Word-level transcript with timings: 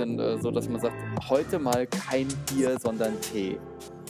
bisschen 0.00 0.18
äh, 0.18 0.38
so, 0.38 0.50
dass 0.50 0.68
man 0.68 0.80
sagt, 0.80 0.96
heute 1.28 1.58
mal 1.58 1.86
kein 1.86 2.28
Bier, 2.48 2.78
sondern 2.78 3.20
Tee. 3.20 3.58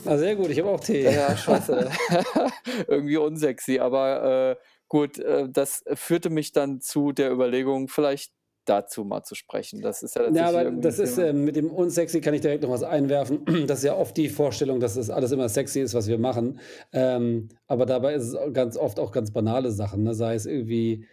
Ah, 0.05 0.17
sehr 0.17 0.37
gut, 0.37 0.51
ich 0.51 0.59
habe 0.59 0.71
auch 0.71 0.81
Tee. 0.81 1.03
Ja, 1.03 1.37
scheiße. 1.37 1.91
Irgendwie 2.89 3.17
unsexy, 3.17 3.79
aber 3.79 4.51
äh, 4.53 4.65
gut, 4.89 5.19
äh, 5.19 5.49
das 5.49 5.85
führte 5.95 6.31
mich 6.31 6.53
dann 6.53 6.81
zu 6.81 7.13
der 7.13 7.31
Überlegung, 7.31 7.89
vielleicht 7.89 8.33
dazu 8.67 9.05
mal 9.05 9.25
zu 9.25 9.35
sprechen. 9.35 9.81
Das 9.81 10.03
ist 10.03 10.15
ja 10.15 10.31
Ja, 10.31 10.49
aber 10.49 10.71
das 10.71 10.99
ist 10.99 11.19
äh, 11.19 11.33
mit 11.33 11.57
dem 11.57 11.71
unsexy 11.71 12.21
kann 12.21 12.35
ich 12.35 12.41
direkt 12.41 12.63
noch 12.63 12.71
was 12.71 12.83
einwerfen. 12.83 13.45
Das 13.67 13.79
ist 13.79 13.85
ja 13.85 13.97
oft 13.97 14.17
die 14.17 14.29
Vorstellung, 14.29 14.81
dass 14.81 14.95
das 14.95 15.11
alles 15.11 15.33
immer 15.33 15.49
sexy 15.49 15.81
ist, 15.81 15.95
was 15.95 16.09
wir 16.09 16.19
machen. 16.19 16.61
Ähm, 16.93 17.49
aber 17.67 17.87
dabei 17.87 18.15
ist 18.15 18.29
es 18.29 18.37
ganz 18.53 18.77
oft 18.77 19.01
auch 19.01 19.13
ganz 19.13 19.33
banale 19.33 19.71
Sachen, 19.73 20.05
ne? 20.05 20.15
Sei 20.15 20.35
es 20.35 20.47
irgendwie 20.47 21.07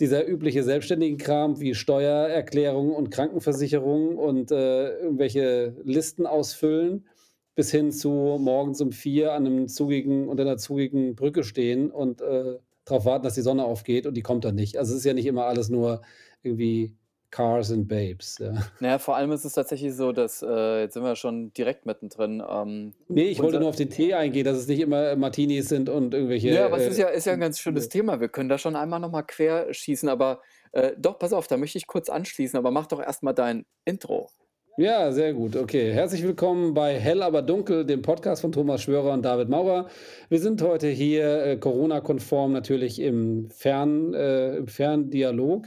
dieser 0.00 0.26
übliche 0.26 0.62
Selbstständigen-Kram 0.62 1.60
wie 1.60 1.74
Steuererklärung 1.74 2.94
und 2.94 3.10
Krankenversicherung 3.10 4.16
und 4.16 4.50
äh, 4.50 4.98
irgendwelche 4.98 5.76
Listen 5.84 6.26
ausfüllen, 6.26 7.06
bis 7.54 7.70
hin 7.70 7.92
zu 7.92 8.38
morgens 8.40 8.80
um 8.80 8.92
vier 8.92 9.32
an 9.32 9.46
einem 9.46 9.68
zugigen, 9.68 10.28
unter 10.28 10.42
einer 10.42 10.56
zugigen 10.56 11.14
Brücke 11.14 11.44
stehen 11.44 11.90
und 11.90 12.20
äh, 12.20 12.58
darauf 12.84 13.04
warten, 13.04 13.24
dass 13.24 13.34
die 13.34 13.42
Sonne 13.42 13.64
aufgeht 13.64 14.06
und 14.06 14.14
die 14.14 14.22
kommt 14.22 14.44
dann 14.44 14.56
nicht. 14.56 14.76
Also 14.78 14.92
es 14.92 14.98
ist 14.98 15.04
ja 15.04 15.14
nicht 15.14 15.26
immer 15.26 15.46
alles 15.46 15.68
nur 15.68 16.02
irgendwie 16.42 16.94
Cars 17.34 17.72
and 17.72 17.88
Babes. 17.88 18.38
Ja. 18.38 18.52
Naja, 18.78 18.98
vor 19.00 19.16
allem 19.16 19.32
ist 19.32 19.44
es 19.44 19.54
tatsächlich 19.54 19.92
so, 19.96 20.12
dass, 20.12 20.40
äh, 20.40 20.82
jetzt 20.82 20.94
sind 20.94 21.02
wir 21.02 21.16
schon 21.16 21.52
direkt 21.52 21.84
mittendrin. 21.84 22.40
Ähm, 22.48 22.92
nee, 23.08 23.24
ich 23.24 23.42
wollte 23.42 23.58
nur 23.58 23.70
auf 23.70 23.74
den 23.74 23.90
Tee 23.90 24.14
eingehen, 24.14 24.44
dass 24.44 24.56
es 24.56 24.68
nicht 24.68 24.78
immer 24.78 25.16
Martinis 25.16 25.68
sind 25.68 25.88
und 25.88 26.14
irgendwelche. 26.14 26.50
Ja, 26.50 26.66
aber 26.66 26.78
es 26.78 26.92
ist 26.92 26.98
ja, 26.98 27.08
ist 27.08 27.26
ja 27.26 27.32
ein 27.32 27.40
ganz 27.40 27.58
schönes 27.58 27.86
äh, 27.86 27.88
Thema. 27.88 28.20
Wir 28.20 28.28
können 28.28 28.48
da 28.48 28.56
schon 28.56 28.76
einmal 28.76 29.00
nochmal 29.00 29.24
quer 29.26 29.74
schießen, 29.74 30.08
aber 30.08 30.42
äh, 30.70 30.92
doch, 30.96 31.18
pass 31.18 31.32
auf, 31.32 31.48
da 31.48 31.56
möchte 31.56 31.76
ich 31.76 31.88
kurz 31.88 32.08
anschließen, 32.08 32.56
aber 32.56 32.70
mach 32.70 32.86
doch 32.86 33.02
erstmal 33.02 33.34
dein 33.34 33.66
Intro. 33.84 34.30
Ja, 34.76 35.10
sehr 35.10 35.34
gut. 35.34 35.56
Okay, 35.56 35.92
herzlich 35.92 36.22
willkommen 36.22 36.72
bei 36.72 37.00
Hell 37.00 37.22
aber 37.22 37.42
dunkel, 37.42 37.84
dem 37.84 38.02
Podcast 38.02 38.42
von 38.42 38.52
Thomas 38.52 38.82
Schwörer 38.82 39.12
und 39.12 39.24
David 39.24 39.48
Maurer. 39.48 39.88
Wir 40.28 40.38
sind 40.38 40.62
heute 40.62 40.86
hier 40.86 41.44
äh, 41.44 41.56
Corona-konform 41.56 42.52
natürlich 42.52 43.00
im, 43.00 43.50
Fern, 43.50 44.14
äh, 44.14 44.56
im 44.56 44.68
Ferndialog 44.68 45.66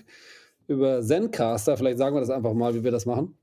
über 0.68 1.02
Zencaster. 1.02 1.78
Vielleicht 1.78 1.98
sagen 1.98 2.16
wir 2.16 2.22
das 2.22 2.30
einfach 2.30 2.54
mal, 2.54 2.74
wie 2.76 2.84
wir 2.84 2.92
das 2.92 3.06
machen. 3.06 3.38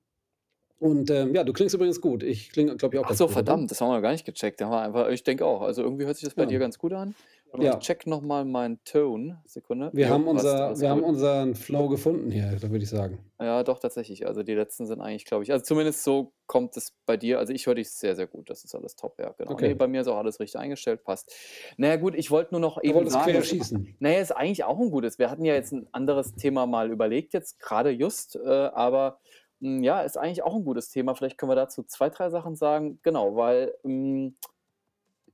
Und 0.84 1.10
ähm, 1.10 1.34
ja, 1.34 1.44
du 1.44 1.54
klingst 1.54 1.74
übrigens 1.74 1.98
gut. 1.98 2.22
Ich 2.22 2.50
klinge, 2.50 2.76
glaube 2.76 2.96
ich, 2.96 3.00
auch 3.02 3.06
Ach 3.08 3.14
so, 3.14 3.24
gut, 3.24 3.32
verdammt, 3.32 3.70
das 3.70 3.80
haben 3.80 3.88
wir 3.88 4.02
gar 4.02 4.12
nicht 4.12 4.26
gecheckt. 4.26 4.60
einfach, 4.60 5.08
ich 5.08 5.24
denke 5.24 5.46
auch. 5.46 5.62
Also 5.62 5.82
irgendwie 5.82 6.04
hört 6.04 6.18
sich 6.18 6.26
das 6.26 6.34
bei 6.34 6.42
ja. 6.42 6.48
dir 6.48 6.58
ganz 6.58 6.78
gut 6.78 6.92
an. 6.92 7.14
Ja. 7.58 7.78
Ich 7.78 7.86
check 7.86 8.06
nochmal 8.06 8.44
meinen 8.44 8.84
Ton. 8.84 9.38
Sekunde. 9.46 9.88
Wir, 9.94 10.08
ja, 10.08 10.12
haben, 10.12 10.28
unser, 10.28 10.78
wir 10.78 10.90
haben 10.90 11.02
unseren 11.02 11.54
Flow 11.54 11.88
gefunden 11.88 12.30
hier, 12.30 12.58
da 12.60 12.70
würde 12.70 12.84
ich 12.84 12.90
sagen. 12.90 13.18
Ja, 13.40 13.62
doch, 13.62 13.78
tatsächlich. 13.78 14.26
Also 14.26 14.42
die 14.42 14.52
letzten 14.52 14.84
sind 14.84 15.00
eigentlich, 15.00 15.24
glaube 15.24 15.44
ich, 15.44 15.52
also 15.52 15.64
zumindest 15.64 16.04
so 16.04 16.32
kommt 16.46 16.76
es 16.76 16.92
bei 17.06 17.16
dir. 17.16 17.38
Also 17.38 17.54
ich 17.54 17.66
höre 17.66 17.76
dich 17.76 17.90
sehr, 17.90 18.14
sehr 18.14 18.26
gut. 18.26 18.50
Das 18.50 18.62
ist 18.62 18.74
alles 18.74 18.94
top, 18.94 19.18
ja, 19.18 19.32
genau. 19.38 19.52
Okay. 19.52 19.68
Nee, 19.68 19.74
bei 19.74 19.86
mir 19.86 20.02
ist 20.02 20.08
auch 20.08 20.18
alles 20.18 20.38
richtig 20.38 20.60
eingestellt, 20.60 21.02
passt. 21.02 21.32
Naja, 21.78 21.96
gut, 21.96 22.14
ich 22.14 22.30
wollte 22.30 22.52
nur 22.52 22.60
noch 22.60 22.78
du 22.78 22.86
eben 22.86 23.08
sagen. 23.08 23.42
schießen. 23.42 23.96
Naja, 24.00 24.20
ist 24.20 24.32
eigentlich 24.32 24.64
auch 24.64 24.78
ein 24.78 24.90
gutes. 24.90 25.18
Wir 25.18 25.30
hatten 25.30 25.46
ja 25.46 25.54
jetzt 25.54 25.72
ein 25.72 25.86
anderes 25.92 26.34
Thema 26.34 26.66
mal 26.66 26.90
überlegt, 26.90 27.32
jetzt 27.32 27.58
gerade 27.58 27.88
just, 27.88 28.36
äh, 28.36 28.48
aber 28.48 29.20
ja, 29.64 30.02
ist 30.02 30.16
eigentlich 30.16 30.42
auch 30.42 30.54
ein 30.54 30.64
gutes 30.64 30.90
Thema. 30.90 31.14
Vielleicht 31.14 31.38
können 31.38 31.50
wir 31.50 31.56
dazu 31.56 31.82
zwei, 31.82 32.10
drei 32.10 32.30
Sachen 32.30 32.56
sagen. 32.56 32.98
Genau, 33.02 33.36
weil. 33.36 33.74
Hm, 33.82 34.36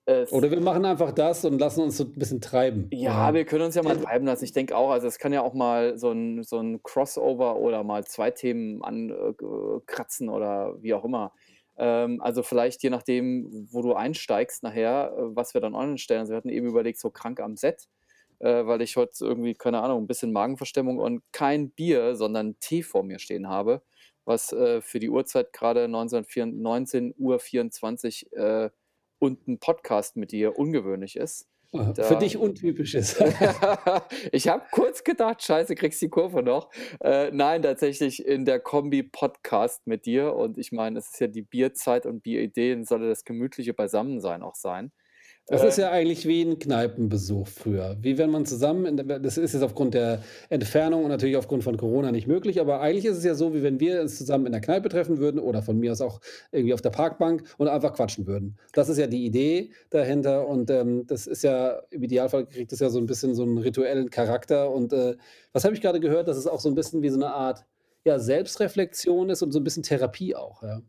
es 0.06 0.32
Oder 0.32 0.50
wir 0.50 0.60
machen 0.60 0.84
einfach 0.84 1.12
das 1.12 1.44
und 1.44 1.58
lassen 1.58 1.82
uns 1.82 1.96
so 1.96 2.04
ein 2.04 2.12
bisschen 2.12 2.41
treiben. 2.41 2.88
Ja, 2.91 3.32
wir 3.34 3.44
können 3.44 3.64
uns 3.64 3.74
ja 3.74 3.82
mal 3.82 3.96
treiben 3.96 4.26
lassen. 4.26 4.44
Ich 4.44 4.52
denke 4.52 4.76
auch, 4.76 4.91
also 4.91 5.06
es 5.06 5.18
kann 5.18 5.32
ja 5.32 5.42
auch 5.42 5.54
mal 5.54 5.98
so 5.98 6.10
ein, 6.10 6.42
so 6.42 6.58
ein 6.58 6.82
Crossover 6.82 7.56
oder 7.56 7.84
mal 7.84 8.04
zwei 8.04 8.30
Themen 8.30 8.82
ankratzen 8.82 10.28
oder 10.28 10.74
wie 10.82 10.94
auch 10.94 11.04
immer. 11.04 11.32
Ähm, 11.76 12.20
also 12.20 12.42
vielleicht 12.42 12.82
je 12.82 12.91
nachdem, 12.91 13.68
wo 13.70 13.82
du 13.82 13.94
einsteigst 13.94 14.62
nachher, 14.62 15.14
äh, 15.16 15.36
was 15.36 15.54
wir 15.54 15.60
dann 15.60 15.74
online 15.74 15.98
stellen. 15.98 16.20
Also 16.20 16.32
wir 16.32 16.36
hatten 16.36 16.48
eben 16.48 16.66
überlegt, 16.66 16.98
so 16.98 17.10
krank 17.10 17.41
am 17.41 17.56
Set, 17.56 17.88
äh, 18.41 18.66
weil 18.66 18.82
ich 18.82 18.97
heute 18.97 19.24
irgendwie, 19.24 19.54
keine 19.54 19.80
Ahnung, 19.80 20.02
ein 20.02 20.06
bisschen 20.06 20.32
Magenverstimmung 20.32 20.98
und 20.98 21.22
kein 21.32 21.70
Bier, 21.70 22.16
sondern 22.16 22.58
Tee 22.60 22.82
vor 22.82 23.02
mir 23.02 23.18
stehen 23.18 23.48
habe, 23.48 23.82
was 24.25 24.53
äh, 24.53 24.81
für 24.81 24.98
die 24.98 25.10
Uhrzeit 25.10 25.53
gerade 25.53 25.88
19, 25.88 27.14
Uhr 27.19 27.38
24 27.38 28.32
äh, 28.32 28.70
und 29.19 29.48
ein 29.48 29.58
Podcast 29.58 30.16
mit 30.16 30.32
dir 30.32 30.58
ungewöhnlich 30.58 31.16
ist. 31.16 31.50
Da, 31.72 32.03
Für 32.03 32.16
dich 32.16 32.36
untypisch 32.36 32.97
ist. 32.97 33.22
ich 34.32 34.48
habe 34.48 34.64
kurz 34.72 35.04
gedacht, 35.04 35.41
scheiße, 35.41 35.76
kriegst 35.76 36.03
die 36.03 36.09
Kurve 36.09 36.42
noch. 36.42 36.69
Äh, 37.00 37.30
nein, 37.30 37.62
tatsächlich 37.62 38.26
in 38.26 38.44
der 38.44 38.59
Kombi-Podcast 38.59 39.86
mit 39.86 40.04
dir. 40.04 40.34
Und 40.34 40.59
ich 40.59 40.72
meine, 40.72 40.98
es 40.98 41.12
ist 41.12 41.20
ja 41.20 41.28
die 41.28 41.42
Bierzeit 41.42 42.06
und 42.06 42.25
Bierideen, 42.25 42.84
soll 42.84 43.09
das 43.09 43.25
gemütliche 43.25 43.72
Beisammensein 43.72 44.42
auch 44.42 44.56
sein. 44.56 44.91
Das 45.50 45.65
ist 45.65 45.78
ja 45.78 45.91
eigentlich 45.91 46.27
wie 46.28 46.43
ein 46.43 46.61
Kneipenbesuch 46.61 47.49
früher. 47.49 47.97
Wie 48.00 48.19
wenn 48.19 48.31
man 48.31 48.47
zusammen, 48.47 48.97
das 48.97 49.37
ist 49.37 49.53
jetzt 49.53 49.62
aufgrund 49.62 49.94
der 49.94 50.22
Entfernung 50.49 51.03
und 51.03 51.11
natürlich 51.11 51.37
aufgrund 51.37 51.65
von 51.65 51.77
Corona 51.77 52.12
nicht 52.12 52.28
möglich, 52.28 52.61
aber 52.61 52.81
eigentlich 52.81 53.05
ist 53.05 53.19
es 53.19 53.25
ja 53.25 53.34
so, 53.34 53.53
wie 53.53 53.62
wenn 53.62 53.81
wir 53.81 54.00
uns 54.00 54.16
zusammen 54.16 54.47
in 54.47 54.53
der 54.53 54.60
Kneipe 54.60 54.89
treffen 54.89 55.19
würden 55.19 55.41
oder 55.41 55.60
von 55.62 55.77
mir 55.77 55.91
aus 55.91 56.00
auch 56.00 56.21
irgendwie 56.53 56.72
auf 56.72 56.83
der 56.83 56.91
Parkbank 56.91 57.43
und 57.59 57.66
einfach 57.66 57.94
quatschen 57.94 58.28
würden. 58.28 58.59
Das 58.72 58.89
ist 58.89 58.99
ja 58.99 59.09
die 59.09 59.27
Idee 59.27 59.72
dahinter 59.91 60.47
und 60.47 60.71
ähm, 60.71 61.06
das 61.09 61.27
ist 61.27 61.43
ja, 61.43 61.83
im 61.91 62.05
Idealfall 62.05 62.47
kriegt 62.47 62.72
es 62.72 62.78
ja 62.78 62.89
so 62.89 63.00
ein 63.00 63.06
bisschen 63.06 63.34
so 63.34 63.43
einen 63.43 63.59
rituellen 63.59 64.09
Charakter 64.09 64.71
und 64.71 64.93
äh, 64.93 65.16
was 65.53 65.65
habe 65.65 65.75
ich 65.75 65.81
gerade 65.81 65.99
gehört, 65.99 66.28
dass 66.28 66.37
es 66.37 66.47
auch 66.47 66.60
so 66.60 66.69
ein 66.69 66.77
bisschen 66.77 67.03
wie 67.03 67.10
so 67.10 67.16
eine 67.16 67.34
Art 67.34 67.65
ja, 68.05 68.21
Selbstreflexion 68.21 69.31
ist 69.31 69.43
und 69.43 69.50
so 69.50 69.59
ein 69.59 69.65
bisschen 69.65 69.83
Therapie 69.83 70.37
auch. 70.37 70.62
Ja. 70.62 70.81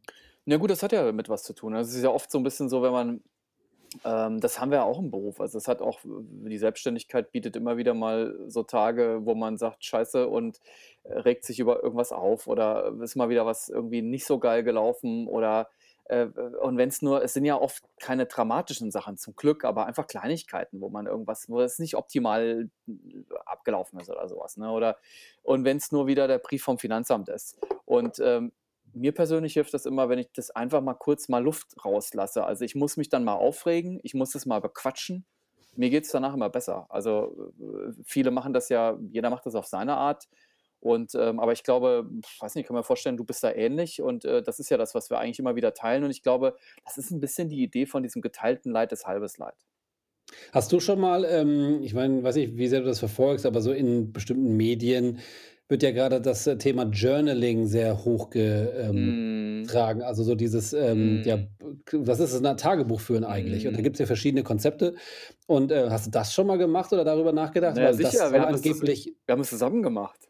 Ja 0.45 0.57
gut, 0.57 0.71
das 0.71 0.81
hat 0.81 0.91
ja 0.91 1.03
damit 1.03 1.29
was 1.29 1.43
zu 1.43 1.53
tun. 1.53 1.75
Also 1.75 1.89
es 1.89 1.97
ist 1.97 2.03
ja 2.03 2.09
oft 2.09 2.31
so 2.31 2.39
ein 2.39 2.43
bisschen 2.43 2.67
so, 2.67 2.81
wenn 2.81 2.91
man 2.91 3.21
ähm, 4.05 4.39
das 4.39 4.59
haben 4.59 4.71
wir 4.71 4.83
auch 4.85 4.99
im 4.99 5.11
Beruf. 5.11 5.41
Also 5.41 5.57
es 5.57 5.67
hat 5.67 5.81
auch 5.81 5.99
die 6.03 6.57
Selbstständigkeit 6.57 7.31
bietet 7.31 7.55
immer 7.55 7.77
wieder 7.77 7.93
mal 7.93 8.35
so 8.47 8.63
Tage, 8.63 9.19
wo 9.23 9.35
man 9.35 9.57
sagt: 9.57 9.83
„Scheiße“ 9.85 10.27
und, 10.27 10.59
äh, 11.03 11.13
regt 11.19 11.43
sich 11.45 11.59
über 11.59 11.83
irgendwas 11.83 12.11
auf 12.11 12.47
oder 12.47 12.93
ist 13.01 13.15
mal 13.15 13.29
wieder 13.29 13.45
was 13.45 13.69
irgendwie 13.69 14.01
nicht 14.01 14.25
so 14.25 14.39
geil 14.39 14.63
gelaufen 14.63 15.27
oder, 15.27 15.69
äh, 16.05 16.25
und 16.25 16.77
wenn 16.77 16.89
es 16.89 17.01
nur 17.01 17.23
es 17.23 17.33
sind 17.33 17.45
ja 17.45 17.59
oft 17.59 17.83
keine 17.99 18.25
dramatischen 18.27 18.91
Sachen 18.91 19.17
zum 19.17 19.35
Glück, 19.35 19.65
aber 19.65 19.85
einfach 19.87 20.07
Kleinigkeiten, 20.07 20.81
wo 20.81 20.89
man 20.89 21.05
irgendwas 21.07 21.49
wo 21.49 21.59
es 21.61 21.79
nicht 21.79 21.95
optimal 21.95 22.69
abgelaufen 23.45 23.99
ist 23.99 24.09
oder 24.09 24.27
sowas, 24.27 24.57
ne? 24.57 24.71
Oder 24.71 24.97
und 25.43 25.65
wenn 25.65 25.77
es 25.77 25.91
nur 25.91 26.07
wieder 26.07 26.27
der 26.27 26.39
Brief 26.39 26.63
vom 26.63 26.77
Finanzamt 26.79 27.29
ist. 27.29 27.59
Und, 27.85 28.19
ähm, 28.23 28.51
mir 28.93 29.13
persönlich 29.13 29.53
hilft 29.53 29.73
das 29.73 29.85
immer, 29.85 30.09
wenn 30.09 30.19
ich 30.19 30.31
das 30.33 30.51
einfach 30.51 30.81
mal 30.81 30.93
kurz 30.93 31.29
mal 31.29 31.43
Luft 31.43 31.73
rauslasse. 31.83 32.43
Also 32.43 32.65
ich 32.65 32.75
muss 32.75 32.97
mich 32.97 33.09
dann 33.09 33.23
mal 33.23 33.35
aufregen, 33.35 33.99
ich 34.03 34.13
muss 34.13 34.31
das 34.31 34.45
mal 34.45 34.59
bequatschen. 34.59 35.25
Mir 35.75 35.89
geht 35.89 36.05
es 36.05 36.11
danach 36.11 36.33
immer 36.33 36.49
besser. 36.49 36.85
Also 36.89 37.53
äh, 37.59 37.93
viele 38.03 38.31
machen 38.31 38.53
das 38.53 38.69
ja, 38.69 38.97
jeder 39.11 39.29
macht 39.29 39.45
das 39.45 39.55
auf 39.55 39.67
seine 39.67 39.95
Art. 39.95 40.27
Und 40.81 41.13
ähm, 41.13 41.39
aber 41.39 41.53
ich 41.53 41.63
glaube, 41.63 42.09
ich 42.23 42.41
weiß 42.41 42.55
nicht, 42.55 42.63
ich 42.63 42.67
kann 42.67 42.75
mir 42.75 42.83
vorstellen, 42.83 43.15
du 43.15 43.23
bist 43.23 43.43
da 43.43 43.51
ähnlich 43.51 44.01
und 44.01 44.25
äh, 44.25 44.41
das 44.41 44.59
ist 44.59 44.69
ja 44.71 44.77
das, 44.77 44.95
was 44.95 45.11
wir 45.11 45.19
eigentlich 45.19 45.37
immer 45.37 45.55
wieder 45.55 45.75
teilen. 45.75 46.03
Und 46.03 46.09
ich 46.09 46.23
glaube, 46.23 46.55
das 46.83 46.97
ist 46.97 47.11
ein 47.11 47.19
bisschen 47.19 47.49
die 47.49 47.61
Idee 47.61 47.85
von 47.85 48.01
diesem 48.01 48.21
geteilten 48.21 48.71
Leid 48.71 48.91
ist 48.91 49.05
halbes 49.05 49.37
Leid. 49.37 49.55
Hast 50.51 50.71
du 50.71 50.79
schon 50.79 50.99
mal, 50.99 51.25
ähm, 51.25 51.81
ich 51.83 51.93
meine, 51.93 52.23
weiß 52.23 52.35
nicht, 52.35 52.57
wie 52.57 52.67
sehr 52.67 52.79
du 52.79 52.85
das 52.85 52.99
verfolgst, 52.99 53.45
aber 53.45 53.61
so 53.61 53.71
in 53.71 54.11
bestimmten 54.11 54.55
Medien 54.57 55.19
wird 55.71 55.83
ja 55.83 55.91
gerade 55.91 56.19
das 56.19 56.45
äh, 56.45 56.57
Thema 56.57 56.83
Journaling 56.83 57.65
sehr 57.65 58.03
hochgetragen. 58.03 58.97
Ähm, 58.97 59.65
mm. 59.65 60.01
Also 60.03 60.23
so 60.23 60.35
dieses, 60.35 60.73
ähm, 60.73 61.21
mm. 61.21 61.23
ja, 61.23 61.39
was 61.93 62.19
ist 62.19 62.33
es, 62.33 62.43
ein 62.43 62.57
Tagebuch 62.57 62.99
führen 62.99 63.23
eigentlich? 63.23 63.63
Mm. 63.63 63.69
Und 63.69 63.77
da 63.77 63.79
mm. 63.79 63.83
gibt 63.83 63.95
es 63.95 63.99
ja 64.01 64.05
verschiedene 64.05 64.43
Konzepte. 64.43 64.95
Und 65.47 65.71
äh, 65.71 65.89
hast 65.89 66.07
du 66.07 66.11
das 66.11 66.33
schon 66.33 66.45
mal 66.45 66.57
gemacht 66.57 66.91
oder 66.91 67.05
darüber 67.05 67.31
nachgedacht? 67.31 67.77
Naja, 67.77 67.87
Weil 67.87 67.93
sicher, 67.95 68.33
wir 68.33 68.41
haben, 68.41 68.53
angeblich, 68.53 69.05
das, 69.05 69.13
wir 69.25 69.31
haben 69.31 69.39
es 69.39 69.49
zusammen 69.49 69.81
gemacht. 69.81 70.29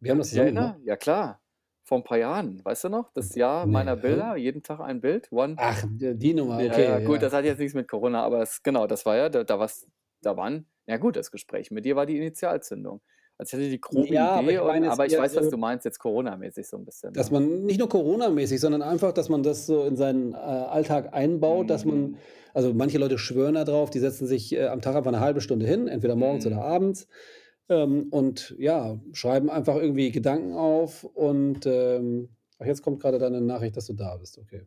Wir 0.00 0.10
haben 0.10 0.18
das 0.18 0.30
zusammen 0.30 0.54
gemacht? 0.54 0.78
Ja, 0.84 0.96
klar. 0.96 1.42
Vor 1.84 1.98
ein 1.98 2.04
paar 2.04 2.18
Jahren, 2.18 2.64
weißt 2.64 2.84
du 2.84 2.88
noch? 2.88 3.12
Das 3.12 3.34
Jahr 3.34 3.66
nee. 3.66 3.72
meiner 3.72 3.96
Bilder, 3.96 4.36
jeden 4.36 4.62
Tag 4.62 4.80
ein 4.80 5.02
Bild. 5.02 5.30
One. 5.30 5.56
Ach, 5.58 5.84
die 5.86 6.32
Nummer, 6.32 6.56
okay. 6.56 6.84
Ja, 6.84 6.98
ja, 6.98 7.04
gut, 7.04 7.16
ja. 7.16 7.22
das 7.22 7.34
hat 7.34 7.44
jetzt 7.44 7.58
nichts 7.58 7.74
mit 7.74 7.88
Corona, 7.88 8.22
aber 8.22 8.40
es, 8.40 8.62
genau, 8.62 8.86
das 8.86 9.04
war 9.04 9.16
ja, 9.16 9.28
da, 9.28 9.44
da, 9.44 9.58
was, 9.58 9.86
da 10.22 10.36
waren, 10.36 10.66
ja 10.86 10.96
gut, 10.96 11.16
das 11.16 11.30
Gespräch 11.30 11.70
mit 11.70 11.84
dir 11.84 11.94
war 11.94 12.06
die 12.06 12.16
Initialzündung. 12.16 13.02
Ich 13.44 13.52
hatte 13.52 13.68
die 13.68 13.80
grobe 13.80 14.08
Ja, 14.08 14.30
aber 14.30 14.42
Idee, 14.44 14.54
ich 14.54 14.62
meine 14.62 14.90
aber 14.90 15.06
ich 15.06 15.18
weiß, 15.18 15.34
was 15.36 15.48
du 15.48 15.56
meinst, 15.56 15.84
jetzt 15.84 15.98
Corona-mäßig 15.98 16.68
so 16.68 16.76
ein 16.76 16.84
bisschen. 16.84 17.12
dass 17.12 17.30
man 17.30 17.64
nicht 17.64 17.78
nur 17.78 17.88
Corona-mäßig, 17.88 18.60
sondern 18.60 18.82
einfach, 18.82 19.12
dass 19.12 19.28
man 19.28 19.42
das 19.42 19.66
so 19.66 19.84
in 19.84 19.96
seinen 19.96 20.32
äh, 20.32 20.36
Alltag 20.36 21.12
einbaut, 21.12 21.70
dass 21.70 21.84
man, 21.84 22.02
mhm. 22.02 22.16
also 22.54 22.72
manche 22.72 22.98
Leute 22.98 23.18
schwören 23.18 23.54
da 23.54 23.64
drauf, 23.64 23.90
die 23.90 23.98
setzen 23.98 24.26
sich 24.26 24.54
äh, 24.54 24.66
am 24.66 24.80
Tag 24.80 24.94
einfach 24.94 25.12
eine 25.12 25.20
halbe 25.20 25.40
Stunde 25.40 25.66
hin, 25.66 25.88
entweder 25.88 26.14
morgens 26.14 26.46
oder 26.46 26.56
mhm. 26.56 26.62
abends, 26.62 27.08
ähm, 27.68 28.08
und 28.10 28.54
ja, 28.58 29.00
schreiben 29.12 29.50
einfach 29.50 29.76
irgendwie 29.76 30.10
Gedanken 30.10 30.54
auf 30.54 31.04
und 31.04 31.66
ähm, 31.66 32.28
ach, 32.58 32.66
jetzt 32.66 32.82
kommt 32.82 33.00
gerade 33.00 33.18
deine 33.18 33.40
Nachricht, 33.40 33.76
dass 33.76 33.86
du 33.86 33.94
da 33.94 34.16
bist, 34.16 34.38
okay. 34.38 34.66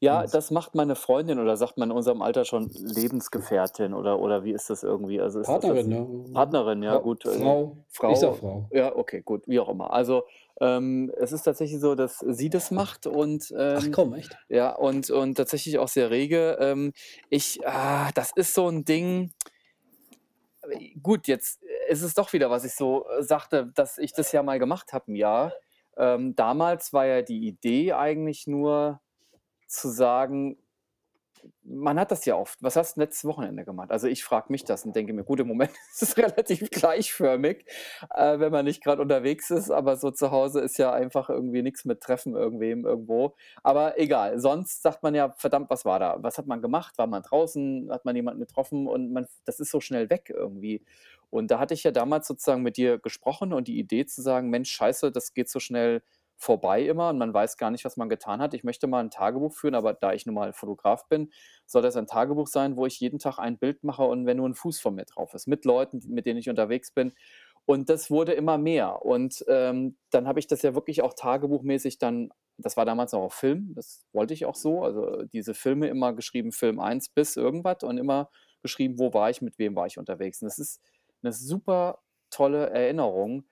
Ja, 0.00 0.26
Ganz 0.26 0.26
das 0.26 0.50
macht 0.50 0.74
meine 0.74 0.96
Freundin 0.96 1.38
oder 1.38 1.56
sagt 1.56 1.78
man 1.78 1.90
in 1.90 1.96
unserem 1.96 2.20
Alter 2.22 2.44
schon 2.44 2.70
Lebensgefährtin 2.74 3.94
oder 3.94 4.18
oder 4.20 4.44
wie 4.44 4.52
ist 4.52 4.68
das 4.70 4.82
irgendwie? 4.82 5.20
Also, 5.20 5.40
das 5.40 5.52
Partnerin, 5.52 5.88
jetzt 5.88 5.90
ne? 5.90 6.08
Partnerin, 6.32 6.82
ja 6.82 6.96
Frau 6.96 6.98
gut, 6.98 7.24
äh, 7.26 7.54
Frau. 7.60 7.86
Ich 8.06 8.18
sage 8.20 8.32
Frau, 8.32 8.40
Frau. 8.40 8.70
ja, 8.70 8.94
okay, 8.96 9.22
gut, 9.22 9.46
wie 9.46 9.60
auch 9.60 9.68
immer. 9.68 9.92
Also, 9.92 10.24
ähm, 10.60 11.12
es 11.16 11.32
ist 11.32 11.42
tatsächlich 11.44 11.80
so, 11.80 11.94
dass 11.94 12.18
sie 12.18 12.50
das 12.50 12.70
macht 12.70 13.06
und, 13.06 13.52
Ach 13.72 13.88
ähm, 13.88 13.92
komm, 13.92 14.14
echt? 14.14 14.36
ja, 14.48 14.74
und 14.74 15.10
und 15.10 15.36
tatsächlich 15.36 15.78
auch 15.78 15.88
sehr 15.88 16.10
rege. 16.10 16.58
Ähm, 16.60 16.92
ich 17.30 17.66
ah, 17.66 18.10
das 18.14 18.32
ist 18.32 18.54
so 18.54 18.68
'n 18.68 18.84
Ding 18.84 19.30
gut, 21.02 21.26
jetzt 21.28 21.62
ist 21.88 22.02
es 22.02 22.14
doch 22.14 22.32
wieder, 22.32 22.50
was 22.50 22.64
ich 22.64 22.74
so, 22.74 23.06
äh, 23.08 23.22
sagte, 23.22 23.70
dass 23.74 23.98
ich 23.98 24.12
das 24.14 24.32
ja 24.32 24.42
mal 24.42 24.58
gemacht 24.58 24.92
habe 24.92 25.12
'n 25.12 25.16
Jahr. 25.16 25.56
Ähm, 25.96 26.34
damals 26.34 26.92
war 26.92 27.06
ja 27.06 27.22
die 27.22 27.46
Idee 27.46 27.92
eigentlich 27.92 28.46
nur 28.46 29.00
zu 29.68 29.88
sagen 29.88 30.58
man 31.62 31.98
hat 31.98 32.10
das 32.10 32.24
ja 32.24 32.36
oft. 32.36 32.62
Was 32.62 32.76
hast 32.76 32.96
'n 32.96 33.00
letztes 33.00 33.24
Wochenende 33.24 33.64
gemacht? 33.64 33.90
Also, 33.90 34.06
ich 34.08 34.24
frage 34.24 34.46
mich 34.50 34.64
das 34.64 34.84
und 34.84 34.94
denke 34.96 35.12
mir: 35.12 35.24
„Gut, 35.24 35.40
im 35.40 35.48
Moment 35.48 35.70
ist 35.92 36.02
es 36.02 36.16
relativ 36.16 36.70
gleichförmig, 36.70 37.64
äh, 38.14 38.38
wenn 38.38 38.52
man 38.52 38.64
nicht 38.64 38.82
grad 38.82 38.98
unterwegs 39.00 39.50
ist, 39.50 39.70
aber 39.70 39.96
so 39.96 40.10
zu 40.10 40.30
Hause 40.30 40.60
ist 40.60 40.78
ja 40.78 40.92
einfach 40.92 41.28
irgendwie 41.30 41.62
nix 41.62 41.84
mit 41.84 42.00
Treffen 42.00 42.34
irgendwem 42.34 42.84
irgendwo.“ 42.84 43.34
Aber 43.62 43.98
egal, 43.98 44.38
sonst 44.38 44.82
sagt 44.82 45.02
man 45.02 45.14
ja: 45.14 45.32
„Verdammt, 45.38 45.70
was 45.70 45.84
war 45.84 45.98
da? 45.98 46.16
Was 46.20 46.38
hat 46.38 46.46
man 46.46 46.62
gemacht? 46.62 46.96
War 46.98 47.06
man 47.06 47.22
draußen? 47.22 47.88
Hat 47.90 48.04
man 48.04 48.16
jemanden 48.16 48.40
getroffen?“ 48.40 48.86
Und 48.88 49.12
man 49.12 49.26
das 49.44 49.60
ist 49.60 49.70
so 49.70 49.80
schnell 49.80 50.10
weg 50.10 50.30
irgendwie. 50.34 50.82
Und 51.30 51.50
da 51.50 51.58
hatte 51.58 51.74
ich 51.74 51.82
ja 51.82 51.90
damals 51.90 52.26
sozusagen 52.28 52.62
mit 52.62 52.76
dir 52.76 52.98
gesprochen 52.98 53.52
und 53.52 53.68
die 53.68 53.78
Idee 53.78 54.06
zu 54.06 54.22
sagen: 54.22 54.50
„Mensch, 54.50 54.70
scheiße, 54.70 55.10
das 55.12 55.34
geht 55.34 55.48
so 55.50 55.60
schnell 55.60 56.02
vorbei 56.36 56.82
immer 56.84 57.10
und 57.10 57.18
man 57.18 57.32
weiß 57.34 57.56
gar 57.58 57.70
nicht, 57.70 57.84
was 57.84 57.96
man 57.96 58.08
getan 58.08 58.40
hat. 58.40 58.54
Ich 58.54 58.64
möchte 58.64 58.86
mal 58.86 59.00
'n 59.04 59.10
Tagebuch 59.10 59.54
führen“, 59.54 59.74
aber 59.76 59.94
da 59.94 60.12
ich 60.12 60.26
nun 60.26 60.34
mal 60.36 60.52
Fotograf 60.52 61.08
bin, 61.08 61.30
soll 61.66 61.82
das 61.82 61.96
ein 61.96 62.06
Tagebuch 62.06 62.48
sein, 62.48 62.76
wo 62.76 62.86
ich 62.86 63.00
jeden 63.00 63.18
Tag 63.18 63.38
ein 63.38 63.58
Bild 63.58 63.84
mache 63.84 64.04
und 64.04 64.26
wenn 64.26 64.38
nur 64.38 64.46
'n 64.48 64.54
Fuß 64.54 64.80
von 64.80 64.94
mir 64.96 65.04
drauf 65.06 65.34
ist, 65.34 65.46
mit 65.48 65.64
Leuten, 65.64 66.00
mit 66.08 66.26
denen 66.26 66.38
ich 66.40 66.50
unterwegs 66.50 66.90
bin. 66.92 67.12
Und 67.66 67.88
das 67.90 68.10
wurde 68.10 68.32
immer 68.34 68.58
mehr. 68.58 69.04
Und, 69.04 69.44
ähm, 69.48 69.96
dann 70.10 70.26
habe 70.28 70.38
ich 70.40 70.46
das 70.48 70.62
ja 70.62 70.74
wirklich 70.74 71.02
auch 71.02 71.14
tagebuchmäßig 71.14 71.98
dann 71.98 72.30
das 72.58 72.76
war 72.76 72.84
damals 72.84 73.10
noch 73.12 73.22
auf 73.22 73.34
Film, 73.34 73.72
das 73.74 74.06
wollte 74.12 74.32
ich 74.34 74.46
auch 74.46 74.54
so, 74.54 74.84
also, 74.84 75.24
diese 75.32 75.54
Filme 75.54 75.88
immer 75.88 76.12
geschrieben, 76.14 76.52
Film 76.52 76.78
1 76.80 77.08
bis 77.08 77.36
irgendwas 77.36 77.78
und 77.82 77.98
immer 77.98 78.30
geschrieben, 78.62 78.98
wo 79.00 79.12
war 79.12 79.28
ich, 79.30 79.42
mit 79.42 79.58
wem 79.58 79.74
war 79.76 79.86
ich 79.88 79.98
unterwegs. 79.98 80.40
Und 80.42 80.46
das 80.46 80.58
ist 80.60 80.80
'ne 81.22 81.32
super 81.32 81.98
tolle 82.30 82.70
Erinnerung. 82.70 83.44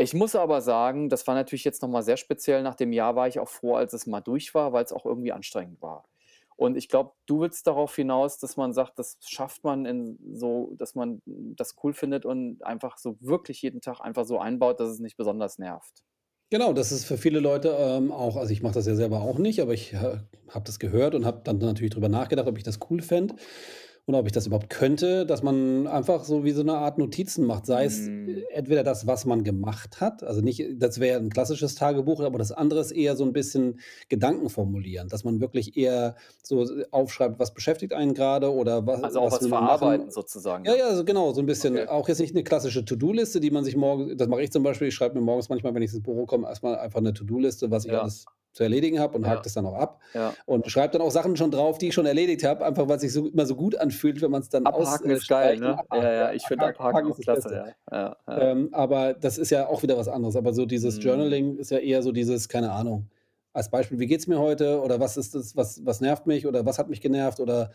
Ich 0.00 0.14
muss 0.14 0.36
aber 0.36 0.60
sagen, 0.60 1.08
das 1.08 1.26
war 1.26 1.34
natürlich 1.34 1.64
jetzt 1.64 1.82
noch 1.82 1.88
mal 1.88 2.04
sehr 2.04 2.16
speziell. 2.16 2.62
Nach 2.62 2.76
dem 2.76 2.92
Jahr 2.92 3.16
war 3.16 3.26
ich 3.26 3.40
auch 3.40 3.48
froh, 3.48 3.74
als 3.74 3.92
es 3.92 4.06
mal 4.06 4.20
durch 4.20 4.54
war, 4.54 4.72
weil's 4.72 4.92
auch 4.92 5.04
irgendwie 5.04 5.32
anstrengend 5.32 5.82
war. 5.82 6.04
Und 6.54 6.76
ich 6.76 6.88
glaube, 6.88 7.14
du 7.26 7.40
willst 7.40 7.66
darauf 7.66 7.96
hinaus, 7.96 8.38
dass 8.38 8.56
man 8.56 8.72
sagt, 8.72 9.00
das 9.00 9.18
schafft 9.26 9.64
man 9.64 9.86
in 9.86 10.16
so 10.34 10.72
dass 10.78 10.94
man 10.94 11.20
das 11.26 11.74
cool 11.82 11.92
findet 11.92 12.24
und 12.24 12.64
einfach 12.64 12.96
so 12.96 13.16
wirklich 13.20 13.60
jeden 13.62 13.80
Tag 13.80 14.00
einfach 14.00 14.24
so 14.24 14.38
einbaut, 14.38 14.78
dass 14.78 14.88
es 14.88 15.00
nicht 15.00 15.16
besonders 15.16 15.58
nervt. 15.58 16.04
Genau, 16.50 16.72
das 16.72 16.92
ist 16.92 17.04
für 17.04 17.18
viele 17.18 17.40
Leute, 17.40 17.76
ähm, 17.78 18.12
auch 18.12 18.36
also, 18.36 18.52
ich 18.52 18.62
mache 18.62 18.74
das 18.74 18.86
ja 18.86 18.94
selber 18.94 19.20
auch 19.20 19.38
nicht, 19.38 19.60
aber 19.60 19.74
ich, 19.74 19.94
äh, 19.94 20.18
habe 20.48 20.64
das 20.64 20.78
gehört 20.78 21.16
und 21.16 21.26
habe 21.26 21.40
dann 21.42 21.58
natürlich 21.58 21.92
drüber 21.92 22.08
nachgedacht, 22.08 22.46
ob 22.46 22.56
ich 22.56 22.64
das 22.64 22.78
cool 22.88 23.02
fände 23.02 23.34
und 24.08 24.14
ob 24.16 24.26
ich 24.26 24.32
das 24.32 24.46
überhaupt 24.46 24.70
könnte, 24.70 25.26
dass 25.26 25.42
man 25.42 25.86
einfach 25.86 26.24
so 26.24 26.44
wie 26.44 26.52
so 26.52 26.62
'ne 26.64 26.74
Art 26.78 26.98
Notizen 26.98 27.46
macht, 27.46 27.66
sei 27.66 27.84
es, 27.84 28.12
Mhm. 28.24 28.48
entweder 28.54 28.82
das, 28.84 29.06
was 29.06 29.26
man 29.26 29.44
gemacht 29.44 30.00
hat, 30.00 30.22
also, 30.24 30.40
nicht 30.42 30.64
das 30.78 31.00
wäre 31.00 31.20
'n 31.20 31.30
klassisches 31.30 31.74
Tagebuch, 31.76 32.20
aber 32.22 32.38
das 32.38 32.52
andere 32.52 32.80
ist 32.80 32.92
eher 32.92 33.16
so 33.16 33.24
'n 33.24 33.32
bisschen 33.34 33.80
Gedanken 34.08 34.50
formulieren, 34.50 35.08
dass 35.08 35.24
man 35.24 35.40
wirklich 35.40 35.76
eher 35.76 36.16
so 36.42 36.66
aufschreibt, 36.90 37.38
was 37.38 37.54
beschäftigt 37.54 37.92
einen 37.94 38.14
grade 38.14 38.52
oder 38.52 38.86
wa 38.86 39.02
Also, 39.02 39.20
auch 39.20 39.30
was 39.32 39.40
was 39.40 39.46
verarbeiten 39.46 40.10
machen. 40.10 40.10
sozusagen, 40.10 40.66
Ja, 40.66 40.74
ja? 40.74 40.76
ja, 40.76 40.94
so 40.96 41.04
genau, 41.04 41.32
so 41.34 41.40
'n 41.42 41.46
bisschen 41.46 41.76
Okay. 41.76 41.88
auch 41.88 42.08
jetzt 42.08 42.20
nicht 42.20 42.34
'ne 42.34 42.44
klassische 42.44 42.84
To-do-Liste, 42.84 43.40
die 43.40 43.50
man 43.52 43.64
sich 43.64 43.76
morgen 43.76 44.16
das 44.16 44.28
mache 44.28 44.42
ich 44.42 44.52
zum 44.52 44.62
Beispiel, 44.64 44.88
ich 44.88 44.94
schreibe 44.94 45.14
mir 45.16 45.20
morgens 45.24 45.48
manchmal, 45.50 45.74
wenn 45.74 45.82
ich 45.82 45.92
ins 45.92 46.02
Büro 46.02 46.26
komme, 46.26 46.48
erst 46.48 46.62
mal 46.64 46.76
einfach 46.78 47.00
'ne 47.00 47.12
To-do-Liste, 47.14 47.70
was 47.70 47.84
ich 47.86 47.94
Ja. 47.94 47.98
alles 47.98 48.28
zu 48.58 48.64
erledigen 48.64 49.00
habe 49.00 49.16
und 49.18 49.26
Ja. 49.26 49.46
das 49.46 49.54
dann 49.54 49.66
auch 49.66 49.74
ab 49.76 50.02
Ja. 50.14 50.36
und 50.46 50.70
schreibe 50.70 50.92
dann 50.94 51.02
auch 51.02 51.10
Sachen 51.12 51.36
schon 51.36 51.50
drauf, 51.52 51.78
die 51.78 51.88
ich 51.88 51.94
schon 51.94 52.06
erledigt 52.06 52.44
habe, 52.44 52.64
einfach 52.66 52.88
weil's 52.88 53.02
sich 53.02 53.12
so 53.14 53.26
immer 53.28 53.46
so 53.46 53.56
gut 53.56 53.76
anfühlt, 53.76 54.20
wenn 54.22 54.30
man's 54.32 54.50
dann 54.50 54.68
aus 54.70 55.00
Abhaken 55.00 55.10
ist 55.10 55.26
geil, 55.28 55.56
ne? 55.56 55.82
Ja, 55.90 56.12
ja. 56.12 56.32
ich 56.32 56.46
finde 56.48 56.66
Abhaken 56.66 56.90
Abhaken 56.90 57.12
auch 57.12 57.18
klasse, 57.20 57.54
ja. 57.90 58.16
Ähm, 58.36 58.70
aber 58.72 59.14
das 59.14 59.38
ist 59.38 59.50
ja 59.50 59.68
auch 59.68 59.82
wieder 59.82 59.96
was 59.98 60.08
anderes. 60.08 60.36
Aber 60.36 60.52
so 60.54 60.66
dieses 60.66 60.98
Mhm. 60.98 61.02
Journaling 61.02 61.58
ist 61.58 61.70
ja 61.70 61.78
eher 61.78 62.02
so 62.02 62.12
dieses, 62.12 62.48
keine 62.48 62.72
Ahnung, 62.72 63.08
als 63.52 63.70
Beispiel: 63.70 63.98
„Wie 64.00 64.06
geht's 64.06 64.26
mir 64.28 64.38
heute?“ 64.40 64.80
oder 64.82 65.00
„Was 65.00 65.16
ist 65.16 65.34
das 65.34 65.56
was 65.56 65.84
was 65.86 66.00
nervt 66.00 66.26
mich?“ 66.26 66.46
oder 66.46 66.66
„Was 66.66 66.78
hat 66.78 66.88
mich 66.90 67.00
genervt?“ 67.00 67.40
oder 67.40 67.72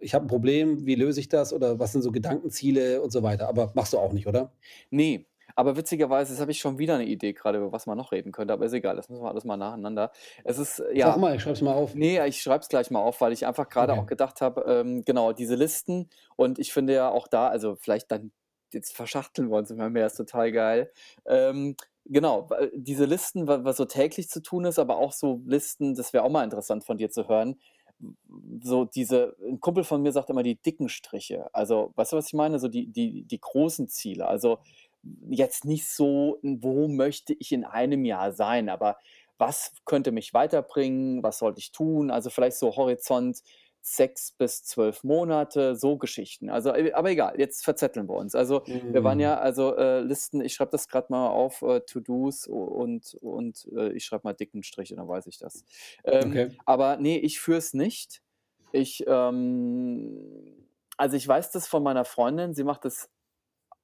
„Ich 0.00 0.14
habe 0.14 0.24
'n 0.26 0.28
Problem, 0.28 0.86
wie 0.86 0.94
löse 0.96 1.20
ich 1.20 1.28
das?“ 1.28 1.52
oder 1.52 1.78
„Was 1.80 1.92
sind 1.92 2.02
so 2.02 2.12
Gedankenziele?“ 2.12 3.02
und 3.02 3.12
so 3.12 3.22
weiter. 3.22 3.48
Aber 3.48 3.72
machst 3.74 3.92
du 3.94 3.98
auch 3.98 4.12
nicht, 4.14 4.26
oder? 4.28 4.52
Ne, 4.90 5.26
aber 5.56 5.76
witzigerweise, 5.76 6.32
jetzt 6.32 6.40
habe 6.40 6.50
ich 6.52 6.60
schon 6.60 6.78
wieder 6.78 6.98
'ne 6.98 7.04
Idee 7.06 7.32
grade, 7.32 7.58
über 7.58 7.72
was 7.72 7.86
man 7.86 7.98
noch 7.98 8.12
reden 8.12 8.32
könnte, 8.32 8.54
aber 8.54 8.66
ist 8.66 8.72
egal, 8.74 8.96
das 8.96 9.08
müssen 9.08 9.22
wir 9.24 9.30
alles 9.30 9.44
mal 9.44 9.56
nacheinander. 9.56 10.12
Es 10.44 10.58
ist 10.58 10.82
Sag 10.94 11.16
ja 11.16 11.18
mal, 11.18 11.34
ich 11.36 11.42
schreibe 11.42 11.52
es 11.54 11.60
mal 11.62 11.74
auf. 11.74 11.94
ne, 11.94 12.26
ich 12.28 12.42
schreibe 12.42 12.60
es 12.62 12.68
gleich 12.68 12.90
mal 12.90 13.00
auf, 13.00 13.20
weil 13.20 13.32
ich 13.32 13.46
einfach 13.46 13.68
auch 13.76 14.06
Okay. 14.06 14.06
gedacht 14.06 14.40
habe, 14.42 14.62
ähm, 14.68 15.04
genau, 15.04 15.32
diese 15.32 15.54
Listen 15.56 16.10
und 16.36 16.58
ich 16.58 16.72
finde 16.72 16.94
ja 16.94 17.10
auch 17.10 17.28
da 17.28 17.48
also, 17.48 17.76
vielleicht 17.76 18.10
dann 18.12 18.32
jetzt 18.72 18.94
verschachteln 18.96 19.50
wir 19.50 19.56
uns 19.58 19.70
immer 19.70 19.90
mehr, 19.90 20.06
ist 20.06 20.16
total 20.16 20.52
geil. 20.52 20.92
Ähm, 21.26 21.76
genau, 22.04 22.50
weil 22.50 22.72
diese 22.74 23.04
Listen, 23.06 23.46
wa 23.48 23.64
was 23.64 23.76
so 23.78 23.84
täglich 23.86 24.28
zu 24.28 24.42
tun 24.42 24.64
ist, 24.66 24.78
aber 24.78 24.96
auch 24.98 25.12
so 25.12 25.40
Listen, 25.46 25.94
das 25.94 26.12
wäre 26.12 26.24
auch 26.24 26.30
mal 26.30 26.44
interessant 26.44 26.84
von 26.84 26.98
dir 26.98 27.10
zu 27.10 27.28
hören. 27.28 27.60
So 28.62 28.84
diese 28.84 29.36
'n 29.40 29.60
Kumpel 29.60 29.84
von 29.84 30.02
mir 30.02 30.12
sagt 30.12 30.28
immer 30.30 30.42
die 30.42 30.60
dicken 30.60 30.88
Striche. 30.88 31.48
Also, 31.54 31.92
weißt 31.96 32.12
du, 32.12 32.16
was 32.16 32.26
ich 32.28 32.34
meine? 32.34 32.58
So 32.58 32.68
die 32.68 32.88
die 32.88 33.24
die 33.24 33.40
großen 33.40 33.88
Ziele. 33.88 34.26
Also, 34.28 34.58
jetzt 35.30 35.64
nicht 35.64 35.88
so, 35.88 36.38
wo 36.42 36.88
möchte 36.88 37.34
ich 37.34 37.52
in 37.52 37.64
einem 37.64 38.04
Jahr 38.04 38.32
sein, 38.32 38.68
aber 38.68 38.98
was 39.38 39.72
könnte 39.84 40.12
mich 40.12 40.32
weiterbringen? 40.34 41.22
Was 41.22 41.38
sollte 41.38 41.58
ich 41.60 41.72
tun? 41.72 42.10
Also, 42.10 42.30
vielleicht 42.30 42.56
so 42.58 42.74
Horizont 42.76 43.40
6 43.82 44.32
bis 44.32 44.64
12 44.64 45.04
Monate, 45.04 45.76
so 45.76 45.96
Geschichten. 45.98 46.50
Also, 46.50 46.70
äh, 46.74 46.92
aber 46.92 47.10
egal, 47.10 47.34
jetzt 47.38 47.62
verzetteln 47.64 48.08
wir 48.08 48.16
uns. 48.16 48.34
Also, 48.34 48.64
wir 48.92 49.04
waren 49.04 49.20
Mhm. 49.20 49.20
ja 49.20 49.38
also, 49.38 49.76
äh, 49.76 50.00
Listen 50.00 50.40
ich 50.40 50.54
schreibe 50.54 50.72
das 50.72 50.88
grad 50.88 51.10
mal 51.10 51.28
auf, 51.28 51.62
äh, 51.62 51.80
To-dos 51.80 52.46
und 52.48 53.14
und, 53.20 53.68
äh, 53.76 53.92
ich 53.92 54.04
schreibe 54.04 54.22
mal 54.24 54.32
dicken 54.34 54.62
Striche, 54.62 54.96
dann 54.96 55.06
weiß 55.08 55.26
ich 55.28 55.38
das. 55.38 55.64
Ähm, 56.04 56.40
Okay. 56.40 56.56
aber 56.64 56.96
ne, 56.96 57.18
ich 57.20 57.38
führe 57.40 57.58
es 57.58 57.74
nicht. 57.74 58.22
Ich, 58.72 59.04
ähm 59.06 60.62
also, 60.98 61.16
ich 61.16 61.28
weiß 61.28 61.50
das 61.52 61.68
von 61.68 61.82
meiner 61.82 62.04
Freundin, 62.06 62.54
sie 62.54 62.64
macht 62.64 62.84
das 62.86 63.10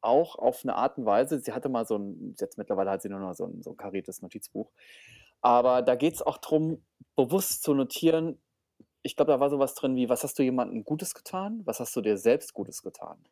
auch 0.02 0.36
auf 0.36 0.64
'ne 0.64 0.74
Art 0.76 0.98
und 0.98 1.06
Weise. 1.06 1.40
Sie 1.40 1.52
hatte 1.52 1.68
mal 1.70 1.86
so 1.86 1.96
'n 1.96 2.34
jetzt 2.40 2.58
mittlerweile 2.58 2.90
hat 2.90 3.02
sie 3.02 3.08
nur 3.10 3.20
noch 3.20 3.34
so 3.34 3.44
'n 3.46 3.62
so 3.62 3.70
'n 3.72 3.76
kariertes 3.76 4.22
Notizbuch. 4.22 4.72
Aber 5.42 5.82
da 5.82 5.94
geht's 5.96 6.22
auch 6.22 6.38
drum, 6.38 6.84
bewusst 7.16 7.62
zu 7.64 7.74
notieren 7.74 8.40
ich 9.04 9.16
glaube, 9.16 9.32
da 9.32 9.40
war 9.40 9.50
so 9.50 9.58
was 9.60 9.74
drin 9.76 9.96
wie: 9.96 10.08
„Was 10.10 10.24
hast 10.24 10.38
du 10.38 10.44
jemandem 10.44 10.84
Gutes 10.84 11.14
getan? 11.14 11.62
Was 11.66 11.80
hast 11.80 11.96
du 11.96 12.02
dir 12.02 12.18
selbst 12.18 12.54
Gutes 12.54 12.82
getan?“ 12.82 13.24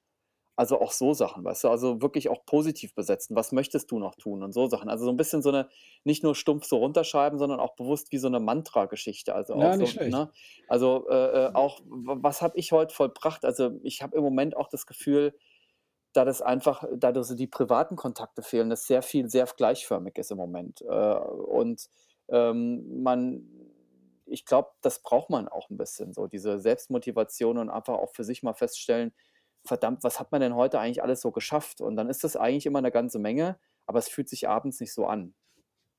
Also, 0.56 0.80
auch 0.80 0.92
so 0.92 1.14
Sachen, 1.14 1.44
weißt 1.44 1.64
du? 1.64 1.70
Also, 1.70 2.02
wirklich 2.02 2.28
auch 2.30 2.44
positiv 2.46 2.94
besetzen. 2.94 3.36
Was 3.36 3.52
möchtest 3.52 3.90
du 3.92 3.98
noch 4.00 4.16
tun 4.16 4.42
und 4.44 4.52
so 4.52 4.66
Sachen. 4.68 4.88
Also, 4.90 5.06
so 5.06 5.10
'n 5.12 5.16
bisschen 5.18 5.42
so 5.42 5.50
'ne 5.52 5.68
nicht 6.04 6.22
nur 6.24 6.34
stumpf 6.36 6.66
so 6.66 6.78
runterschreiben, 6.78 7.38
sondern 7.40 7.60
auch 7.60 7.76
bewusst 7.76 8.12
wie 8.12 8.18
so 8.18 8.28
'ne 8.30 8.40
Mantrageschichte. 8.40 9.34
Also, 9.34 9.56
auch 9.56 9.72
Ja, 9.72 9.76
so, 9.76 10.00
ne? 10.04 10.32
Also, 10.68 11.08
äh, 11.10 11.46
äh, 11.48 11.50
auch 11.54 11.82
was 11.86 12.42
habe 12.42 12.58
ich 12.58 12.72
heute 12.72 12.94
vollbracht? 12.94 13.44
Also, 13.46 13.72
ich 13.84 14.02
habe 14.02 14.16
im 14.18 14.24
Moment 14.24 14.56
auch 14.56 14.68
das 14.70 14.86
Gefühl, 14.86 15.34
da 16.12 16.24
das 16.24 16.42
einfach 16.42 16.84
da 16.96 17.22
so 17.24 17.34
die 17.36 17.46
privaten 17.48 17.96
Kontakte 17.96 18.42
fehlen, 18.42 18.70
dass 18.70 18.86
sehr 18.86 19.02
viel 19.02 19.28
sehr 19.30 19.46
gleichförmig 19.46 20.18
ist 20.18 20.30
im 20.32 20.38
Moment. 20.38 20.82
Äh, 20.82 20.86
und, 20.88 21.88
ähm, 22.28 23.02
man 23.02 23.44
ich 24.26 24.44
glaube, 24.46 24.70
das 24.82 25.02
braucht 25.02 25.30
man 25.30 25.48
auch 25.48 25.70
'n 25.70 25.76
bisschen 25.76 26.12
so, 26.14 26.26
diese 26.28 26.58
Selbstmotivation 26.60 27.58
und 27.58 27.70
einfach 27.70 27.94
auch 27.94 28.10
für 28.14 28.24
sich 28.24 28.42
mal 28.44 28.54
feststellen: 28.54 29.12
„Verdammt, 29.66 30.04
was 30.04 30.20
hat 30.20 30.32
man 30.32 30.40
denn 30.40 30.54
heute 30.56 30.78
eigentlich 30.80 31.02
alles 31.02 31.20
so 31.20 31.32
geschafft?“ 31.32 31.80
Und 31.80 31.96
dann 31.96 32.08
ist 32.10 32.24
das 32.24 32.36
eigentlich 32.36 32.66
immer 32.66 32.80
'ne 32.82 32.90
ganze 32.92 33.18
Menge, 33.18 33.58
aber 33.86 33.98
es 33.98 34.08
fühlt 34.08 34.28
sich 34.28 34.48
abends 34.48 34.80
nicht 34.80 34.94
so 34.94 35.06
an. 35.06 35.34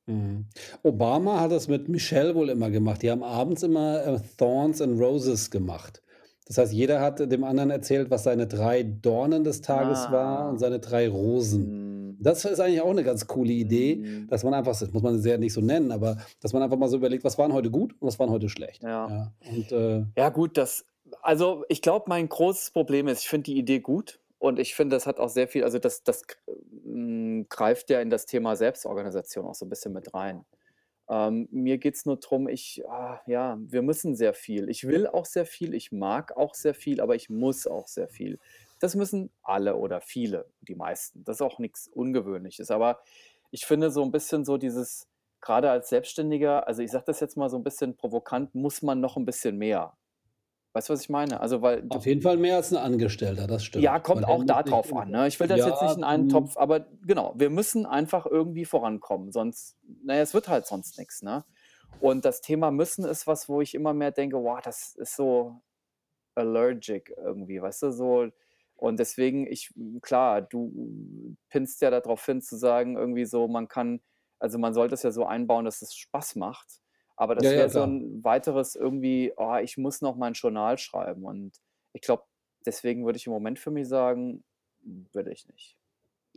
Mhm. 0.08 0.46
Obama 0.84 1.39
hat 1.39 1.51
das 1.51 1.68
mit 1.68 1.88
Michelle 1.88 2.34
wohl 2.36 2.50
immer 2.50 2.72
gemacht. 2.72 3.01
Die 3.03 3.12
haben 3.12 3.24
abends 3.24 3.62
immer, 3.63 4.03
äh, 4.06 4.20
Thorns 4.38 4.82
and 4.82 5.00
Roses 5.00 5.51
gemacht. 5.51 6.01
Das 6.48 6.57
heißt, 6.57 6.74
jeder 6.74 7.01
hat 7.01 7.19
dem 7.19 7.43
anderen 7.43 7.69
erzählt, 7.69 8.10
was 8.10 8.24
seine 8.24 8.48
3 8.48 8.83
Dornen 8.83 9.43
des 9.43 9.62
Tages 9.62 10.10
war 10.10 10.48
und 10.50 10.57
Ah. 10.57 10.60
seine 10.60 10.79
3 10.79 11.07
Rosen. 11.07 11.75
Mhm. 12.13 12.17
Das 12.17 12.45
ist 12.45 12.60
eigentlich 12.60 12.81
auch 12.81 12.93
'ne 12.93 13.03
ganz 13.03 13.27
coole 13.27 13.51
Idee, 13.51 14.03
Mhm. 14.03 14.29
dass 14.29 14.43
man 14.43 14.53
einfach 14.53 14.77
das 14.77 14.91
muss 14.91 15.01
man 15.03 15.19
sehr 15.19 15.38
nicht 15.38 15.53
so 15.53 15.62
nennen, 15.62 15.91
aber 15.91 16.17
dass 16.39 16.53
man 16.53 16.62
einfach 16.63 16.77
mal 16.77 16.89
so 16.89 16.98
überlegt: 16.98 17.24
„Was 17.24 17.38
war 17.38 17.45
'n 17.45 17.53
heute 17.53 17.71
gut 17.71 17.93
und 18.00 18.07
was 18.07 18.19
war 18.19 18.27
'n 18.27 18.31
heute 18.31 18.50
schlecht?“ 18.50 18.83
Ja. 18.83 19.07
Ja, 19.07 19.33
und, 19.39 19.71
äh 19.71 20.05
Ja 20.17 20.29
gut, 20.29 20.57
das 20.57 20.86
also, 21.21 21.65
ich 21.69 21.81
glaube, 21.81 22.05
mein 22.10 22.29
großes 22.29 22.71
Problem 22.71 23.07
ist, 23.07 23.21
ich 23.21 23.29
finde 23.29 23.45
die 23.51 23.57
Idee 23.57 23.79
gut 23.79 24.19
und 24.39 24.60
ich 24.60 24.75
finde, 24.75 24.95
das 24.95 25.07
hat 25.07 25.19
auch 25.19 25.29
sehr 25.29 25.48
viel 25.48 25.63
also, 25.63 25.79
das 25.79 26.03
das 26.03 26.24
hm, 26.83 27.48
greift 27.50 27.89
ja 27.89 28.01
in 28.01 28.10
das 28.10 28.25
Thema 28.25 28.55
Selbstorganisation 28.55 29.45
auch 29.45 29.55
so 29.55 29.65
'n 29.65 29.69
bisschen 29.69 29.93
mit 29.93 30.13
rein. 30.13 30.45
Ähm, 31.12 31.50
mir 31.51 31.77
geht's 31.77 32.06
nur 32.06 32.15
drum, 32.22 32.48
ich 32.48 32.84
ah, 32.88 33.20
ja, 33.27 33.58
wir 33.60 33.82
müssen 33.82 34.15
sehr 34.15 34.34
viel. 34.34 34.70
Ich 34.70 34.88
will 34.88 35.08
auch 35.08 35.25
sehr 35.25 35.46
viel, 35.46 35.74
ich 35.74 35.91
mag 35.91 36.38
auch 36.38 36.56
sehr 36.56 36.74
viel, 36.74 37.01
aber 37.01 37.15
ich 37.15 37.30
muss 37.30 37.68
auch 37.68 37.89
sehr 37.89 38.08
viel. 38.08 38.39
Das 38.80 38.96
müssen 38.96 39.30
alle 39.44 39.75
oder 39.75 40.00
viele, 40.00 40.46
die 40.62 40.74
meisten. 40.74 41.25
Das 41.25 41.38
ist 41.38 41.41
auch 41.41 41.60
nichts 41.60 41.89
Ungewöhnliches. 41.89 42.72
Aber 42.72 43.01
ich 43.51 43.65
finde 43.65 43.91
so 43.91 44.03
ein 44.03 44.12
bisschen 44.12 44.46
so 44.46 44.56
dieses, 44.56 45.10
gerade 45.41 45.70
als 45.70 45.89
Selbstständiger, 45.89 46.65
also 46.65 46.82
ich 46.82 46.91
sage 46.91 47.03
das 47.08 47.20
jetzt 47.20 47.36
mal 47.36 47.50
so 47.50 47.58
ein 47.58 47.63
bisschen 47.63 47.98
provokant, 47.98 48.56
muss 48.56 48.82
man 48.82 49.01
noch 49.01 49.18
ein 49.18 49.25
bisschen 49.25 49.58
mehr. 49.58 49.98
Weißt 50.74 50.90
du, 50.90 50.94
was 50.94 51.01
ich 51.01 51.10
meine? 51.10 51.40
Also, 51.42 51.62
weil 51.62 51.90
Auf 51.90 52.08
jeden 52.08 52.24
Fall 52.24 52.38
mehr 52.38 52.56
als 52.56 52.72
ein 52.72 52.78
Angestellter, 52.78 53.46
das 53.46 53.63
ja, 53.74 54.00
stimmt, 54.04 54.10
weil 54.12 54.24
kommt 54.24 54.25
der 54.25 54.36
auch 54.36 54.44
muss 54.44 54.46
da 54.46 54.63
sich 54.63 54.63
drauf 54.63 54.96
an, 54.96 55.10
ne? 55.12 55.28
Ich 55.28 55.40
will 55.40 55.48
das 55.48 55.63
jetzt 55.66 55.82
nicht 55.82 55.96
ja, 55.96 55.98
in 55.98 56.04
einen 56.04 56.28
Topf 56.28 56.58
aber 56.58 56.82
genau, 57.06 57.34
wir 57.38 57.50
müssen 57.50 57.86
einfach 57.86 58.25
irgendwie 58.25 58.66
vorankommen, 58.66 59.32
sonst 59.32 59.78
na 60.04 60.16
ja, 60.16 60.22
es 60.22 60.34
wird 60.34 60.48
halt 60.50 60.66
sonst 60.66 60.98
nichts, 60.98 61.22
ne? 61.22 61.46
Und 62.00 62.25
das 62.25 62.42
Thema 62.42 62.72
müssen 62.72 63.06
ist 63.06 63.28
was, 63.28 63.48
wo 63.50 63.62
ich 63.62 63.75
immer 63.75 63.94
mehr 63.94 64.12
denke: 64.12 64.38
„Wow, 64.38 64.60
das 64.62 64.96
ist 64.96 65.16
so 65.16 65.62
allergic 66.36 67.12
irgendwie“, 67.18 67.62
weißt 67.62 67.84
du, 67.84 67.92
so 67.94 68.30
und 68.78 69.00
deswegen 69.00 69.48
ich 69.48 69.74
klar, 70.04 70.42
du 70.44 71.38
pinnst 71.50 71.82
ja 71.82 71.92
da 71.92 72.01
drauf 72.01 72.25
hin 72.25 72.42
zu 72.42 72.58
sagen 72.58 72.98
irgendwie 72.98 73.25
so, 73.25 73.48
man 73.50 73.68
kann 73.70 74.01
also, 74.40 74.60
man 74.60 74.74
sollte 74.75 74.96
es 74.96 75.04
ja 75.04 75.12
so 75.12 75.25
einbauen, 75.25 75.66
dass 75.66 75.82
es 75.84 75.96
Spaß 75.96 76.36
macht, 76.38 76.81
aber 77.22 77.36
ja, 77.36 77.51
das 77.51 77.54
ja, 77.54 77.58
wäre 77.58 77.70
so 77.70 77.84
klar. 77.84 77.88
ein 77.88 78.24
weiteres 78.24 78.75
irgendwie: 78.75 79.34
„Oh, 79.38 79.56
ich 79.58 79.78
muss 79.78 80.01
noch 80.01 80.16
mein 80.18 80.34
Journal 80.34 80.78
schreiben“ 80.78 81.24
und 81.25 81.58
ich 81.94 82.01
glaube, 82.01 82.25
deswegen 82.66 83.06
würde 83.06 83.18
ich 83.18 83.28
im 83.28 83.34
Moment 83.34 83.60
für 83.60 83.72
mich 83.72 83.88
sagen, 83.88 84.44
will 84.84 85.28
ich 85.30 85.48
nicht. 85.48 85.78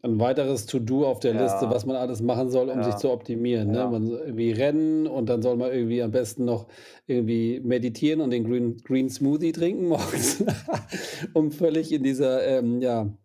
'N 0.03 0.21
weiteres 0.21 0.67
To-do 0.67 1.07
auf 1.07 1.21
der 1.21 1.33
Liste, 1.33 1.71
Ja, 1.71 1.71
was 1.71 1.87
man 1.87 1.97
alles 1.97 2.21
machen 2.21 2.51
soll, 2.51 2.69
um 2.69 2.83
sich 2.83 2.99
ja, 2.99 2.99
zu 2.99 3.11
optimieren, 3.11 3.71
ne? 3.71 3.87
ja. 3.87 3.89
Man 3.89 4.07
irgendwie 4.09 4.51
rennen 4.53 5.07
und 5.07 5.29
dann 5.31 5.41
soll 5.41 5.57
man 5.57 5.73
irgendwie 5.73 6.03
am 6.03 6.11
besten 6.11 6.45
noch 6.45 6.67
irgendwie 7.07 7.61
meditieren 7.61 8.21
und 8.21 8.31
den 8.31 8.45
Green 8.45 8.77
Green 8.85 9.09
Smoothie 9.09 9.53
trinken 9.53 9.87
morgens, 9.89 10.45
um 11.33 11.51
völlig 11.53 11.91
in 11.93 12.03
dieser, 12.03 12.47
ähm, 12.47 12.83
ja, 12.83 13.17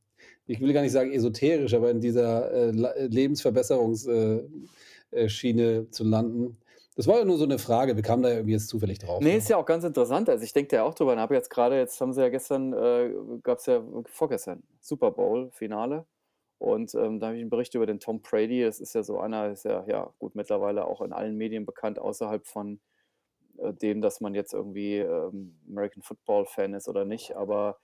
ich 0.48 0.62
will 0.62 0.72
gar 0.74 0.84
nicht 0.84 0.94
sagen 0.94 1.12
esoterisch, 1.12 1.74
aber 1.74 1.92
in 1.92 2.00
dieser, 2.02 2.52
äh, 2.54 2.72
la 2.72 2.94
Lebensverbesserungs 2.98 4.06
äh, 4.08 4.44
äh, 5.12 5.28
zu 5.92 6.04
landen. 6.06 6.59
Das 7.00 7.08
war 7.08 7.18
ja 7.20 7.24
nur 7.24 7.38
so 7.38 7.46
'ne 7.46 7.58
Frage. 7.60 7.96
Wir 7.96 8.04
kamen 8.04 8.24
da 8.24 8.28
ja 8.30 8.36
irgendwie 8.36 8.52
jetzt 8.52 8.68
zufällig 8.68 9.00
drauf, 9.00 9.30
Ne, 9.32 9.32
ne? 9.32 9.38
ist 9.38 9.50
ja 9.50 9.58
auch 9.58 9.66
ganz 9.66 9.84
interessant. 9.84 10.30
Also, 10.30 10.46
ich 10.46 10.54
denke 10.54 10.70
da 10.70 10.78
ja 10.78 10.84
auch 10.84 10.94
drüber 10.96 11.14
nach. 11.14 11.24
Habe 11.24 11.36
jetzt 11.36 11.50
grade 11.50 11.78
jetzt 11.78 12.00
haben 12.00 12.14
sie 12.14 12.22
ja 12.22 12.30
gestern, 12.30 12.72
äh 12.74 13.14
gab's 13.44 13.66
ja 13.66 13.84
vorgestern 14.06 14.64
Super 14.80 15.12
Bowl-Finale 15.12 16.06
und, 16.58 16.96
ähm, 16.96 17.20
da 17.20 17.28
habe 17.28 17.36
ich 17.38 17.44
'n 17.44 17.50
Bericht 17.50 17.76
über 17.76 17.86
den 17.86 18.00
Tom 18.00 18.22
Brady. 18.22 18.62
Das 18.64 18.80
ist 18.80 18.94
ja 18.96 19.04
so 19.04 19.20
einer 19.20 19.52
ist 19.52 19.66
ja 19.66 19.84
ja 19.88 20.14
gut, 20.20 20.36
mittlerweile 20.36 20.86
auch 20.86 21.02
in 21.02 21.12
allen 21.12 21.36
Medien 21.36 21.66
bekannt 21.66 22.00
außerhalb 22.00 22.48
von, 22.48 22.80
äh, 23.60 23.74
dem, 23.74 24.02
dass 24.02 24.22
man 24.22 24.36
jetzt 24.36 24.54
irgendwie, 24.54 24.98
ähm, 25.00 25.60
American 25.70 26.04
Football-Fan 26.04 26.74
ist 26.76 26.90
oder 26.90 27.06
nicht, 27.06 27.36
aber 27.38 27.80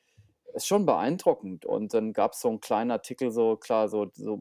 ist 0.56 0.68
schon 0.68 0.86
beeindruckend. 0.88 1.66
Und 1.66 1.94
dann 1.96 2.14
gab's 2.14 2.42
so 2.42 2.50
'n 2.50 2.62
kleinen 2.62 2.92
Artikel, 2.92 3.32
so 3.32 3.58
klar, 3.58 3.90
so 3.90 4.10
so, 4.16 4.40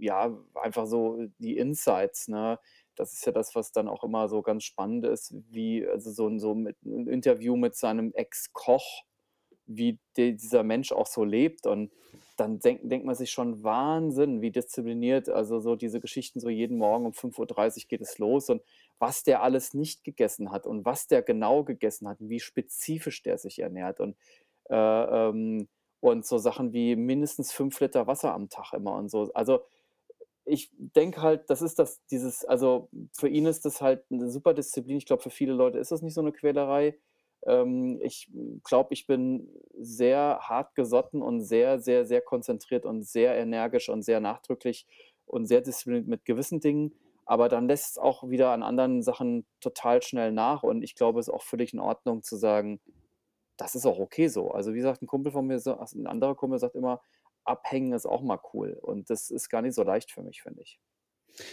ja, 0.00 0.36
einfach 0.54 0.86
so 0.86 1.26
die 1.38 1.56
Insights, 1.58 2.28
ne? 2.28 2.58
Das 2.98 3.12
ist 3.12 3.24
ja 3.26 3.32
das, 3.32 3.54
was 3.54 3.72
dann 3.72 3.88
auch 3.88 4.04
immer 4.04 4.28
so 4.28 4.42
ganz 4.42 4.64
spannend 4.64 5.04
ist, 5.06 5.34
wie 5.50 5.86
also, 5.86 6.10
so 6.12 6.36
so 6.38 6.54
mit 6.54 6.76
'n 6.84 7.06
Interview 7.08 7.56
mit 7.56 7.74
seinem 7.76 8.12
Ex-Koch, 8.14 9.04
wie 9.66 9.98
de 10.16 10.32
dieser 10.34 10.62
Mensch 10.64 10.92
auch 10.92 11.06
so 11.06 11.24
lebt. 11.24 11.66
Und 11.66 11.92
dann 12.38 12.60
denkt 12.60 12.90
denkt 12.90 13.06
man 13.06 13.14
sich 13.16 13.30
schon: 13.32 13.62
„Wahnsinn, 13.64 14.42
wie 14.42 14.50
diszipliniert“ 14.52 15.28
also, 15.30 15.60
so 15.60 15.76
diese 15.76 16.00
Geschichten 16.00 16.40
so 16.40 16.50
jeden 16.50 16.78
Morgen 16.78 17.06
um 17.06 17.12
5:30 17.14 17.88
geht 17.88 18.02
es 18.02 18.18
los 18.18 18.50
und 18.50 18.62
was 19.00 19.24
der 19.24 19.42
alles 19.42 19.74
nicht 19.74 20.04
gegessen 20.04 20.52
hat 20.52 20.66
und 20.66 20.84
was 20.86 21.06
der 21.08 21.22
genau 21.22 21.64
gegessen 21.64 22.08
hat 22.08 22.18
wie 22.20 22.40
spezifisch 22.40 23.22
der 23.22 23.38
sich 23.38 23.60
ernährt 23.60 24.00
und, 24.00 24.16
äh, 24.70 24.76
ähm 25.30 25.68
und 26.02 26.26
so 26.26 26.38
Sachen 26.38 26.72
wie 26.74 26.96
mindestens 26.96 27.52
5 27.52 27.80
Liter 27.80 28.06
Wasser 28.08 28.34
am 28.34 28.48
Tag 28.50 28.72
immer 28.74 28.94
und 28.96 29.10
so. 29.10 29.30
Also, 29.34 29.62
ich 30.50 30.70
denke 30.78 31.22
halt, 31.22 31.50
das 31.50 31.62
ist 31.62 31.78
das 31.78 32.04
dieses 32.10 32.44
also, 32.44 32.90
für 33.18 33.28
ihn 33.28 33.46
ist 33.46 33.64
das 33.64 33.80
halt 33.82 34.10
'ne 34.10 34.30
super 34.30 34.54
Disziplin. 34.54 34.96
Ich 34.98 35.06
glaube, 35.06 35.22
für 35.22 35.30
viele 35.30 35.52
Leute 35.54 35.78
ist 35.78 35.92
das 35.92 36.02
nicht 36.02 36.14
so 36.14 36.22
'ne 36.22 36.32
Quälerei. 36.32 36.98
Ähm, 37.46 38.00
ich 38.02 38.30
glaube, 38.64 38.92
ich 38.94 39.06
bin 39.06 39.48
sehr 39.78 40.40
hart 40.42 40.74
gesotten 40.74 41.22
und 41.22 41.42
sehr, 41.42 41.80
sehr, 41.80 42.04
sehr 42.06 42.20
konzentriert 42.22 42.84
und 42.86 43.04
sehr 43.06 43.34
energisch 43.36 43.88
und 43.88 44.02
sehr 44.02 44.20
nachdrücklich 44.20 44.86
und 45.26 45.46
sehr 45.46 45.60
diszipliniert 45.62 46.08
mit 46.08 46.24
gewissen 46.26 46.60
Dingen, 46.60 46.94
aber 47.26 47.48
dann 47.48 47.68
lässt's 47.68 47.98
auch 47.98 48.28
wieder 48.28 48.50
an 48.52 48.62
anderen 48.64 49.02
Sachen 49.02 49.46
total 49.60 50.02
schnell 50.02 50.32
nach 50.32 50.62
und 50.64 50.82
ich 50.82 50.94
glaube, 50.96 51.20
es 51.20 51.28
ist 51.28 51.34
auch 51.34 51.42
völlig 51.44 51.72
in 51.72 51.80
Ordnung 51.80 52.22
zu 52.22 52.36
sagen, 52.36 52.80
das 53.58 53.74
ist 53.76 53.86
auch 53.86 53.98
okay 54.00 54.28
so. 54.28 54.50
Also, 54.52 54.72
wie 54.74 54.78
gesagt, 54.78 55.02
'n 55.02 55.06
Kumpel 55.08 55.32
von 55.32 55.46
mir 55.46 55.58
sa 55.60 55.74
also, 55.76 55.98
'n 55.98 56.06
anderer 56.08 56.34
Kumpel 56.36 56.58
sagt 56.60 56.76
immer: 56.76 57.00
„Abhängen 57.44 57.92
ist 57.92 58.06
auch 58.06 58.22
mal 58.22 58.40
cool“ 58.54 58.78
und 58.82 59.10
das 59.10 59.30
ist 59.30 59.48
gar 59.50 59.62
nicht 59.62 59.74
so 59.74 59.82
leicht 59.82 60.12
für 60.12 60.22
mich, 60.22 60.42
finde 60.42 60.62
ich. 60.62 60.78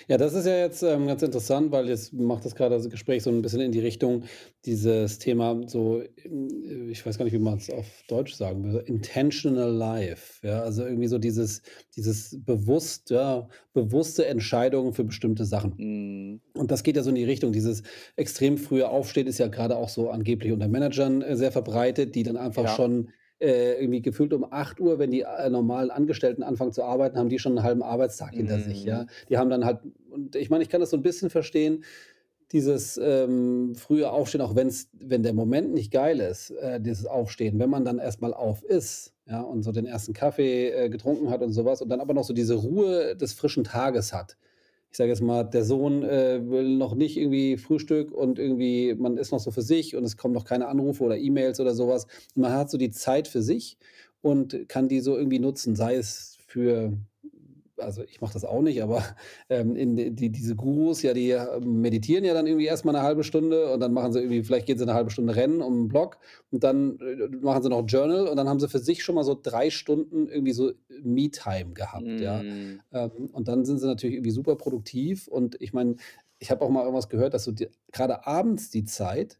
Ja, 0.10 0.18
das 0.18 0.34
ist 0.34 0.46
ja 0.46 0.58
jetzt, 0.58 0.84
ähm, 0.84 1.06
ganz 1.06 1.22
interessant, 1.22 1.70
weil 1.74 1.90
jetzt 1.90 2.14
macht 2.14 2.46
das 2.46 2.56
grade 2.56 2.76
das 2.76 2.90
Gespräch 2.90 3.24
so 3.24 3.30
'n 3.30 3.42
bisschen 3.42 3.60
in 3.60 3.74
die 3.74 3.82
Richtung, 3.82 4.24
dieses 4.66 5.20
Thema 5.20 5.62
so, 5.68 6.02
hm, 6.22 6.90
ich 6.90 7.06
weiß 7.06 7.18
gar 7.18 7.26
nicht, 7.26 7.34
wie 7.34 7.40
man's 7.40 7.70
auf 7.70 7.86
Deutsch 8.08 8.34
sagen 8.34 8.64
würde, 8.64 8.80
intentional 8.88 9.70
life, 9.70 10.46
ja? 10.48 10.62
Also, 10.62 10.86
irgendwie 10.86 11.08
so 11.08 11.18
dieses 11.18 11.62
dieses 11.98 12.38
bewusst 12.46 13.10
ja, 13.10 13.50
bewusste 13.74 14.26
Entscheidungen 14.28 14.94
für 14.94 15.04
bestimmte 15.04 15.44
Sachen. 15.44 15.80
Mhm. 15.80 16.42
Und 16.56 16.72
das 16.72 16.84
geht 16.84 16.96
ja 16.98 17.04
so 17.04 17.10
in 17.10 17.16
die 17.16 17.24
Richtung. 17.26 17.52
Dieses 17.54 17.84
extrem 18.16 18.58
frühe 18.58 18.90
Aufstehen 18.90 19.28
ist 19.28 19.40
ja 19.40 19.48
grade 19.48 19.78
auch 19.78 19.90
so 19.90 20.10
angeblich 20.10 20.52
unter 20.54 20.68
Managern, 20.70 21.22
äh, 21.22 21.36
sehr 21.38 21.52
verbreitet, 21.52 22.16
die 22.16 22.24
dann 22.24 22.38
einfach 22.38 22.68
Ja. 22.68 22.70
schon, 22.70 23.10
äh, 23.40 23.80
irgendwie 23.82 24.02
gefühlt 24.02 24.34
um 24.34 24.46
8:00, 24.52 25.00
wenn 25.00 25.12
die, 25.12 25.22
äh, 25.22 25.50
normalen 25.50 25.92
Angestellten 25.92 26.44
anfangen 26.44 26.72
zu 26.74 26.84
arbeiten, 26.84 27.18
haben 27.18 27.30
die 27.30 27.40
schon 27.40 27.54
'n 27.58 27.64
halben 27.64 27.84
Arbeitstag 27.84 28.36
hinter 28.36 28.60
sich, 28.60 28.86
ja? 28.86 29.06
Mhm. 29.06 29.10
Die 29.30 29.38
haben 29.38 29.50
dann 29.50 29.66
halt 29.66 29.80
und 30.10 30.36
ich 30.36 30.50
meine, 30.50 30.64
ich 30.64 30.70
kann 30.70 30.82
das 30.82 30.90
so 30.92 30.98
'n 30.98 31.04
bisschen 31.04 31.30
verstehen, 31.30 31.84
dieses, 32.54 32.98
ähm, 33.04 33.76
frühe 33.76 34.12
Aufstehen, 34.12 34.42
auch 34.42 34.56
wenn's 34.56 34.90
wenn 34.94 35.24
der 35.24 35.34
Moment 35.34 35.74
nicht 35.74 35.92
geil 35.92 36.20
ist, 36.22 36.52
äh, 36.52 36.80
dieses 36.82 37.06
Aufstehen. 37.08 37.60
Wenn 37.60 37.70
man 37.72 37.86
dann 37.86 38.00
erst 38.00 38.22
mal 38.22 38.34
auf 38.34 38.64
ist, 38.64 39.14
ja, 39.28 39.42
und 39.42 39.64
so 39.64 39.72
den 39.74 39.86
1. 39.86 40.14
Kaffee, 40.14 40.70
äh, 40.72 40.90
getrunken 40.90 41.30
hat 41.32 41.42
und 41.44 41.54
so 41.54 41.66
was 41.66 41.82
und 41.82 41.90
dann 41.90 42.02
aber 42.02 42.14
noch 42.14 42.24
so 42.26 42.34
diese 42.34 42.56
Ruhe 42.56 43.16
des 43.18 43.34
frischen 43.34 43.64
Tages 43.66 44.14
hat. 44.14 44.38
Ich 44.98 45.00
sage 45.00 45.12
jetzt 45.12 45.22
mal, 45.22 45.44
der 45.44 45.64
Sohn, 45.64 46.02
äh, 46.02 46.40
will 46.50 46.76
noch 46.76 46.96
nicht 46.96 47.18
irgendwie 47.18 47.56
Frühstück 47.58 48.12
und 48.12 48.40
irgendwie 48.40 48.96
man 48.96 49.18
ist 49.18 49.32
noch 49.32 49.40
so 49.40 49.52
für 49.52 49.62
sich 49.62 49.96
und 49.96 50.04
es 50.04 50.18
kommen 50.18 50.34
noch 50.34 50.44
keine 50.44 50.68
Anrufe 50.68 51.04
oder 51.04 51.16
E-Mails 51.16 51.60
oder 51.60 51.76
so 51.76 51.88
was. 51.88 52.08
Man 52.34 52.52
hat 52.52 52.72
so 52.72 52.80
die 52.80 52.90
Zeit 52.90 53.28
für 53.28 53.44
sich 53.44 53.78
und 54.24 54.68
kann 54.68 54.88
die 54.88 55.00
so 55.02 55.16
irgendwie 55.16 55.38
nutzen, 55.38 55.76
sei 55.76 55.98
es 55.98 56.40
für 56.48 56.94
also, 57.80 58.04
ich 58.04 58.22
mache 58.22 58.34
das 58.34 58.44
auch 58.46 58.62
nicht, 58.62 58.82
aber, 58.84 59.04
ähm, 59.50 59.76
in 59.76 59.96
die 60.16 60.30
diese 60.32 60.56
Gurus, 60.56 61.02
ja, 61.04 61.14
die, 61.14 61.32
ähm, 61.32 61.82
meditieren 61.82 62.24
ja 62.26 62.34
dann 62.34 62.48
irgendwie 62.48 62.66
erst 62.66 62.86
mal 62.86 62.92
'ne 62.94 63.02
1/2 63.02 63.24
Stunde 63.24 63.72
und 63.74 63.80
dann 63.80 63.94
machen 63.94 64.14
sie 64.14 64.20
irgendwie 64.20 64.44
vielleicht 64.44 64.66
gehen 64.68 64.78
sie 64.78 64.86
'ne 64.86 64.94
1/2 64.94 65.10
Stunde 65.12 65.36
rennen 65.36 65.62
um 65.62 65.86
'n 65.86 65.88
Block 65.88 66.18
und 66.52 66.64
dann, 66.64 67.00
äh, 67.00 67.28
machen 67.42 67.64
sie 67.64 67.70
noch 67.70 67.84
Journal 67.88 68.28
und 68.28 68.38
dann 68.38 68.50
haben 68.50 68.60
sie 68.60 68.68
für 68.70 68.80
sich 68.80 69.04
schon 69.04 69.16
mal 69.16 69.24
so 69.24 69.40
3 69.42 69.70
Stunden 69.70 70.28
irgendwie 70.28 70.54
so 70.54 70.72
Me-Time 71.04 71.74
gehabt, 71.74 72.20
ja? 72.22 72.46
Mhm. 72.46 72.82
Ähm, 72.92 73.30
und 73.32 73.48
dann 73.48 73.66
sind 73.66 73.80
sie 73.80 73.88
natürlich 73.88 74.16
irgendwie 74.18 74.32
super 74.32 74.56
produktiv 74.56 75.28
und 75.28 75.56
ich 75.62 75.74
meine, 75.74 75.96
ich 76.40 76.52
habe 76.52 76.64
auch 76.64 76.70
mal 76.70 76.82
irgendwas 76.84 77.10
gehört, 77.10 77.34
dass 77.34 77.44
so 77.46 77.52
d 77.52 77.70
grade 77.92 78.26
abends 78.28 78.70
die 78.70 78.86
Zeit, 78.86 79.40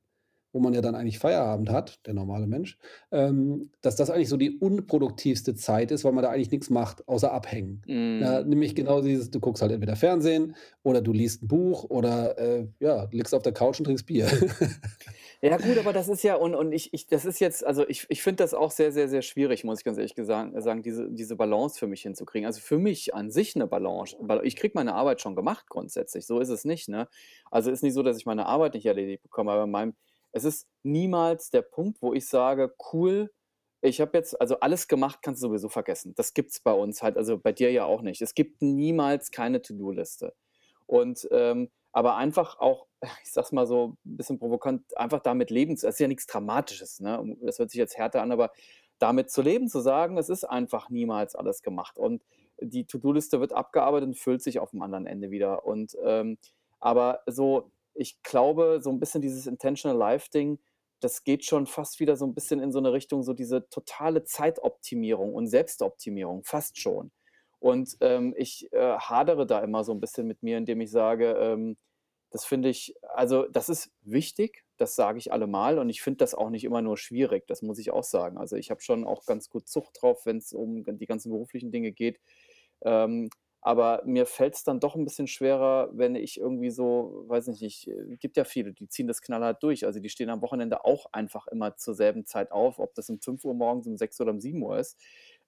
wo 0.54 0.60
man 0.60 0.74
ja 0.74 0.82
dann 0.82 0.96
eigentlich 0.96 1.20
Feierabend 1.20 1.70
hat, 1.70 2.06
der 2.08 2.14
normale 2.14 2.48
Mensch, 2.48 2.78
ähm, 3.12 3.72
dass 3.82 3.96
das 3.96 4.10
eigentlich 4.10 4.30
so 4.30 4.38
die 4.38 4.58
unproduktivste 4.60 5.56
Zeit 5.56 5.92
ist, 5.92 6.04
weil 6.06 6.14
man 6.14 6.24
da 6.24 6.30
eigentlich 6.32 6.52
nix 6.52 6.70
macht, 6.70 7.08
außer 7.08 7.32
abhängen. 7.32 7.84
Ja, 8.20 8.42
Mhm. 8.42 8.44
nämlich 8.44 8.74
genau 8.76 9.02
dieses 9.02 9.30
du 9.32 9.40
guckst 9.40 9.62
halt 9.62 9.72
entweder 9.72 9.96
Fernsehen 9.96 10.56
oder 10.84 11.02
du 11.02 11.14
liest 11.14 11.44
'n 11.44 11.48
Buch 11.48 11.84
oder, 11.90 12.38
äh, 12.40 12.68
ja, 12.80 13.08
liegst 13.12 13.36
auf 13.36 13.44
der 13.44 13.54
Couch 13.54 13.80
und 13.80 13.86
trinkst 13.86 14.06
Bier. 14.08 14.28
Ja 15.44 15.58
gut, 15.58 15.78
aber 15.78 15.94
das 15.94 16.08
ist 16.10 16.24
ja 16.24 16.36
und 16.36 16.56
und 16.56 16.72
ich 16.72 16.94
ich 16.96 17.06
das 17.06 17.24
ist 17.26 17.40
jetzt 17.40 17.64
also, 17.66 17.88
ich 17.88 18.08
ich 18.10 18.24
finde 18.24 18.44
das 18.44 18.56
auch 18.56 18.72
sehr, 18.72 18.92
sehr, 18.92 19.08
sehr 19.08 19.22
schwierig, 19.22 19.64
muss 19.64 19.80
ich 19.80 19.86
ganz 19.86 19.98
ehrlich 20.00 20.16
sagen, 20.18 20.82
diese 20.82 21.12
diese 21.12 21.36
Balance 21.36 21.78
für 21.78 21.86
mich 21.86 22.02
hinzukriegen. 22.02 22.48
Also, 22.48 22.60
für 22.60 22.80
mich 22.80 23.14
an 23.14 23.30
sich 23.30 23.56
'ne 23.56 23.68
Balanche 23.68 24.18
weil 24.20 24.44
ich 24.48 24.56
kriege 24.56 24.72
meine 24.76 24.96
Arbeit 24.96 25.22
schon 25.22 25.36
gemacht 25.36 25.68
grundsätzlich, 25.70 26.26
so 26.26 26.40
ist 26.40 26.50
es 26.50 26.66
nicht, 26.66 26.90
ne? 26.90 27.08
Also, 27.52 27.70
ist 27.70 27.84
nicht 27.84 27.94
so, 27.94 28.02
dass 28.02 28.18
ich 28.18 28.26
meine 28.26 28.48
Arbeit 28.48 28.74
nicht 28.74 28.86
erledigt 28.88 29.22
bekomme, 29.22 29.52
aber 29.52 29.66
in 29.66 29.72
meinem 29.72 29.94
es 30.38 30.46
ist 30.46 30.68
niemals 30.84 31.50
der 31.52 31.62
Punkt, 31.64 32.02
wo 32.02 32.14
ich 32.14 32.28
sage: 32.28 32.74
„Cool, 32.94 33.32
ich 33.82 34.02
habe 34.02 34.18
jetzt 34.18 34.40
also, 34.42 34.60
alles 34.60 34.88
gemacht 34.88 35.20
kannst 35.22 35.44
du 35.44 35.48
sowieso 35.50 35.70
vergessen.“ 35.70 36.14
Das 36.16 36.34
gibt's 36.34 36.60
bei 36.62 36.72
uns 36.74 37.04
halt 37.04 37.18
also, 37.18 37.38
bei 37.40 37.52
dir 37.54 37.72
ja 37.72 37.86
auch 37.86 38.02
nicht. 38.02 38.22
Es 38.22 38.34
gibt 38.36 38.62
niemals 38.62 39.32
keine 39.32 39.62
To-do-Liste. 39.62 40.34
Und, 40.86 41.28
ähm 41.32 41.70
aber 41.94 42.16
einfach 42.18 42.60
auch, 42.60 42.86
ich 43.24 43.32
sage 43.32 43.46
es 43.46 43.52
mal 43.52 43.66
so 43.68 43.98
'n 44.06 44.18
bisschen 44.18 44.38
provokant, 44.40 44.96
einfach 44.98 45.22
damit 45.22 45.50
leben 45.52 45.78
zu 45.78 45.88
das 45.88 45.96
ist 45.96 46.00
ja 46.00 46.08
nix 46.08 46.28
Dramatisches, 46.28 47.00
ne? 47.00 47.38
Das 47.42 47.58
hört 47.60 47.72
sich 47.72 47.80
jetzt 47.80 47.98
härter 47.98 48.22
an, 48.22 48.32
aber 48.32 48.52
damit 49.00 49.32
zu 49.32 49.42
leben, 49.42 49.68
zu 49.70 49.80
sagen, 49.80 50.18
es 50.18 50.30
ist 50.30 50.44
einfach 50.44 50.90
niemals 50.90 51.36
alles 51.36 51.62
gemacht 51.64 51.98
und 51.98 52.24
die 52.62 52.86
To-do-Liste 52.86 53.40
wird 53.40 53.54
abgearbeitet 53.54 54.10
und 54.10 54.18
füllt 54.18 54.42
sich 54.44 54.60
auf'm 54.60 54.82
anderen 54.84 55.06
Ende 55.08 55.32
wieder. 55.32 55.66
Und, 55.66 55.96
ähm 56.04 56.38
Aber 56.80 57.22
so, 57.28 57.72
ich 57.98 58.22
glaube, 58.24 58.80
so 58.82 58.90
ein 58.92 59.00
bisschen 59.00 59.22
dieses 59.22 59.48
Intentional 59.48 59.98
Life 59.98 60.30
Ding, 60.34 60.60
das 61.02 61.24
geht 61.24 61.46
schon 61.46 61.68
fast 61.68 62.00
wieder 62.00 62.16
so 62.18 62.26
ein 62.26 62.34
bisschen 62.34 62.60
in 62.60 62.72
so 62.72 62.80
eine 62.80 62.94
Richtung, 62.94 63.24
so 63.24 63.34
diese 63.34 63.70
totale 63.70 64.24
Zeitoptimierung 64.24 65.34
und 65.34 65.48
Selbstoptimierung, 65.48 66.44
fast 66.44 66.80
schon. 66.80 67.12
Und, 67.60 67.98
ähm, 68.02 68.34
ich, 68.38 68.72
äh, 68.74 68.98
hadere 68.98 69.46
da 69.48 69.60
immer 69.62 69.84
so 69.84 69.92
ein 69.94 70.00
bisschen 70.02 70.28
mit 70.28 70.44
mir, 70.44 70.58
indem 70.58 70.82
ich 70.82 70.92
sage, 70.92 71.34
ähm, 71.34 71.78
das 72.32 72.46
finde 72.46 72.70
ich 72.70 72.94
also, 73.16 73.48
das 73.48 73.70
ist 73.70 73.92
wichtig, 74.02 74.64
das 74.78 74.96
sage 74.96 75.18
ich 75.18 75.32
allemal 75.32 75.80
und 75.80 75.90
ich 75.90 76.02
finde 76.02 76.18
das 76.18 76.36
auch 76.36 76.50
nicht 76.50 76.66
immer 76.66 76.82
nur 76.82 76.98
schwierig, 76.98 77.48
das 77.48 77.62
muss 77.62 77.80
ich 77.80 77.92
auch 77.92 78.04
sagen. 78.04 78.38
Also, 78.38 78.56
ich 78.58 78.70
habe 78.72 78.82
schon 78.82 79.06
auch 79.06 79.26
ganz 79.26 79.50
gut 79.50 79.68
Zucht 79.68 79.98
drauf, 80.02 80.26
wenn 80.26 80.38
es 80.38 80.54
um 80.54 80.84
die 80.86 81.06
ganzen 81.08 81.32
beruflichen 81.32 81.72
Dinge 81.72 81.92
geht. 81.94 82.20
Ähm, 82.82 83.30
aber 83.62 84.02
mir 84.06 84.26
fällt 84.26 84.56
es 84.56 84.64
dann 84.64 84.80
doch 84.80 84.96
ein 84.96 85.04
bisschen 85.06 85.28
schwerer, 85.28 85.90
wenn 85.94 86.16
ich 86.16 86.40
irgendwie 86.40 86.70
so 86.72 87.26
weiß 87.28 87.48
nicht, 87.48 87.62
ich 87.64 87.88
äh, 87.90 88.16
gibt 88.18 88.38
ja 88.38 88.44
viele, 88.46 88.74
die 88.74 88.88
ziehen 88.88 89.08
das 89.08 89.22
knallhart 89.22 89.62
durch. 89.64 89.86
Also, 89.86 90.00
die 90.00 90.10
stehen 90.10 90.30
am 90.30 90.42
Wochenende 90.42 90.86
auch 90.86 91.08
einfach 91.12 91.48
immer 91.48 91.76
zur 91.76 91.94
selben 91.96 92.26
Zeit 92.26 92.52
auf, 92.52 92.80
ob 92.80 92.94
das 92.96 93.10
um 93.10 93.20
fünf 93.20 93.44
Uhr 93.46 93.54
morgens, 93.54 93.88
um 93.88 93.98
sechs 93.98 94.20
oder 94.22 94.32
um 94.32 94.40
sieben 94.40 94.62
Uhr 94.64 94.78
ist. 94.80 94.98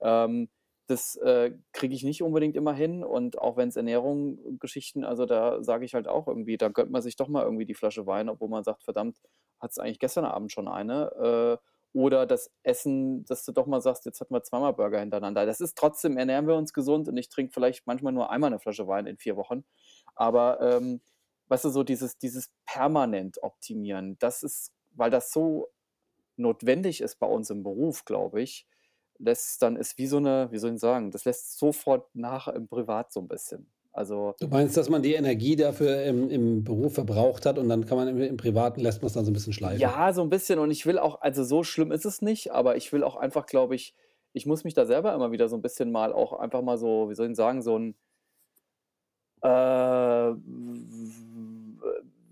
Ähm, 0.02 0.50
das, 0.88 1.16
äh, 1.18 1.52
kriege 1.72 1.94
ich 1.94 2.04
nicht 2.04 2.24
unbedingt 2.24 2.56
immer 2.56 2.74
hin 2.74 3.04
und 3.04 3.38
auch 3.38 3.58
wenn 3.58 3.70
es 3.70 3.76
Ernährung 3.76 4.58
Geschichten 4.60 5.04
also, 5.04 5.26
da 5.26 5.64
sage 5.64 5.86
ich 5.86 5.94
halt 5.94 6.08
auch 6.08 6.28
irgendwie, 6.28 6.58
da 6.58 6.70
gönnt 6.70 6.92
man 6.92 7.02
sich 7.04 7.16
doch 7.16 7.28
mal 7.28 7.44
irgendwie 7.44 7.66
die 7.66 7.76
Flasche 7.76 8.08
Wein, 8.08 8.28
obwohl 8.30 8.50
man 8.50 8.64
sagt: 8.64 8.84
„Verdammt, 8.84 9.18
hattest 9.60 9.80
eigentlich 9.80 10.00
gestern 10.00 10.26
Abend 10.26 10.52
schon 10.52 10.68
eine?“ 10.68 11.60
Äh, 11.62 11.66
oder 11.94 12.26
das 12.26 12.52
Essen, 12.64 13.26
dass 13.26 13.46
du 13.46 13.52
doch 13.52 13.68
mal 13.68 13.82
sagst: 13.82 14.06
„Jetzt 14.06 14.22
hatten 14.22 14.34
wir 14.34 14.44
zweimal 14.44 14.74
Burger 14.74 15.00
hintereinander.“ 15.00 15.46
Das 15.46 15.62
ist 15.62 15.78
trotzdem 15.78 16.18
ernähren 16.18 16.48
wir 16.48 16.56
uns 16.56 16.74
gesund 16.74 17.08
und 17.08 17.18
ich 17.18 17.30
trinke 17.30 17.54
vielleicht 17.54 17.88
manchmal 17.88 18.14
nur 18.14 18.30
einmal 18.32 18.50
eine 18.50 18.60
Flasche 18.60 18.88
Wein 18.88 19.08
in 19.08 19.18
4 19.18 19.36
Wochen. 19.38 19.66
Aber, 20.16 20.60
ähm, 20.62 21.02
weißt 21.50 21.66
du, 21.66 21.70
so 21.70 21.84
dieses 21.84 22.18
dieses 22.18 22.52
permanent 22.66 23.42
optimieren, 23.44 24.18
das 24.20 24.44
ist 24.44 24.74
weil 24.92 25.12
das 25.12 25.32
so 25.32 25.70
notwendig 26.38 27.02
ist 27.02 27.18
bei 27.20 27.28
uns 27.28 27.50
im 27.52 27.64
Beruf, 27.64 28.06
glaube 28.06 28.42
ich, 28.42 28.68
lässt 29.20 29.62
dann 29.64 29.76
ist 29.78 29.98
wie 29.98 30.08
so 30.08 30.18
eine 30.18 30.52
wie 30.52 30.58
soll 30.60 30.74
ich 30.76 30.80
sagen, 30.82 31.12
das 31.12 31.26
lässt 31.26 31.58
sofort 31.60 32.14
nach 32.16 32.48
im 32.50 32.68
Privat 32.70 33.12
so 33.14 33.22
ein 33.22 33.28
bisschen. 33.30 33.72
Also 33.94 34.40
Du 34.42 34.48
meinst, 34.50 34.76
dass 34.76 34.90
man 34.90 35.02
die 35.02 35.14
Energie 35.14 35.56
dafür 35.56 36.04
im 36.04 36.30
im 36.30 36.64
Beruf 36.66 36.94
verbraucht 36.96 37.46
hat 37.46 37.58
und 37.58 37.70
dann 37.70 37.86
kann 37.86 37.98
man 37.98 38.08
im 38.10 38.20
im 38.22 38.36
Privaten 38.38 38.82
lässt 38.82 39.02
man's 39.02 39.14
dann 39.14 39.24
so 39.26 39.32
'n 39.32 39.34
bisschen 39.34 39.54
schleifen? 39.54 39.96
ja, 39.98 40.14
so 40.14 40.22
ein 40.22 40.30
bisschen 40.30 40.60
und 40.60 40.72
ich 40.72 40.86
will 40.86 40.98
auch 41.00 41.22
also, 41.22 41.44
so 41.44 41.64
schlimm 41.64 41.92
ist 41.92 42.06
es 42.06 42.22
nicht, 42.22 42.52
aber 42.52 42.78
ich 42.78 42.92
will 42.94 43.04
auch 43.04 43.16
einfach, 43.16 43.46
glaube 43.46 43.76
ich 43.76 43.96
ich 44.32 44.46
muss 44.46 44.64
mich 44.64 44.76
da 44.76 44.86
selber 44.86 45.14
immer 45.16 45.32
wieder 45.32 45.50
so 45.50 45.56
ein 45.58 45.62
bisschen 45.64 45.92
mal 45.92 46.14
auch 46.14 46.34
einfach 46.34 46.62
mal 46.62 46.78
so, 46.78 47.10
wie 47.10 47.16
soll 47.16 47.30
ich 47.32 47.36
sagen, 47.36 47.62
so 47.64 47.78
ein 47.78 47.96
äh, 49.42 50.34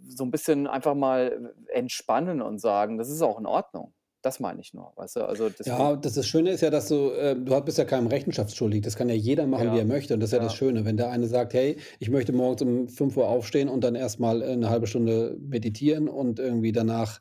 so 0.10 0.24
ein 0.24 0.32
bisschen 0.32 0.68
einfach 0.68 0.96
mal 0.96 1.54
entspannen 1.68 2.42
und 2.42 2.60
sagen: 2.60 2.98
„Das 2.98 3.10
ist 3.10 3.22
auch 3.22 3.40
in 3.40 3.46
Ordnung.“ 3.46 3.94
Das 4.28 4.40
meine 4.42 4.60
ich 4.62 4.74
nur, 4.74 4.92
weißt 4.98 5.16
du? 5.18 5.26
Also, 5.26 5.50
Ja, 5.66 5.96
das 5.98 6.14
das 6.14 6.26
Schöne 6.28 6.52
ist 6.52 6.62
ja, 6.62 6.70
dass 6.70 6.88
du 6.88 7.12
äh, 7.12 7.36
du 7.36 7.60
bist 7.62 7.78
ja 7.78 7.84
keinem 7.86 8.08
Rechenschaft 8.08 8.56
schuldig. 8.56 8.82
Das 8.84 8.96
kann 8.96 9.10
ja 9.10 9.16
jeder 9.16 9.46
machen, 9.48 9.70
wie 9.72 9.78
er 9.78 9.84
ja, 9.84 9.86
möchte 9.86 10.14
und 10.14 10.22
das 10.22 10.30
ist 10.30 10.34
ja 10.34 10.40
das 10.40 10.54
ja. 10.54 10.54
Schöne. 10.54 10.86
Wenn 10.86 10.96
der 10.98 11.10
eine 11.12 11.28
sagt: 11.28 11.54
„Hey, 11.54 11.78
ich 12.00 12.10
möchte 12.10 12.32
morgens 12.32 12.62
um 12.62 12.88
fünf 12.88 13.18
Uhr 13.18 13.28
aufstehen 13.28 13.68
und 13.68 13.84
dann 13.84 13.96
erst 13.96 14.20
mal, 14.20 14.42
äh, 14.42 14.56
'ne 14.56 14.70
halbe 14.70 14.88
Stunde 14.88 15.38
meditieren 15.42 16.08
und 16.08 16.40
irgendwie 16.40 16.72
danach, 16.72 17.20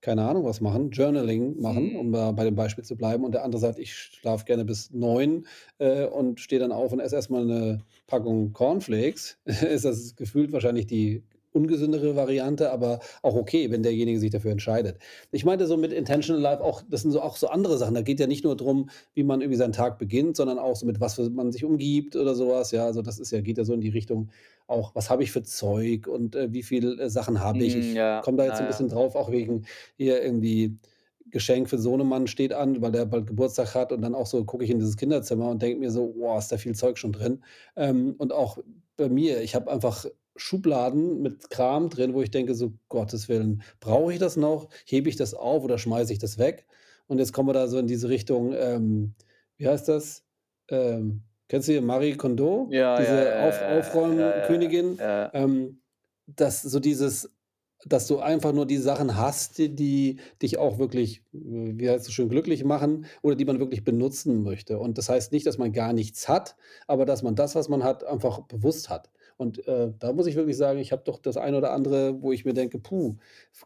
keine 0.00 0.24
Ahnung, 0.28 0.44
was 0.44 0.60
machen, 0.60 0.90
Journaling 0.90 1.60
machen“, 1.60 1.90
Mhm. 1.90 1.96
um 1.96 2.12
da 2.12 2.32
bei 2.32 2.44
dem 2.44 2.56
Beispiel 2.56 2.84
zu 2.84 2.96
bleiben. 2.96 3.24
Und 3.24 3.32
der 3.34 3.44
andere 3.44 3.60
sagt: 3.60 3.78
„Ich 3.78 3.94
schlafe 3.94 4.44
gerne 4.46 4.64
bis 4.64 4.90
9, 4.92 5.46
äh, 5.78 6.06
und 6.06 6.40
stehe 6.40 6.60
dann 6.60 6.72
auf 6.72 6.92
und 6.92 7.00
esse 7.00 7.16
erst 7.16 7.30
mal 7.30 7.44
'ne 7.46 7.78
Packung 8.08 8.52
Cornflakes“, 8.52 9.38
ist 9.46 9.84
das 9.84 10.16
gefühlt 10.16 10.52
wahrscheinlich 10.52 10.86
die 10.88 11.24
ungesündere 11.56 12.16
Variante, 12.16 12.70
aber 12.70 13.00
auch 13.22 13.34
okay, 13.34 13.70
wenn 13.70 13.82
derjenige 13.82 14.20
sich 14.20 14.30
dafür 14.30 14.52
entscheidet. 14.52 14.98
Ich 15.32 15.44
meinte 15.44 15.66
so 15.66 15.76
mit 15.76 15.92
Intentional 15.92 16.40
Life 16.42 16.62
auch 16.62 16.82
das 16.88 17.02
sind 17.02 17.10
so 17.12 17.20
auch 17.22 17.36
so 17.36 17.48
andere 17.48 17.78
Sachen. 17.78 17.94
Da 17.94 18.02
geht 18.02 18.20
ja 18.20 18.26
nicht 18.26 18.44
nur 18.44 18.56
drum, 18.56 18.90
wie 19.14 19.24
man 19.24 19.40
irgendwie 19.40 19.56
seinen 19.58 19.72
Tag 19.72 19.98
beginnt, 19.98 20.36
sondern 20.36 20.58
auch 20.58 20.76
so 20.76 20.86
mit 20.86 21.00
was 21.00 21.18
man 21.18 21.52
sich 21.52 21.64
umgibt 21.64 22.16
oder 22.16 22.34
so 22.34 22.48
was, 22.50 22.70
ja. 22.72 22.84
Also, 22.84 23.02
das 23.02 23.18
ist 23.18 23.30
ja 23.32 23.40
geht 23.40 23.58
ja 23.58 23.64
so 23.64 23.74
in 23.74 23.80
die 23.80 23.88
Richtung 23.90 24.30
auch, 24.66 24.94
was 24.94 25.10
habe 25.10 25.22
ich 25.22 25.32
für 25.32 25.42
Zeug 25.42 26.06
und, 26.08 26.34
äh, 26.36 26.52
wie 26.52 26.62
viel, 26.62 26.98
äh, 27.00 27.08
Sachen 27.10 27.40
habe 27.40 27.64
ich? 27.64 27.76
Mhm, 27.76 27.76
Ich 27.76 27.96
ja, 27.96 28.12
komme 28.20 28.38
da 28.38 28.44
jetzt 28.44 28.56
ja, 28.56 28.58
so 28.58 28.64
'n 28.64 28.66
ja. 28.66 28.66
bisschen 28.66 28.88
drauf, 28.88 29.14
auch 29.14 29.30
wegen 29.30 29.64
hier 29.96 30.22
irgendwie 30.22 30.78
Geschenk 31.30 31.68
für 31.68 31.78
Sohnemann 31.78 32.26
steht 32.28 32.52
an, 32.52 32.80
weil 32.82 32.92
der 32.92 33.04
bald 33.06 33.26
Geburtstag 33.26 33.74
hat 33.74 33.92
und 33.92 34.00
dann 34.02 34.14
auch 34.14 34.26
so 34.26 34.44
gucke 34.44 34.64
ich 34.64 34.70
in 34.70 34.78
dieses 34.78 34.96
Kinderzimmer 34.96 35.50
und 35.50 35.60
denke 35.62 35.80
mir 35.80 35.90
so: 35.90 36.12
„Boah, 36.12 36.38
ist 36.38 36.52
da 36.52 36.56
viel 36.58 36.74
Zeug 36.74 36.98
schon 36.98 37.12
drin.“ 37.12 37.42
Ähm, 37.76 38.14
und 38.18 38.32
auch 38.32 38.58
bei 38.96 39.08
mir, 39.08 39.40
ich 39.42 39.54
habe 39.54 39.70
einfach 39.70 40.06
Schubladen 40.36 41.22
mit 41.22 41.50
Kram 41.50 41.88
drin, 41.90 42.14
wo 42.14 42.22
ich 42.22 42.30
denke 42.30 42.54
so: 42.54 42.72
„Gottes 42.88 43.28
Willen, 43.28 43.62
brauche 43.80 44.12
ich 44.12 44.18
das 44.18 44.36
noch? 44.36 44.68
Hebe 44.86 45.08
ich 45.08 45.16
das 45.16 45.34
auf 45.34 45.62
oder 45.64 45.78
schmeiße 45.78 46.12
ich 46.12 46.18
das 46.18 46.38
weg?“ 46.38 46.66
Und 47.06 47.18
jetzt 47.18 47.32
kommen 47.32 47.48
wir 47.48 47.52
da 47.54 47.68
so 47.68 47.78
in 47.78 47.86
diese 47.86 48.08
Richtung, 48.08 48.52
ähm, 48.54 49.14
wie 49.56 49.68
heißt 49.68 49.88
das? 49.88 50.24
Ähm, 50.68 51.22
kennst 51.48 51.68
du 51.68 51.72
hier 51.72 51.82
Marie 51.82 52.16
Kondo, 52.16 52.74
Ja, 52.74 52.98
diese 52.98 53.36
Auf 53.36 53.60
ja, 53.60 53.76
ja, 53.78 53.96
ja, 54.16 54.30
Aufräumkönigin? 54.40 54.98
ja, 54.98 55.06
ja. 55.22 55.32
Ähm, 55.32 55.82
dass 56.26 56.62
so 56.62 56.80
dieses 56.80 57.32
dass 57.84 58.06
du 58.06 58.18
einfach 58.20 58.52
nur 58.54 58.66
die 58.66 58.78
Sachen 58.78 59.16
hast, 59.16 59.58
die 59.58 59.74
die 59.74 60.16
dich 60.42 60.56
auch 60.58 60.78
wirklich, 60.78 61.22
wie 61.32 61.88
heißt 61.90 62.08
es 62.08 62.12
schön, 62.14 62.30
glücklich 62.30 62.64
machen 62.64 63.04
oder 63.22 63.36
die 63.36 63.44
man 63.44 63.58
wirklich 63.60 63.84
benutzen 63.84 64.42
möchte. 64.42 64.78
Und 64.78 64.96
das 64.98 65.08
heißt 65.10 65.30
nicht, 65.32 65.46
dass 65.46 65.58
man 65.58 65.72
gar 65.72 65.92
nichts 65.92 66.26
hat, 66.28 66.56
aber 66.86 67.04
dass 67.04 67.22
man 67.22 67.34
das, 67.36 67.54
was 67.54 67.68
man 67.68 67.84
hat, 67.84 68.02
einfach 68.04 68.40
bewusst 68.48 68.88
hat. 68.88 69.10
Und, 69.38 69.66
äh, 69.68 69.92
da 69.98 70.12
muss 70.14 70.26
ich 70.26 70.34
wirklich 70.36 70.56
sagen, 70.56 70.78
ich 70.78 70.92
habe 70.92 71.02
doch 71.04 71.18
das 71.18 71.36
eine 71.36 71.58
oder 71.58 71.72
andere, 71.72 72.22
wo 72.22 72.32
ich 72.32 72.44
mir 72.44 72.54
denke: 72.54 72.78
„Puh, 72.78 73.16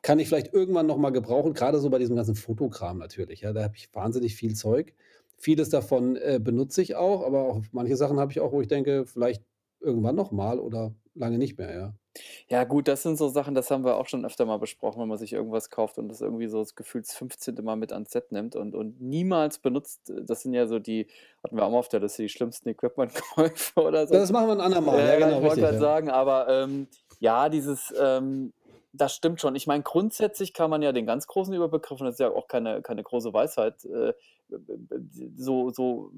kann 0.02 0.18
ich 0.18 0.28
vielleicht 0.28 0.52
irgendwann 0.52 0.86
noch 0.86 0.96
mal 0.98 1.10
gebrauchen“, 1.10 1.52
Gerade 1.54 1.78
so 1.78 1.90
bei 1.90 1.98
diesem 1.98 2.16
ganzen 2.16 2.34
Fotokram 2.34 2.98
natürlich, 2.98 3.42
ja, 3.42 3.52
da 3.52 3.62
habe 3.64 3.76
ich 3.76 3.88
wahnsinnig 3.94 4.34
viel 4.34 4.54
Zeug. 4.54 4.94
Vieles 5.38 5.68
davon, 5.70 6.16
äh, 6.16 6.40
benutze 6.42 6.82
ich 6.82 6.96
auch, 6.96 7.24
aber 7.24 7.44
auch 7.44 7.62
manche 7.72 7.96
Sachen 7.96 8.18
habe 8.20 8.32
ich 8.32 8.40
auch, 8.40 8.52
wo 8.52 8.60
ich 8.60 8.68
denke, 8.68 9.06
vielleicht 9.06 9.44
irgendwann 9.80 10.16
noch 10.16 10.32
mal 10.32 10.58
oder 10.58 10.94
lange 11.14 11.38
nicht 11.38 11.56
mehr, 11.58 11.72
ja. 11.74 11.99
Ja 12.48 12.64
gut, 12.64 12.88
das 12.88 13.02
sind 13.02 13.16
so 13.16 13.28
Sachen, 13.28 13.54
das 13.54 13.70
haben 13.70 13.84
wir 13.84 13.96
auch 13.96 14.08
schon 14.08 14.24
öfter 14.24 14.44
mal 14.46 14.58
besprochen, 14.58 15.00
wenn 15.00 15.08
man 15.08 15.18
sich 15.18 15.32
irgendwas 15.32 15.70
kauft 15.70 15.98
und 15.98 16.08
das 16.08 16.20
irgendwie 16.20 16.48
so 16.48 16.58
das 16.60 16.74
gefühls 16.74 17.14
15. 17.14 17.62
Mal 17.62 17.76
mit 17.76 17.92
ans 17.92 18.10
Set 18.10 18.32
nimmt 18.32 18.56
und 18.56 18.74
und 18.74 19.00
niemals 19.00 19.58
benutzt. 19.58 20.12
Das 20.24 20.42
sind 20.42 20.54
ja 20.54 20.66
so 20.66 20.78
die 20.78 21.08
hatten 21.44 21.56
wir 21.56 21.64
auch 21.64 21.70
mal 21.70 21.78
auf 21.78 21.88
der 21.88 22.00
Liste, 22.00 22.22
die 22.22 22.28
schlimmsten 22.28 22.68
Equipmentkäufe 22.68 23.80
oder 23.80 24.06
so. 24.06 24.14
Das 24.14 24.30
machen 24.32 24.48
wir 24.48 24.54
'n 24.54 24.60
andermal. 24.60 24.98
Ja, 24.98 25.06
Ja, 25.06 25.16
genau, 25.16 25.38
ich 25.38 25.42
wollte 25.42 25.60
grad 25.60 25.74
ja. 25.74 25.80
sagen, 25.80 26.10
aber, 26.10 26.48
ähm, 26.48 26.88
ja, 27.20 27.48
dieses, 27.48 27.92
ähm 28.00 28.52
das 28.92 29.14
stimmt 29.14 29.40
schon. 29.40 29.54
Ich 29.56 29.66
meine, 29.66 29.82
grundsätzlich 29.82 30.52
kann 30.52 30.70
man 30.70 30.82
ja 30.82 30.92
den 30.92 31.06
ganz 31.06 31.26
großen 31.26 31.54
Überbegriff 31.54 32.00
und 32.00 32.06
das 32.06 32.14
ist 32.16 32.20
ja 32.20 32.30
auch 32.30 32.48
keine 32.48 32.82
keine 32.82 33.02
große 33.02 33.32
Weisheit, 33.32 33.84
äh, 33.84 34.12
b 34.48 35.30
so 35.36 35.70
so 35.70 36.10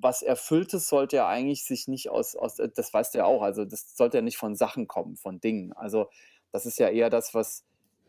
was 0.00 0.22
Erfülltes 0.22 0.88
sollte 0.88 1.16
ja 1.16 1.28
eigentlich 1.28 1.64
sich 1.64 1.88
nicht 1.88 2.10
aus 2.10 2.36
aus 2.36 2.58
äh, 2.60 2.68
das 2.74 2.92
weißt 2.94 3.14
du 3.14 3.18
ja 3.18 3.24
auch, 3.26 3.42
also, 3.42 3.64
das 3.64 3.96
sollte 3.96 4.18
ja 4.18 4.22
nicht 4.22 4.36
von 4.38 4.54
Sachen 4.56 4.86
kommen, 4.88 5.16
von 5.16 5.40
Dingen. 5.40 5.72
Also, 5.72 6.08
das 6.52 6.66
ist 6.66 6.78
ja 6.78 6.88
eher 6.88 7.10
das, 7.10 7.34
was 7.34 7.64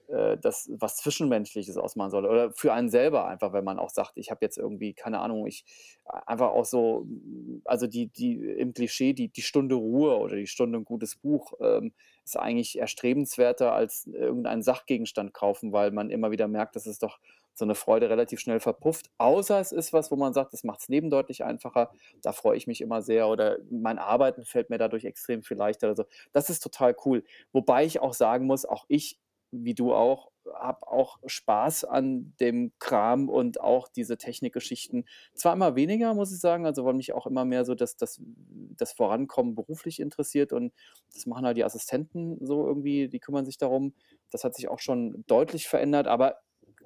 äh, 0.08 0.38
das 0.38 0.70
was 0.80 0.98
Zwischenmenschliches 0.98 1.78
ausmachen 1.78 2.12
soll 2.12 2.26
oder 2.28 2.52
für 2.54 2.74
einen 2.74 2.89
selber 2.89 3.26
einfach, 3.28 3.54
wenn 3.54 3.63
man 3.65 3.80
auch 3.80 3.89
sagt: 3.89 4.13
„Ich 4.18 4.30
habe 4.32 4.39
jetzt 4.46 4.58
irgendwie, 4.58 4.94
keine 4.94 5.20
Ahnung, 5.20 5.48
ich“ 5.48 5.65
einfach 6.28 6.50
auch 6.52 6.65
so 6.65 7.08
also, 7.65 7.88
die 7.88 8.08
die 8.10 8.36
im 8.36 8.74
Klischee 8.74 9.13
die 9.13 9.30
die 9.30 9.41
Stunde 9.41 9.76
Ruhe 9.76 10.18
oder 10.20 10.36
die 10.36 10.48
Stunde 10.48 10.78
'n 10.80 10.86
gutes 10.86 11.15
Buch, 11.18 11.54
ähm, 11.62 11.94
ist 12.26 12.38
eigentlich 12.38 12.80
erstrebenswerter 12.80 13.74
als 13.74 14.08
irgendeinen 14.08 14.64
Sachgegenstand 14.64 15.34
kaufen, 15.34 15.72
weil 15.74 15.92
man 15.92 16.10
immer 16.10 16.32
wieder 16.32 16.48
merkt, 16.48 16.76
dass 16.76 16.86
es 16.88 17.00
doch 17.00 17.20
so 17.54 17.66
'ne 17.66 17.76
Freude 17.76 18.10
relativ 18.10 18.40
schnell 18.42 18.60
verpufft. 18.60 19.12
Außer 19.18 19.60
es 19.62 19.72
ist 19.72 19.94
was, 19.94 20.12
wo 20.12 20.16
man 20.18 20.34
sagt, 20.34 20.52
das 20.54 20.64
macht's 20.66 20.90
Leben 20.90 21.10
deutlich 21.10 21.44
einfacher. 21.46 21.92
Da 22.22 22.34
freue 22.34 22.58
ich 22.58 22.68
mich 22.68 22.82
immer 22.82 23.02
sehr 23.02 23.30
oder 23.30 23.60
mein 23.72 24.00
Arbeiten 24.00 24.44
fällt 24.46 24.70
mir 24.70 24.78
dadurch 24.78 25.06
extrem 25.06 25.44
viel 25.44 25.58
leichter. 25.58 25.88
Also, 25.90 26.06
das 26.34 26.50
ist 26.50 26.62
total 26.62 26.96
cool. 27.06 27.24
Wobei 27.54 27.86
ich 27.86 28.00
auch 28.02 28.14
sagen 28.14 28.46
muss, 28.48 28.66
auch 28.66 28.86
ich, 28.90 29.20
wie 29.52 29.74
du 29.76 29.94
auch, 29.94 30.32
habe 30.53 30.88
auch 30.88 31.19
Spaß 31.25 31.86
an 31.86 32.34
dem 32.39 32.71
Kram 32.79 33.29
und 33.29 33.62
auch 33.62 33.88
diese 33.88 34.17
Technikgeschichten. 34.17 35.05
Zwar 35.34 35.53
immer 35.53 35.75
weniger, 35.75 36.13
muss 36.13 36.31
ich 36.34 36.39
sagen, 36.39 36.65
also, 36.65 36.86
weil 36.86 36.93
mich 36.93 37.13
auch 37.13 37.27
immer 37.27 37.45
mehr 37.45 37.65
so 37.65 37.75
das 37.75 37.97
das 37.97 38.21
das 38.77 38.93
Vorankommen 38.93 39.55
beruflich 39.55 39.99
interessiert 39.99 40.53
und 40.53 40.73
das 41.13 41.25
machen 41.25 41.45
halt 41.45 41.58
die 41.58 41.63
Assistenten 41.63 42.45
so 42.45 42.65
irgendwie, 42.67 43.08
die 43.10 43.19
kümmern 43.19 43.45
sich 43.45 43.58
darum. 43.58 43.93
Das 44.31 44.43
hat 44.43 44.55
sich 44.55 44.67
auch 44.67 44.79
schon 44.79 45.23
deutlich 45.27 45.67
verändert, 45.67 46.08
aber 46.08 46.41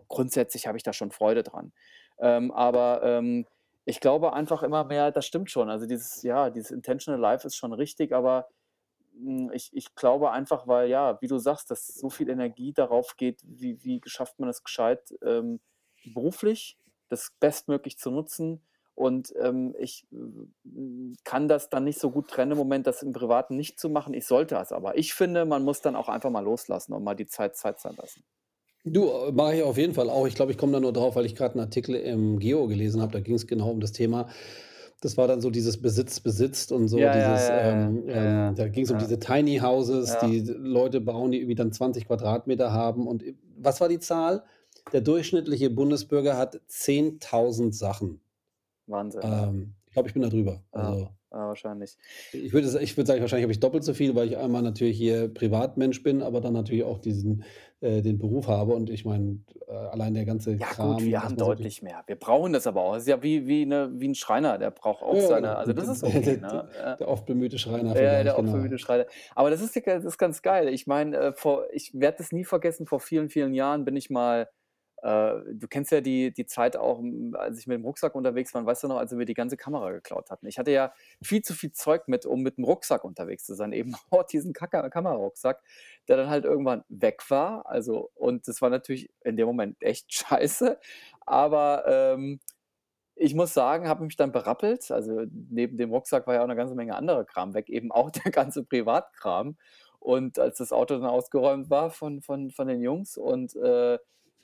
grundsätzlich 0.07 0.67
habe 0.67 0.77
ich 0.77 0.83
da 0.83 0.93
schon 0.93 1.11
Freude 1.11 1.43
dran. 1.43 1.73
Ähm, 2.19 2.51
aber, 2.51 3.01
ähm, 3.03 3.45
ich 3.85 3.99
glaube 4.01 4.33
einfach 4.33 4.61
immer 4.63 4.83
mehr 4.83 5.11
das 5.11 5.25
stimmt 5.25 5.49
schon. 5.51 5.69
Also, 5.69 5.85
dieses 5.87 6.21
ja, 6.23 6.49
dieses 6.49 6.71
Intentional 6.71 7.19
Life 7.19 7.47
ist 7.47 7.55
schon 7.55 7.73
richtig, 7.73 8.13
aber, 8.13 8.47
ich 9.51 9.69
ich 9.73 9.95
glaube 9.95 10.31
einfach, 10.31 10.67
weil 10.67 10.89
ja, 10.89 11.19
wie 11.21 11.27
du 11.27 11.37
sagst, 11.37 11.71
dass 11.71 11.87
so 11.87 12.09
viel 12.09 12.29
Energie 12.29 12.73
darauf 12.73 13.17
geht, 13.17 13.41
wie 13.43 13.83
wie 13.83 14.01
schafft 14.05 14.39
man 14.39 14.49
es 14.49 14.63
gescheit, 14.63 15.13
ähm, 15.23 15.59
beruflich 16.13 16.77
das 17.09 17.31
bestmöglich 17.39 17.97
zu 17.97 18.11
nutzen 18.11 18.61
und 18.99 19.33
ähm, 19.41 19.73
ich 19.79 20.05
äh, 20.11 21.15
kann 21.23 21.47
das 21.47 21.69
dann 21.69 21.85
nicht 21.85 21.99
so 21.99 22.11
gut 22.11 22.27
trennen 22.27 22.51
im 22.51 22.57
Moment, 22.57 22.85
das 22.85 23.01
im 23.01 23.13
Privaten 23.13 23.55
nicht 23.55 23.79
zu 23.79 23.89
machen. 23.89 24.13
Ich 24.13 24.27
sollte 24.27 24.55
es 24.55 24.73
aber. 24.73 24.97
Ich 24.97 25.13
finde, 25.13 25.45
man 25.45 25.63
muss 25.63 25.79
dann 25.79 25.95
auch 25.95 26.09
einfach 26.09 26.29
mal 26.29 26.43
loslassen 26.43 26.91
und 26.91 27.05
mal 27.05 27.15
die 27.15 27.25
Zeit 27.25 27.55
Zeit 27.55 27.79
sein 27.79 27.95
lassen. 27.95 28.25
Du, 28.83 29.09
äh, 29.09 29.31
mache 29.31 29.55
ich 29.55 29.63
auf 29.63 29.77
jeden 29.77 29.93
Fall 29.93 30.09
auch. 30.09 30.27
Ich 30.27 30.35
glaube, 30.35 30.51
ich 30.51 30.57
komme 30.57 30.73
da 30.73 30.81
nur 30.81 30.91
drauf, 30.91 31.15
weil 31.15 31.25
ich 31.25 31.35
gerade 31.35 31.53
einen 31.53 31.61
Artikel 31.61 31.95
im 31.95 32.39
Geo 32.39 32.67
gelesen 32.67 33.01
habe. 33.01 33.13
Da 33.13 33.21
ging 33.21 33.35
es 33.35 33.47
genau 33.47 33.69
um 33.69 33.79
das 33.79 33.93
Thema. 33.93 34.29
Das 35.01 35.17
war 35.17 35.27
dann 35.27 35.39
so 35.39 35.49
dieses 35.49 35.81
Besitz 35.81 36.19
besitzt 36.19 36.71
und 36.71 36.87
so 36.89 36.97
Ja, 36.97 37.13
dieses, 37.13 37.47
ja, 37.47 37.57
ja, 37.57 37.71
ähm, 37.71 38.03
ähm, 38.07 38.55
da 38.55 38.67
ging 38.67 38.83
es 38.83 38.91
um 38.91 38.97
diese 38.97 39.17
Tiny 39.19 39.59
Houses, 39.59 40.17
die 40.21 40.41
Leute 40.41 40.99
bauen, 40.99 41.31
die 41.31 41.37
irgendwie 41.37 41.55
dann 41.55 41.71
20 41.71 42.05
Quadratmeter 42.05 42.73
haben. 42.73 43.07
Und 43.07 43.23
was 43.57 43.79
war 43.79 43.87
die 43.87 43.99
Zahl? 43.99 44.43
Der 44.91 45.01
durchschnittliche 45.01 45.69
Bundesbürger 45.69 46.37
hat 46.37 46.59
10.000 46.69 47.73
Sachen. 47.73 48.19
Wahnsinn. 48.87 49.21
Ähm, 49.23 49.75
ich 49.87 49.93
glaube, 49.93 50.07
ich 50.07 50.13
bin 50.13 50.23
da 50.23 50.29
drüber. 50.29 50.63
Also 50.71 51.09
wahrscheinlich. 51.37 51.97
ich 52.33 52.51
würde, 52.53 52.67
ich 52.81 52.97
würde 52.97 53.07
sagen, 53.07 53.21
wahrscheinlich 53.21 53.43
habe 53.43 53.51
ich 53.53 53.59
doppelt 53.59 53.83
so 53.83 53.93
viel, 53.93 54.15
weil 54.15 54.27
ich 54.27 54.37
einmal 54.37 54.61
natürlich 54.61 54.97
hier 54.97 55.27
Privatmensch 55.33 56.01
bin, 56.03 56.21
aber 56.21 56.41
dann 56.41 56.53
natürlich 56.53 56.83
auch 56.83 56.97
diesen, 56.99 57.43
äh, 57.81 58.01
den 58.01 58.17
Beruf 58.19 58.47
habe. 58.47 58.73
Und 58.73 58.89
ich 58.89 59.05
meine, 59.05 59.39
äh, 59.67 59.71
allein 59.73 60.13
der 60.13 60.25
ganze 60.25 60.51
Ja 60.53 60.57
gut, 60.67 60.75
Kram, 60.75 60.99
wir 61.05 61.17
was 61.17 61.23
haben 61.23 61.37
deutlich 61.37 61.81
mehr. 61.81 62.03
Wir 62.07 62.15
brauchen 62.17 62.51
das 62.53 62.67
aber 62.67 62.81
auch. 62.81 62.95
Es 62.95 63.03
ist 63.03 63.09
ja 63.09 63.21
wie, 63.23 63.47
wie, 63.47 63.61
eine, 63.61 63.89
wie 63.99 64.07
ein 64.09 64.15
Schreiner, 64.15 64.57
der 64.57 64.71
braucht 64.71 65.03
auch 65.03 65.15
Ja, 65.15 65.21
ja, 65.21 65.27
seine, 65.27 65.47
genau. 65.47 65.59
also 65.59 65.73
das 65.73 65.87
ist 65.87 66.03
okay, 66.05 66.21
der, 66.21 66.37
ne? 66.37 66.69
Ja. 66.77 66.95
der 66.95 67.07
oft 67.07 67.25
bemühte 67.25 67.55
Ja, 67.55 67.59
Schreinervergleich, 67.59 68.23
der 68.23 68.33
genau. 68.35 68.49
vermögende 68.49 68.77
Schreiner. 68.79 69.05
Aber 69.35 69.49
das 69.49 69.61
ist, 69.61 69.75
ja- 69.75 69.81
das 69.85 70.05
ist 70.05 70.17
ganz 70.17 70.41
geil. 70.41 70.67
Ich 70.69 70.87
meine, 70.87 71.15
äh, 71.17 71.33
vor, 71.33 71.65
ich 71.71 71.91
werde 71.93 72.17
das 72.17 72.31
nie 72.31 72.43
vergessen, 72.43 72.85
vor 72.87 72.99
vielen, 72.99 73.29
vielen 73.29 73.53
Jahren 73.53 73.85
bin 73.85 73.95
ich 73.95 74.09
mal, 74.09 74.49
du 75.01 75.67
kennst 75.69 75.91
ja 75.91 76.01
die, 76.01 76.33
die 76.33 76.45
Zeit 76.45 76.75
auch, 76.75 76.99
m, 76.99 77.35
als 77.37 77.59
ich 77.59 77.67
mit 77.67 77.75
dem 77.75 77.85
Rucksack 77.85 78.15
unterwegs 78.15 78.53
war, 78.53 78.65
weißt 78.65 78.83
du 78.83 78.87
noch, 78.87 78.97
als 78.97 79.17
wir 79.17 79.25
die 79.25 79.33
ganze 79.33 79.57
Kamera 79.57 79.91
geklaut 79.91 80.29
hatten. 80.29 80.47
Ich 80.47 80.59
hatte 80.59 80.71
ja 80.71 80.93
viel 81.21 81.41
zu 81.41 81.53
viel 81.53 81.71
Zeug 81.71 82.07
mit, 82.07 82.25
um 82.25 82.41
mit 82.41 82.57
dem 82.57 82.65
Rucksack 82.65 83.03
unterwegs 83.03 83.45
zu 83.45 83.55
sein. 83.55 83.71
Eben 83.79 83.95
auch 84.09 84.23
diesen 84.23 84.53
Kamerarucksack, 84.53 85.61
der 86.07 86.17
dann 86.17 86.29
halt 86.29 86.45
irgendwann 86.45 86.83
weg 86.89 87.21
war. 87.29 87.65
Also, 87.65 88.11
und 88.15 88.47
das 88.47 88.61
war 88.61 88.69
natürlich 88.69 89.09
in 89.23 89.37
dem 89.37 89.47
Moment 89.47 89.81
echt 89.81 90.13
scheiße. 90.13 90.77
Aber 91.25 91.85
ähm, 91.87 92.39
ich 93.15 93.35
muss 93.35 93.53
sagen, 93.53 93.87
habe 93.87 94.05
mich 94.05 94.15
dann 94.15 94.31
berappelt. 94.31 94.91
Also 94.91 95.25
neben 95.49 95.77
dem 95.77 95.91
Rucksack 95.91 96.25
war 96.27 96.35
ja 96.35 96.39
auch 96.41 96.45
eine 96.45 96.55
ganze 96.55 96.75
Menge 96.75 96.95
anderer 96.95 97.25
Kram 97.25 97.53
weg, 97.53 97.69
eben 97.69 97.91
auch 97.91 98.09
der 98.25 98.31
ganze 98.31 98.63
Privatkram. 98.63 99.57
Und 99.99 100.39
als 100.39 100.57
das 100.57 100.71
Auto 100.71 100.95
dann 100.95 101.05
ausgeräumt 101.05 101.69
war 101.69 101.89
von, 101.89 102.21
von, 102.21 102.51
von 102.51 102.67
den 102.67 102.81
Jungs 102.81 103.17
und 103.17 103.55
äh, 103.57 103.99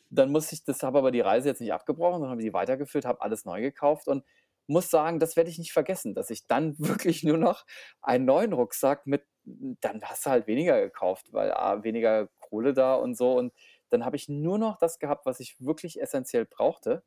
dann 0.09 0.31
musste 0.31 0.55
ich, 0.55 0.63
das 0.63 0.83
habe 0.83 0.99
aber 0.99 1.11
die 1.11 1.21
Reise 1.21 1.49
jetzt 1.49 1.61
nicht 1.61 1.73
abgebrochen, 1.73 2.15
sondern 2.15 2.31
habe 2.31 2.41
sie 2.41 2.53
weitergeführt, 2.53 3.05
habe 3.05 3.21
alles 3.21 3.45
neu 3.45 3.61
gekauft 3.61 4.07
und 4.07 4.23
muss 4.67 4.89
sagen, 4.89 5.19
das 5.19 5.35
werde 5.35 5.49
ich 5.49 5.59
nicht 5.59 5.73
vergessen, 5.73 6.15
dass 6.15 6.29
ich 6.29 6.47
dann 6.47 6.75
wirklich 6.79 7.23
nur 7.23 7.37
noch 7.37 7.65
einen 8.01 8.25
neuen 8.25 8.53
Rucksack 8.53 9.05
mit, 9.07 9.23
dann 9.43 10.01
hast 10.03 10.25
du 10.25 10.31
halt 10.31 10.47
weniger 10.47 10.81
gekauft, 10.81 11.31
weil 11.33 11.51
A, 11.51 11.83
weniger 11.83 12.29
Kohle 12.39 12.73
da 12.73 12.95
und 12.95 13.15
so 13.15 13.37
und 13.37 13.53
dann 13.89 14.05
habe 14.05 14.15
ich 14.15 14.27
nur 14.29 14.57
noch 14.57 14.77
das 14.77 14.99
gehabt, 14.99 15.25
was 15.25 15.39
ich 15.39 15.55
wirklich 15.59 16.01
essentiell 16.01 16.45
brauchte 16.45 17.03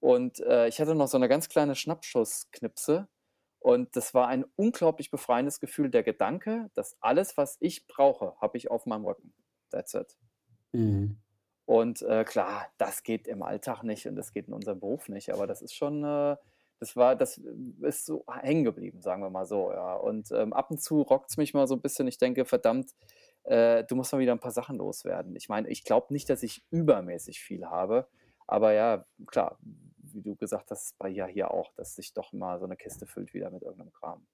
und, 0.00 0.40
äh, 0.40 0.68
ich 0.68 0.80
hatte 0.80 0.94
noch 0.94 1.08
so 1.08 1.16
eine 1.16 1.28
ganz 1.28 1.48
kleine 1.48 1.74
Schnappschussknipse 1.74 3.08
und 3.60 3.96
das 3.96 4.14
war 4.14 4.28
ein 4.28 4.44
unglaublich 4.56 5.10
befreiendes 5.10 5.60
Gefühl, 5.60 5.90
der 5.90 6.04
Gedanke, 6.04 6.70
dass 6.74 6.96
alles, 7.00 7.36
was 7.36 7.56
ich 7.60 7.86
brauche, 7.86 8.36
habe 8.40 8.56
ich 8.56 8.70
auf 8.70 8.86
meinem 8.86 9.04
Rücken. 9.04 9.34
That's 9.70 9.94
it. 9.94 10.16
Mhm. 10.72 11.20
Und, 11.68 12.00
äh, 12.00 12.24
klar, 12.24 12.68
das 12.78 13.02
geht 13.02 13.28
im 13.28 13.42
Alltag 13.42 13.82
nicht 13.82 14.06
und 14.06 14.16
das 14.16 14.32
geht 14.32 14.48
in 14.48 14.54
unserem 14.54 14.80
Beruf 14.80 15.10
nicht, 15.10 15.30
aber 15.34 15.46
das 15.46 15.60
ist 15.60 15.74
schon, 15.74 16.02
äh 16.02 16.34
das 16.80 16.96
war 16.96 17.14
das 17.14 17.38
ist 17.82 18.06
so 18.06 18.24
hängen 18.40 18.64
geblieben, 18.64 19.02
sagen 19.02 19.20
wir 19.22 19.28
mal 19.28 19.44
so, 19.44 19.70
ja. 19.72 19.94
Und, 19.96 20.30
ähm, 20.32 20.54
ab 20.54 20.70
und 20.70 20.80
zu 20.80 21.02
rockt's 21.02 21.36
mich 21.36 21.52
mal 21.52 21.66
so 21.66 21.74
ein 21.74 21.82
bisschen. 21.82 22.08
Ich 22.08 22.16
denke: 22.16 22.46
„Verdammt, 22.46 22.92
äh, 23.44 23.84
du 23.84 23.96
musst 23.96 24.12
mal 24.14 24.18
wieder 24.20 24.32
ein 24.32 24.38
paar 24.40 24.50
Sachen 24.52 24.78
loswerden.“ 24.78 25.36
Ich 25.36 25.50
meine, 25.50 25.68
ich 25.68 25.84
glaube 25.84 26.10
nicht, 26.14 26.30
dass 26.30 26.42
ich 26.42 26.64
übermäßig 26.70 27.40
viel 27.40 27.66
habe, 27.66 28.08
aber 28.46 28.72
ja, 28.72 29.04
klar, 29.26 29.58
wie 29.60 30.22
du 30.22 30.36
gesagt 30.36 30.70
hast, 30.70 30.96
bei 30.98 31.08
ja 31.10 31.26
hier 31.26 31.50
auch, 31.50 31.74
dass 31.74 31.96
sich 31.96 32.14
doch 32.14 32.32
mal 32.32 32.58
so 32.60 32.64
eine 32.64 32.76
Kiste 32.76 33.06
füllt 33.06 33.34
wieder 33.34 33.50
mit 33.50 33.62
irgendeinem 33.62 33.92
Kram. 33.92 34.26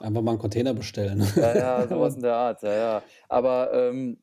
Einfach 0.00 0.22
mal 0.22 0.32
einen 0.32 0.40
Container 0.40 0.74
bestellen. 0.74 1.20
Ja, 1.36 1.54
ja, 1.54 1.88
so 1.88 2.00
was 2.00 2.14
Aber 2.14 2.16
in 2.16 2.22
der 2.22 2.34
Art, 2.34 2.62
ja, 2.62 2.72
ja. 2.74 3.02
Aber, 3.28 3.72
ähm, 3.72 4.22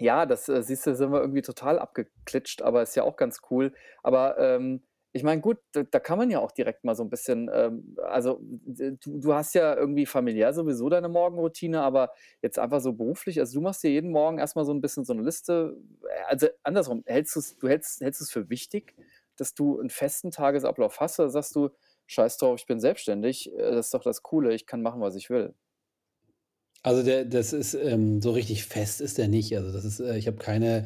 ja, 0.00 0.26
das, 0.26 0.48
äh, 0.48 0.62
siehst 0.62 0.86
du, 0.86 0.94
sind 0.94 1.12
wir 1.12 1.20
irgendwie 1.20 1.42
total 1.42 1.78
abgeklitscht, 1.78 2.62
aber 2.62 2.82
ist 2.82 2.94
ja 2.96 3.02
auch 3.04 3.16
ganz 3.16 3.40
cool. 3.50 3.72
Aber, 4.02 4.38
ähm, 4.38 4.82
ich 5.12 5.22
meine, 5.24 5.40
gut, 5.40 5.58
da 5.72 5.82
da 5.84 6.00
kann 6.00 6.18
man 6.18 6.30
ja 6.30 6.38
auch 6.38 6.52
direkt 6.52 6.84
mal 6.84 6.94
so 6.94 7.02
ein 7.02 7.10
bisschen, 7.10 7.50
ähm 7.52 7.96
also, 8.04 8.40
du 8.42 8.96
du 9.20 9.34
hast 9.34 9.54
ja 9.54 9.74
irgendwie 9.74 10.06
familiär 10.06 10.52
sowieso 10.52 10.88
deine 10.90 11.08
Morgenroutine, 11.08 11.80
aber 11.82 12.12
jetzt 12.42 12.58
einfach 12.58 12.80
so 12.80 12.92
beruflich 12.92 13.40
also, 13.40 13.58
du 13.58 13.62
machst 13.64 13.82
dir 13.82 13.90
jeden 13.90 14.10
Morgen 14.12 14.38
erst 14.38 14.54
mal 14.56 14.64
so 14.66 14.72
ein 14.72 14.80
bisschen 14.82 15.04
so 15.04 15.12
eine 15.14 15.22
Liste 15.22 15.76
also, 16.28 16.48
andersrum, 16.62 17.02
hältst 17.06 17.34
du's 17.36 17.56
du 17.58 17.68
hältst 17.68 18.00
hältst 18.02 18.20
du's 18.20 18.30
für 18.30 18.50
wichtig, 18.50 18.94
dass 19.36 19.54
du 19.54 19.80
einen 19.80 19.90
festen 19.90 20.30
Tagesablauf 20.30 21.00
hast 21.00 21.18
oder 21.20 21.30
sagst 21.30 21.56
du: 21.56 21.70
„Scheiß 22.06 22.36
drauf, 22.38 22.60
ich 22.60 22.66
bin 22.66 22.78
selbstständig, 22.80 23.52
äh, 23.54 23.56
das 23.72 23.86
ist 23.86 23.94
doch 23.94 24.02
das 24.04 24.22
Coole, 24.22 24.54
ich 24.54 24.66
kann 24.66 24.82
machen, 24.82 25.00
was 25.00 25.16
ich 25.16 25.30
will?“ 25.30 25.54
Also, 26.84 27.02
der 27.02 27.24
das 27.24 27.52
ist, 27.52 27.74
ähm 27.74 28.20
so 28.22 28.30
richtig 28.30 28.64
fest 28.64 29.00
ist 29.00 29.18
der 29.18 29.28
nicht. 29.28 29.56
Also, 29.56 29.72
das 29.72 29.84
ist 29.84 30.00
äh, 30.00 30.16
ich 30.16 30.26
habe 30.26 30.36
keine 30.38 30.84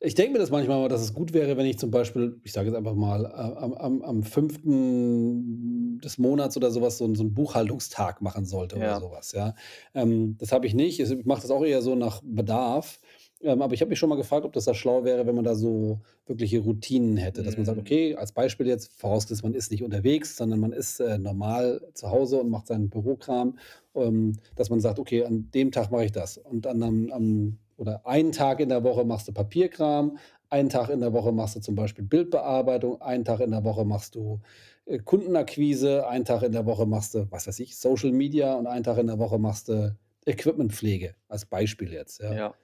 ich 0.00 0.14
denke 0.14 0.34
mir 0.34 0.38
das 0.38 0.50
manchmal 0.50 0.78
mal, 0.80 0.88
dass 0.90 1.00
es 1.02 1.14
gut 1.14 1.32
wäre, 1.32 1.56
wenn 1.56 1.64
ich 1.66 1.78
zum 1.78 1.90
Beispiel, 1.90 2.38
ich 2.44 2.52
sage 2.52 2.68
jetzt 2.68 2.76
einfach 2.76 2.94
mal, 2.94 3.24
äh, 3.24 3.28
am 3.30 3.72
am 3.74 4.02
am 4.02 4.22
5. 4.22 5.98
des 6.00 6.18
Monats 6.18 6.56
oder 6.56 6.70
sowas 6.70 6.98
so 6.98 7.12
so 7.14 7.22
'n 7.24 7.34
Buchhaltungstag 7.34 8.20
machen 8.22 8.44
sollte 8.46 8.78
oder 8.78 8.94
Ja. 8.94 8.96
sowas, 8.96 9.32
ja. 9.32 9.54
Ähm, 9.94 10.36
das 10.38 10.52
habe 10.52 10.66
ich 10.66 10.74
nicht. 10.74 11.00
Ich 11.00 11.24
mache 11.26 11.42
das 11.42 11.50
auch 11.50 11.64
eher 11.64 11.82
so 11.82 11.94
nach 11.94 12.22
Bedarf. 12.24 13.00
Ähm, 13.42 13.60
aber 13.62 13.74
ich 13.74 13.80
habe 13.82 13.90
mich 13.90 13.98
schon 13.98 14.08
mal 14.08 14.16
gefragt, 14.16 14.44
ob 14.46 14.52
das 14.54 14.64
da 14.64 14.72
schlau 14.74 15.04
wäre, 15.04 15.26
wenn 15.26 15.34
man 15.34 15.44
da 15.44 15.54
so 15.54 16.00
wirkliche 16.26 16.60
Routinen 16.60 17.16
hätte, 17.18 17.42
dass 17.42 17.56
man 17.56 17.66
sagt: 17.66 17.78
Mhm. 17.78 17.80
„Okay“, 17.80 18.14
als 18.16 18.32
Beispiel 18.32 18.66
jetzt, 18.66 18.92
vorausgesetzt, 18.98 19.42
man 19.44 19.54
ist 19.54 19.70
nicht 19.70 19.82
unterwegs, 19.82 20.36
sondern 20.36 20.60
man 20.60 20.72
ist, 20.72 21.00
äh, 21.00 21.18
normal 21.18 21.82
zu 21.94 22.10
Hause 22.10 22.40
und 22.40 22.48
macht 22.50 22.66
seinen 22.66 22.88
Bürokram, 22.88 23.58
ähm, 23.94 24.32
dass 24.54 24.70
man 24.70 24.80
sagt: 24.80 24.98
„Okay, 24.98 25.24
an 25.24 25.50
dem 25.52 25.70
Tag 25.70 25.90
mache 25.90 26.06
ich 26.06 26.12
das.“ 26.12 26.38
Und 26.38 26.64
dann 26.64 26.82
am 26.82 27.10
am 27.12 27.58
oder 27.76 28.06
einen 28.06 28.32
Tag 28.32 28.60
in 28.60 28.70
der 28.70 28.84
Woche 28.84 29.04
machst 29.04 29.28
du 29.28 29.32
Papierkram, 29.32 30.16
einen 30.48 30.70
Tag 30.70 30.88
in 30.88 31.00
der 31.00 31.12
Woche 31.12 31.30
machst 31.32 31.56
du 31.56 31.60
zum 31.60 31.74
Beispiel 31.74 32.04
Bildbearbeitung, 32.04 33.02
einen 33.02 33.24
Tag 33.26 33.40
in 33.40 33.50
der 33.50 33.64
Woche 33.64 33.84
machst 33.84 34.14
du, 34.14 34.40
äh, 34.86 34.98
Kundenakquise, 34.98 36.06
einen 36.08 36.24
Tag 36.24 36.42
in 36.42 36.52
der 36.52 36.64
Woche 36.64 36.86
machst 36.86 37.14
du, 37.14 37.26
was 37.30 37.46
weiß 37.46 37.58
ich, 37.60 37.76
Social 37.76 38.12
Media 38.12 38.54
und 38.54 38.66
einen 38.66 38.82
Tag 38.84 38.96
in 38.98 39.08
der 39.08 39.18
Woche 39.18 39.38
machst 39.38 39.68
du 39.68 39.94
Equipmentpflege, 40.24 41.16
als 41.28 41.44
Beispiel 41.44 41.92
jetzt, 41.92 42.20
ja. 42.20 42.36
Ja. 42.36 42.56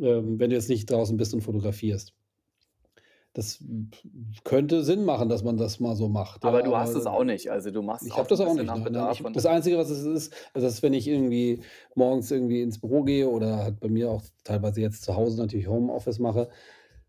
Ähm, 0.00 0.38
wenn 0.38 0.50
du 0.50 0.56
jetzt 0.56 0.68
nicht 0.68 0.90
draußen 0.90 1.16
bist 1.16 1.34
und 1.34 1.42
fotografierst. 1.42 2.12
Das 3.32 3.58
könnte 4.44 4.84
Sinn 4.84 5.04
machen, 5.04 5.28
dass 5.28 5.42
man 5.42 5.56
das 5.56 5.80
mal 5.80 5.96
so 5.96 6.08
macht, 6.08 6.44
ja, 6.44 6.50
Aber 6.50 6.62
du 6.62 6.76
hast 6.76 6.94
es 6.94 7.04
aber 7.04 7.16
auch 7.18 7.24
nicht. 7.24 7.50
Also, 7.50 7.72
du 7.72 7.82
machst 7.82 8.06
ich 8.06 8.16
habe 8.16 8.28
das 8.28 8.40
auch 8.40 8.54
nicht. 8.54 8.84
Bedarf 8.84 9.18
Ich 9.18 9.26
das 9.32 9.46
Einzige, 9.46 9.76
was 9.76 9.90
es 9.90 10.04
ist, 10.04 10.32
also, 10.54 10.68
ist, 10.68 10.84
wenn 10.84 10.92
ich 10.92 11.08
irgendwie 11.08 11.60
morgens 11.96 12.30
irgendwie 12.30 12.62
ins 12.62 12.78
Büro 12.78 13.02
gehe 13.02 13.28
oder 13.28 13.56
halt 13.56 13.80
bei 13.80 13.88
mir 13.88 14.08
auch 14.08 14.22
teilweise 14.44 14.80
jetzt 14.80 15.02
zu 15.02 15.16
Hause 15.16 15.40
natürlich 15.40 15.66
Homeoffice 15.66 16.20
mache, 16.20 16.48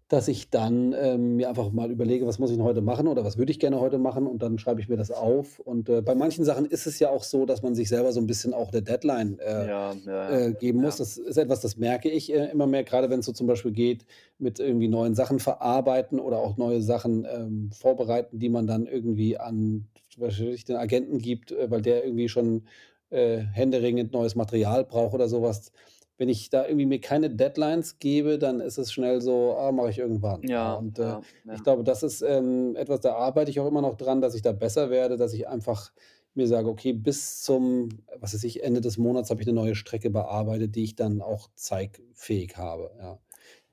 dass 0.09 0.27
ich 0.27 0.49
dann, 0.51 0.93
ähm, 0.93 1.35
mir 1.37 1.49
einfach 1.49 1.71
mal 1.71 1.91
überlege: 1.91 2.27
„Was 2.27 2.39
muss 2.39 2.51
ich 2.51 2.57
denn 2.57 2.65
heute 2.65 2.81
machen 2.81 3.07
oder 3.07 3.23
was 3.25 3.37
würde 3.37 3.51
ich 3.51 3.59
gerne 3.59 3.79
heute 3.79 3.97
machen?“ 3.97 4.27
Und 4.27 4.41
dann 4.43 4.59
schreibe 4.59 4.81
ich 4.81 4.89
mir 4.89 4.97
das 4.97 5.11
auf. 5.11 5.59
Und, 5.59 5.89
äh, 5.89 6.01
bei 6.01 6.15
manchen 6.15 6.45
Sachen 6.45 6.65
ist 6.65 6.87
es 6.87 6.99
ja 6.99 7.09
auch 7.09 7.23
so, 7.23 7.45
dass 7.45 7.61
man 7.63 7.75
sich 7.75 7.89
selber 7.89 8.11
so 8.13 8.19
'n 8.21 8.27
bisschen 8.27 8.53
auch 8.53 8.71
'ne 8.71 8.81
Deadline, 8.83 9.39
äh, 9.39 9.67
Ja, 9.67 9.93
ja, 10.05 10.41
äh, 10.49 10.53
geben 10.53 10.79
muss. 10.79 10.97
ja. 10.97 10.99
Das 10.99 11.17
ist 11.17 11.37
etwas, 11.37 11.61
das 11.61 11.77
merke 11.77 12.09
ich, 12.09 12.33
äh, 12.33 12.49
immer 12.51 12.67
mehr, 12.67 12.83
grade 12.83 13.09
wenn's 13.11 13.25
so 13.27 13.31
zum 13.33 13.47
Beispiel 13.47 13.71
geht 13.71 14.05
mit 14.39 14.59
irgendwie 14.59 14.87
neuen 14.87 15.15
Sachen 15.15 15.39
verarbeiten 15.39 16.19
oder 16.19 16.39
auch 16.39 16.57
neue 16.57 16.81
Sachen, 16.81 17.25
ähm, 17.31 17.71
vorbereiten, 17.71 18.39
die 18.39 18.49
man 18.49 18.67
dann 18.67 18.87
irgendwie 18.87 19.37
an, 19.37 19.87
weiß 20.17 20.39
ich, 20.41 20.65
den 20.65 20.77
Agenten 20.77 21.19
gibt, 21.19 21.51
äh, 21.51 21.69
weil 21.71 21.81
der 21.83 22.03
irgendwie 22.05 22.29
schon, 22.29 22.67
äh, 23.11 23.37
händeringend 23.39 24.13
neues 24.13 24.35
Material 24.35 24.85
braucht 24.85 25.13
oder 25.13 25.29
so 25.29 25.41
was. 25.43 25.71
Wenn 26.17 26.29
ich 26.29 26.49
da 26.49 26.65
irgendwie 26.65 26.85
mir 26.85 27.01
keine 27.01 27.29
Deadlines 27.29 27.99
gebe, 27.99 28.39
dann 28.39 28.61
ist 28.61 28.77
es 28.77 28.91
schnell 28.93 29.21
so: 29.21 29.55
„Ah, 29.57 29.71
mache 29.71 29.89
ich 29.89 29.97
irgendwann“, 29.99 30.47
ja. 30.47 30.75
Und, 30.77 30.99
äh, 30.99 31.17
ja, 31.17 31.25
ich 31.49 31.61
ja. 31.61 31.65
glaube, 31.65 31.83
das 31.83 32.03
ist, 32.03 32.21
ähm, 32.21 32.75
etwas, 32.77 33.01
da 33.01 33.15
arbeite 33.15 33.51
ich 33.51 33.59
auch 33.59 33.67
immer 33.67 33.81
noch 33.81 33.95
dran, 33.97 34.21
dass 34.21 34.35
ich 34.35 34.41
da 34.41 34.51
besser 34.53 34.89
werde, 34.89 35.17
dass 35.17 35.33
ich 35.33 35.47
einfach 35.47 35.91
mir 36.33 36.47
sage: 36.47 36.69
„Okay, 36.69 36.93
bis 36.93 37.41
zum, 37.43 37.89
was 38.19 38.33
weiß 38.33 38.43
ich, 38.45 38.63
Ende 38.63 38.81
des 38.81 38.97
Monats 38.97 39.29
habe 39.29 39.41
ich 39.41 39.47
'ne 39.47 39.53
neue 39.53 39.75
Strecke 39.75 40.09
bearbeitet, 40.09 40.75
die 40.75 40.83
ich 40.85 40.95
dann 40.95 41.21
auch 41.21 41.49
zeigfähig 41.55 42.57
habe“, 42.57 42.91
ja. 42.99 43.19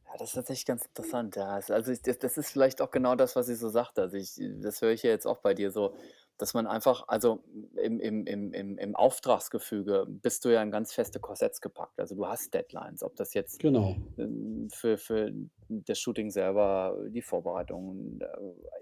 Ja, 0.07 0.17
das 0.19 0.31
ist 0.31 0.35
tatsächlich 0.35 0.67
ganz 0.67 0.85
interessant, 0.87 1.37
ja. 1.37 1.49
Also, 1.71 1.93
ich 1.93 2.03
das 2.03 2.19
das 2.19 2.37
ist 2.37 2.51
vielleicht 2.51 2.81
auch 2.83 2.91
genau 2.91 3.15
das, 3.15 3.37
was 3.37 3.49
ich 3.49 3.59
so 3.59 3.69
sagte. 3.69 4.03
Also, 4.03 4.17
ich 4.17 4.35
das 4.61 4.83
höre 4.83 4.91
ich 4.93 5.03
ja 5.03 5.11
jetzt 5.11 5.27
auch 5.27 5.39
bei 5.39 5.55
dir 5.55 5.71
so. 5.71 5.95
Dass 6.39 6.55
man 6.55 6.67
einfach 6.67 7.05
also, 7.09 7.45
im 7.77 8.01
im 8.01 8.27
im 8.27 8.53
im 8.53 8.79
im 8.79 8.97
Auftragsgefüge 8.97 10.07
bist 10.09 10.45
du 10.45 10.51
ja 10.51 10.63
in 10.63 10.71
ganz 10.71 10.93
feste 10.93 11.21
Korsetts 11.21 11.61
gepackt. 11.61 12.01
Also, 12.01 12.15
du 12.17 12.27
hast 12.27 12.53
Deadlines, 12.55 13.03
ob 13.03 13.17
das 13.17 13.35
jetzt, 13.35 13.61
Genau. 13.61 13.97
ähm, 14.19 14.69
für 14.73 14.99
für 14.99 15.33
das 15.69 15.99
Shooting 15.99 16.31
selber, 16.31 16.99
die 17.09 17.23
Vorbereitung, 17.23 18.21
äh, 18.21 18.27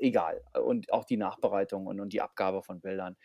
egal. 0.06 0.42
Und 0.64 0.92
auch 0.92 1.04
die 1.04 1.16
Nachbereitung 1.18 1.86
und 1.86 2.00
und 2.00 2.12
die 2.12 2.20
Abgabe 2.22 2.62
von 2.62 2.80
Bildern. 2.80 3.16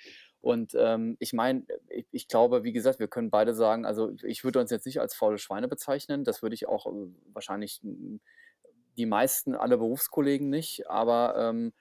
Und, 0.41 0.73
ähm, 0.77 1.17
ich 1.19 1.33
meine, 1.33 1.65
ich 1.89 2.07
ich 2.11 2.27
glaube, 2.27 2.63
wie 2.63 2.73
gesagt, 2.73 2.99
wir 2.99 3.07
können 3.07 3.31
beide 3.31 3.53
sagen 3.55 3.85
also, 3.85 4.11
ich 4.23 4.43
würde 4.43 4.59
uns 4.59 4.69
jetzt 4.71 4.85
nicht 4.85 4.99
als 5.01 5.15
faule 5.15 5.37
Schweine 5.39 5.67
bezeichnen. 5.67 6.23
Das 6.23 6.41
würde 6.43 6.53
ich 6.55 6.67
auch, 6.67 6.85
äh, 6.87 6.91
wahrscheinlich, 7.33 7.79
hm, 7.83 8.21
die 8.97 9.05
meisten 9.05 9.55
alle 9.55 9.77
Berufskollegen 9.77 10.49
nicht, 10.49 10.89
aber, 10.89 11.35
ähm, 11.37 11.73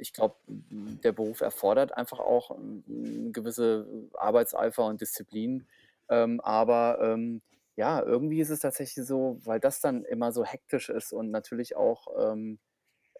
ich 0.00 0.12
glaube, 0.12 0.36
der 0.46 1.12
Beruf 1.12 1.40
erfordert 1.40 1.92
einfach 1.96 2.18
auch 2.20 2.50
'n 2.50 3.32
gewisse 3.32 3.86
Arbeitseifer 4.14 4.84
und 4.86 5.00
Disziplin. 5.00 5.66
Ähm, 6.10 6.40
aber, 6.40 6.98
ähm, 7.02 7.42
ja, 7.76 8.02
irgendwie 8.02 8.40
ist 8.40 8.50
es 8.50 8.60
tatsächlich 8.60 9.06
so, 9.06 9.38
weil 9.44 9.60
das 9.60 9.80
dann 9.80 10.04
immer 10.04 10.32
so 10.32 10.44
hektisch 10.44 10.88
ist 10.90 11.12
und 11.12 11.30
natürlich 11.30 11.76
auch, 11.76 12.06
ähm, 12.32 12.58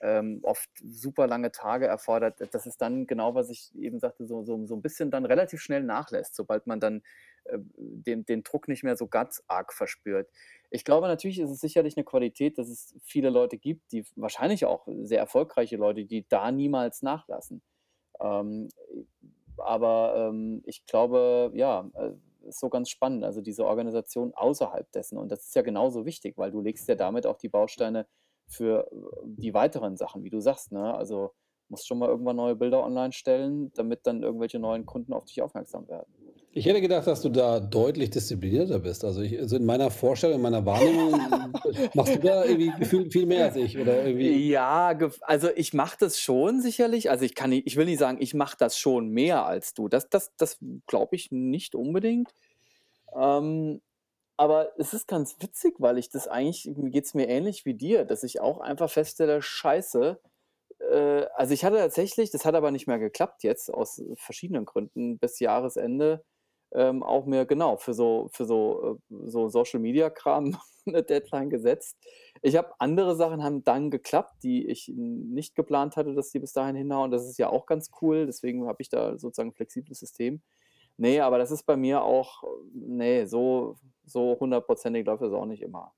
ähm, 0.03 0.41
oft 0.45 0.69
super 0.85 1.27
lange 1.27 1.53
Tage 1.53 1.87
erfordert, 1.87 2.37
das 2.55 2.67
ist 2.67 2.81
dann 2.83 3.07
genau, 3.07 3.35
was 3.35 3.51
ich 3.51 3.75
eben 3.77 3.99
sagte, 4.01 4.27
so 4.27 4.45
so 4.45 4.65
so 4.67 4.75
'n 4.77 4.83
bisschen 4.83 5.11
dann 5.11 5.25
relativ 5.27 5.61
schnell 5.61 5.83
nachlässt, 5.83 6.35
sobald 6.37 6.67
man 6.67 6.81
dann, 6.81 7.03
äh, 7.45 7.59
den 7.61 8.25
den 8.27 8.43
Druck 8.45 8.69
nicht 8.69 8.85
mehr 8.85 8.97
so 8.97 9.07
ganz 9.09 9.43
arg 9.49 9.73
verspürt. 9.73 10.29
Ich 10.71 10.85
glaube, 10.85 11.09
natürlich 11.09 11.39
ist 11.41 11.51
es 11.51 11.61
sicherlich 11.61 11.97
'ne 11.97 12.05
Qualität, 12.05 12.59
dass 12.59 12.69
es 12.69 12.95
viele 13.05 13.31
Leute 13.31 13.59
gibt, 13.59 13.93
die 13.93 14.05
wahrscheinlich 14.17 14.65
auch 14.67 14.87
sehr 15.03 15.19
erfolgreiche 15.21 15.77
Leute, 15.77 16.05
die 16.05 16.27
da 16.29 16.53
niemals 16.53 17.03
nachlassen. 17.03 17.63
Ähm, 18.21 18.69
aber, 19.59 20.31
ähm, 20.31 20.63
ich 20.67 20.87
glaube, 20.87 21.51
ja, 21.55 21.91
äh, 21.95 22.13
ist 22.49 22.61
so 22.61 22.69
ganz 22.71 22.91
spannend, 22.91 23.25
also 23.25 23.41
diese 23.43 23.67
Organisation 23.67 24.35
außerhalb 24.35 24.91
dessen. 24.93 25.19
Und 25.19 25.31
das 25.33 25.45
ist 25.47 25.55
ja 25.57 25.63
genauso 25.63 26.07
wichtig, 26.07 26.39
weil 26.39 26.51
du 26.53 26.61
legst 26.63 26.89
ja 26.89 26.95
damit 26.97 27.27
auch 27.27 27.39
die 27.39 27.49
Bausteine 27.51 28.07
für, 28.49 28.89
die 29.25 29.55
weiteren 29.55 29.97
Sachen, 29.97 30.25
wie 30.25 30.31
du 30.31 30.41
sagst, 30.41 30.73
ne? 30.73 30.95
Also, 30.95 31.33
musst 31.69 31.87
schon 31.87 31.99
mal 31.99 32.09
irgendwann 32.09 32.37
neue 32.37 32.57
Bilder 32.57 32.83
online 32.83 33.13
stellen, 33.13 33.71
damit 33.75 34.07
dann 34.07 34.23
irgendwelche 34.23 34.59
neuen 34.59 34.87
Kunden 34.87 35.13
auf 35.13 35.27
dich 35.27 35.43
aufmerksam 35.43 35.87
werden. 35.89 36.07
Ich 36.53 36.65
hätte 36.65 36.81
gedacht, 36.81 37.07
dass 37.07 37.21
du 37.21 37.29
da 37.29 37.61
deutlich 37.61 38.11
disziplinierter 38.11 38.79
bist. 38.79 39.05
Also, 39.05 39.21
ich 39.21 39.39
also, 39.39 39.57
in 39.57 39.67
meiner 39.67 39.91
Vorstellung, 39.91 40.37
in 40.37 40.43
meiner 40.43 40.65
Wahrnehmung 40.65 41.13
machst 41.95 42.15
du 42.15 42.19
da 42.21 42.45
irgendwie 42.45 42.73
gefühlt 42.79 43.13
viel 43.13 43.27
mehr 43.27 43.45
als 43.45 43.57
ich 43.57 43.79
oder 43.79 44.05
irgendwie 44.05 44.49
Ja, 44.49 44.99
also, 45.21 45.51
ich 45.55 45.75
mache 45.75 45.99
das 46.01 46.19
schon 46.19 46.61
sicherlich. 46.63 47.11
Also, 47.11 47.25
ich 47.25 47.35
kann 47.35 47.51
ni 47.51 47.63
ich 47.65 47.77
will 47.77 47.85
nicht 47.85 47.99
sagen, 47.99 48.19
ich 48.21 48.33
mache 48.33 48.57
das 48.59 48.79
schon 48.79 49.11
mehr 49.11 49.45
als 49.45 49.75
du. 49.75 49.89
Das 49.89 50.09
das 50.09 50.33
das 50.37 50.59
glaube 50.87 51.17
ich 51.17 51.31
nicht 51.31 51.75
unbedingt. 51.75 52.35
Ähm, 53.15 53.83
aber 54.39 54.73
es 54.79 54.95
ist 54.95 55.09
ganz 55.09 55.37
witzig, 55.41 55.77
weil 55.79 55.99
ich 55.99 56.11
das 56.11 56.29
eigentlich 56.29 56.67
mir 56.77 56.91
geht's 56.91 57.15
mir 57.15 57.29
ähnlich 57.29 57.65
wie 57.67 57.75
dir, 57.75 58.05
dass 58.07 58.23
ich 58.25 58.41
auch 58.41 58.61
einfach 58.61 58.91
feststelle: 58.91 59.43
„Scheiße“ 59.43 60.21
äh, 60.81 61.27
also, 61.37 61.55
ich 61.55 61.65
hatte 61.65 61.77
tatsächlich 61.79 62.31
das 62.33 62.45
hat 62.47 62.55
aber 62.57 62.71
nicht 62.73 62.87
mehr 62.89 62.99
geklappt 63.01 63.45
jetzt 63.45 63.73
aus 63.75 64.03
verschiedenen 64.17 64.65
Gründen 64.67 65.19
bis 65.19 65.41
Jahresende, 65.41 66.25
ähm, 66.75 67.03
auch 67.05 67.27
mir 67.27 67.47
genau, 67.47 67.77
für 67.79 67.95
so 67.95 68.29
für 68.33 68.45
so, 68.47 68.99
äh 69.11 69.17
so 69.29 69.49
Social-Media-Kram 69.51 70.59
'ne 70.87 71.03
Deadline 71.05 71.51
gesetzt. 71.51 71.97
Ich 72.43 72.57
habe 72.57 72.75
andere 72.81 73.17
Sachen 73.17 73.43
haben 73.45 73.65
dann 73.65 73.91
geklappt, 73.91 74.43
die 74.45 74.67
ich 74.69 74.91
nicht 74.97 75.55
geplant 75.57 75.97
hatte, 75.97 76.15
dass 76.15 76.31
die 76.33 76.41
bis 76.41 76.53
dahin 76.55 76.77
hinhauen. 76.77 77.11
Das 77.13 77.27
ist 77.29 77.39
ja 77.39 77.51
auch 77.51 77.67
ganz 77.67 77.91
cool, 78.03 78.27
deswegen 78.27 78.67
habe 78.69 78.83
ich 78.83 78.89
da 78.91 79.19
sozusagen 79.19 79.51
'n 79.51 79.55
flexibles 79.55 80.01
System. 80.01 80.43
Ne, 81.01 81.21
aber 81.21 81.39
das 81.39 81.53
ist 81.53 81.63
bei 81.65 81.77
mir 81.77 82.03
auch 82.03 82.43
ne, 82.73 83.27
so 83.29 83.77
so 84.05 84.37
hundertprozentig 84.41 85.07
läuft 85.07 85.23
das 85.23 85.33
auch 85.33 85.45
nicht 85.47 85.63
immer. 85.63 85.93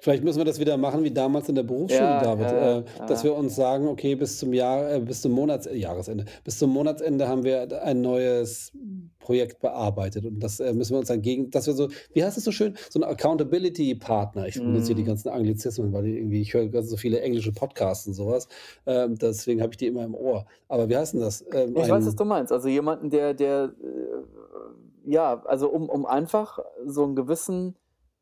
Vielleicht 0.00 0.22
müssen 0.22 0.38
wir 0.38 0.44
das 0.44 0.60
wieder 0.60 0.76
machen 0.76 1.02
wie 1.02 1.10
damals 1.10 1.48
in 1.48 1.54
der 1.56 1.64
Berufsschule, 1.64 2.16
Ja, 2.16 2.16
David, 2.16 2.52
ja, 2.52 2.54
ja, 2.54 2.78
äh, 2.78 2.84
dass 3.06 3.24
ja. 3.24 3.24
wir 3.24 3.34
uns 3.34 3.56
sagen: 3.56 3.88
„Okay, 3.88 4.14
bis 4.14 4.38
zum 4.38 4.52
Jahr 4.52 4.92
äh, 4.94 5.00
bis 5.00 5.22
zum 5.22 5.32
Monats 5.32 5.66
äh, 5.66 5.74
Jahresende 5.76 6.24
bis 6.44 6.58
zum 6.58 6.70
Monatsende 6.70 7.26
haben 7.28 7.42
wir 7.44 7.82
ein 7.82 8.00
neues 8.00 8.72
Projekt 9.18 9.58
bearbeitet.“ 9.60 10.24
Und 10.24 10.38
das, 10.40 10.60
äh, 10.60 10.72
müssen 10.72 10.92
wir 10.94 10.98
uns 11.00 11.08
dann 11.08 11.20
gegen 11.22 11.50
dass 11.50 11.66
wir 11.66 11.74
so 11.74 11.88
wie 12.12 12.22
heißt 12.24 12.36
das 12.36 12.44
so 12.44 12.52
schön? 12.52 12.76
So 12.90 13.00
'n 13.00 13.04
Accountability-Partner. 13.04 14.46
Ich 14.46 14.62
benutze 14.64 14.88
hier 14.88 14.96
die 14.96 15.02
Mhm. 15.02 15.04
ganzen 15.04 15.30
Anglizismen, 15.30 15.92
weil 15.92 16.06
irgendwie 16.06 16.42
ich 16.42 16.54
höre 16.54 16.82
so 16.84 16.96
viele 16.96 17.20
englische 17.20 17.52
Podcasts 17.52 18.06
und 18.06 18.14
so 18.14 18.28
was. 18.28 18.46
Ähm, 18.86 19.16
deswegen 19.16 19.60
habe 19.62 19.72
ich 19.72 19.78
die 19.78 19.86
immer 19.88 20.04
im 20.04 20.14
Ohr. 20.14 20.46
Aber 20.68 20.88
wie 20.88 20.96
heißt 20.96 21.14
'n 21.14 21.20
das? 21.20 21.44
Ähm, 21.52 21.76
Ich 21.76 21.88
weiß, 21.88 22.06
was 22.06 22.16
du 22.16 22.24
ein 22.24 22.24
meinst. 22.24 22.52
Also, 22.52 22.68
jemanden, 22.68 23.10
der 23.10 23.34
der, 23.34 23.74
äh, 23.82 25.10
ja, 25.10 25.42
also, 25.44 25.68
um 25.70 25.88
um 25.88 26.06
einfach 26.06 26.58
so 26.86 27.04
'n 27.04 27.14
gewissen 27.16 27.76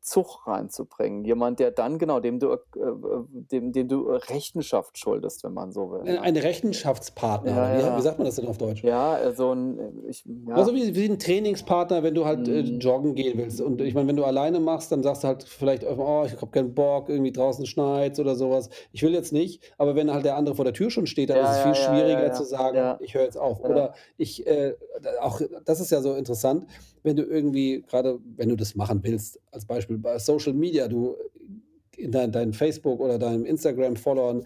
Zug 0.07 0.47
reinzubringen. 0.47 1.25
Jemand, 1.25 1.59
der 1.59 1.71
dann 1.71 1.99
genau, 1.99 2.19
dem 2.21 2.39
du, 2.39 2.51
äh, 2.53 2.57
äh 2.79 3.23
dem 3.29 3.71
dem 3.73 3.87
du 3.89 4.09
Rechenschaft 4.11 4.97
schuldest, 4.97 5.43
wenn 5.43 5.53
man 5.53 5.71
so 5.73 5.91
will, 5.91 6.05
Äh, 6.05 6.17
ein 6.17 6.37
Rechenschaftspartner 6.37 7.61
Ja, 7.61 7.69
oder 7.69 7.95
wie 7.95 8.01
ja. 8.01 8.01
sagt 8.01 8.17
man 8.17 8.25
das 8.25 8.35
denn 8.35 8.47
auf 8.47 8.57
Deutsch? 8.57 8.83
Ja, 8.83 9.19
äh, 9.19 9.33
so 9.35 9.51
'n 9.53 9.79
äh, 10.05 10.09
ich 10.09 10.25
Ja, 10.55 10.63
ja. 10.63 10.65
so 10.65 10.73
wie 10.73 10.95
wie 10.95 11.05
'n 11.05 11.19
Trainingspartner, 11.19 12.01
wenn 12.03 12.15
du 12.15 12.25
halt, 12.25 12.47
äh, 12.47 12.61
Mhm. 12.61 12.79
joggen 12.79 13.13
gehen 13.15 13.37
willst. 13.37 13.61
Und 13.61 13.79
ich 13.81 13.93
meine, 13.93 14.07
wenn 14.07 14.15
du 14.15 14.23
alleine 14.25 14.59
machst, 14.59 14.91
dann 14.91 15.03
sagst 15.03 15.23
du 15.23 15.27
halt 15.27 15.43
vielleicht 15.43 15.85
einfach: 15.85 16.03
„Oh, 16.07 16.23
ich 16.25 16.31
habe 16.33 16.47
keinen 16.47 16.73
Bock, 16.73 17.09
irgendwie 17.09 17.31
draußen 17.31 17.65
schneit's“ 17.67 18.19
oder 18.19 18.35
so 18.35 18.49
was. 18.49 18.69
Ich 18.91 19.03
will 19.03 19.13
jetzt 19.13 19.31
nicht, 19.33 19.61
aber 19.77 19.95
wenn 19.95 20.11
halt 20.11 20.25
der 20.25 20.35
andere 20.35 20.55
vor 20.55 20.65
der 20.65 20.73
Tür 20.73 20.89
schon 20.89 21.05
steht, 21.05 21.29
dann 21.29 21.41
ist 21.41 21.49
Ja, 21.49 21.51
es 21.51 21.59
ja, 21.59 21.59
viel 21.59 21.75
ja, 21.75 22.07
ja, 22.07 22.19
schwieriger 22.23 22.31
zu 22.31 22.43
ja. 22.43 22.45
sagen: 22.45 22.95
Ja. 22.95 22.99
„Ich 22.99 23.13
höre 23.13 23.23
jetzt 23.23 23.37
auf.“ 23.37 23.59
Ja. 23.63 23.67
Oder 23.67 23.93
ich, 24.17 24.47
äh, 24.47 24.73
auch 25.21 25.41
das 25.65 25.79
ist 25.79 25.91
ja 25.91 26.01
so 26.01 26.15
interessant, 26.15 26.65
wenn 27.07 27.15
du 27.15 27.23
irgendwie 27.23 27.83
grade 27.87 28.19
wenn 28.35 28.49
du 28.49 28.55
das 28.55 28.75
machen 28.75 28.99
willst, 29.03 29.39
als 29.51 29.65
Beispiel 29.65 29.97
bei 29.97 30.19
Social 30.19 30.53
Media, 30.53 30.87
du 30.87 31.15
in 31.97 32.11
dein 32.11 32.31
deinen 32.31 32.53
Facebook 32.53 32.99
oder 32.99 33.17
deinen 33.19 33.45
Instagram-Followern 33.45 34.45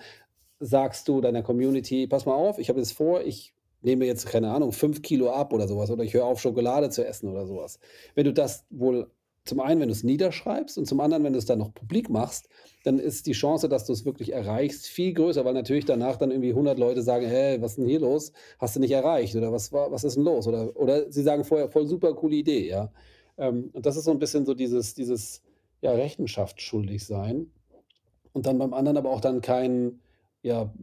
sagst 0.60 1.08
du 1.08 1.22
deiner 1.22 1.44
Community: 1.44 2.08
„Pass 2.08 2.26
mal 2.26 2.36
auf, 2.36 2.60
ich 2.60 2.70
habe 2.70 2.80
jetzt 2.80 2.94
vor, 2.94 3.22
ich 3.24 3.54
nehme 3.82 4.06
jetzt, 4.06 4.28
keine 4.28 4.52
Ahnung, 4.52 4.72
5 4.74 5.02
Kilo 5.02 5.32
ab 5.32 5.54
oder 5.54 5.68
so 5.68 5.78
was 5.78 5.90
oder 5.92 6.04
ich 6.04 6.14
höre 6.14 6.26
auf, 6.26 6.40
Schokolade 6.42 6.90
zu 6.90 7.06
essen“ 7.06 7.30
oder 7.30 7.46
so 7.48 7.58
was. 7.58 7.80
Wenn 8.16 8.26
du 8.26 8.34
das 8.34 8.66
wohl 8.70 9.10
zum 9.46 9.60
einen, 9.60 9.82
wenn 9.82 9.90
du's 9.90 10.04
niederschreibst 10.04 10.78
und 10.78 10.86
zum 10.86 11.00
anderen, 11.00 11.24
wenn 11.24 11.34
du's 11.34 11.46
dann 11.46 11.60
noch 11.60 11.74
publik 11.74 12.10
machst, 12.10 12.48
dann 12.84 13.00
ist 13.00 13.26
die 13.28 13.32
Chance, 13.34 13.68
dass 13.70 13.86
du's 13.86 14.06
wirklich 14.06 14.34
erreichst, 14.34 14.88
viel 14.88 15.14
größer, 15.14 15.46
weil 15.46 15.54
natürlich 15.54 15.86
danach 15.86 16.18
dann 16.18 16.32
irgendwie 16.32 16.54
100 16.54 16.78
Leute 16.80 17.02
sagen: 17.02 17.26
„Hey, 17.28 17.62
was 17.62 17.74
ist 17.74 17.80
'n 17.80 17.88
hier 17.88 18.00
los? 18.02 18.32
Hast 18.60 18.76
du 18.76 18.80
nicht 18.80 18.92
erreicht 18.92 19.36
oder 19.36 19.52
was 19.52 19.72
was 19.74 20.04
ist 20.04 20.18
'n 20.18 20.24
los?“ 20.24 20.48
Oder 20.48 20.76
oder 20.78 21.12
sie 21.12 21.24
sagen 21.24 21.44
vorher: 21.44 21.70
„Voll 21.70 21.88
super 21.88 22.14
coole 22.16 22.36
Idee“, 22.36 22.68
ja? 22.70 22.92
Ähm, 23.38 23.70
und 23.74 23.86
das 23.86 23.98
ist 23.98 24.06
so 24.06 24.12
'n 24.12 24.20
bisschen 24.20 24.46
so 24.46 24.54
dieses 24.54 24.94
dieses, 24.94 25.42
ja, 25.82 25.92
Rechenschaft 25.94 26.62
schuldig 26.62 27.06
sein. 27.06 27.52
Und 28.34 28.46
dann 28.48 28.60
beim 28.60 28.74
anderen 28.74 28.98
aber 28.98 29.12
auch 29.12 29.22
dann 29.22 29.42
kein, 29.42 30.02
ja: 30.44 30.74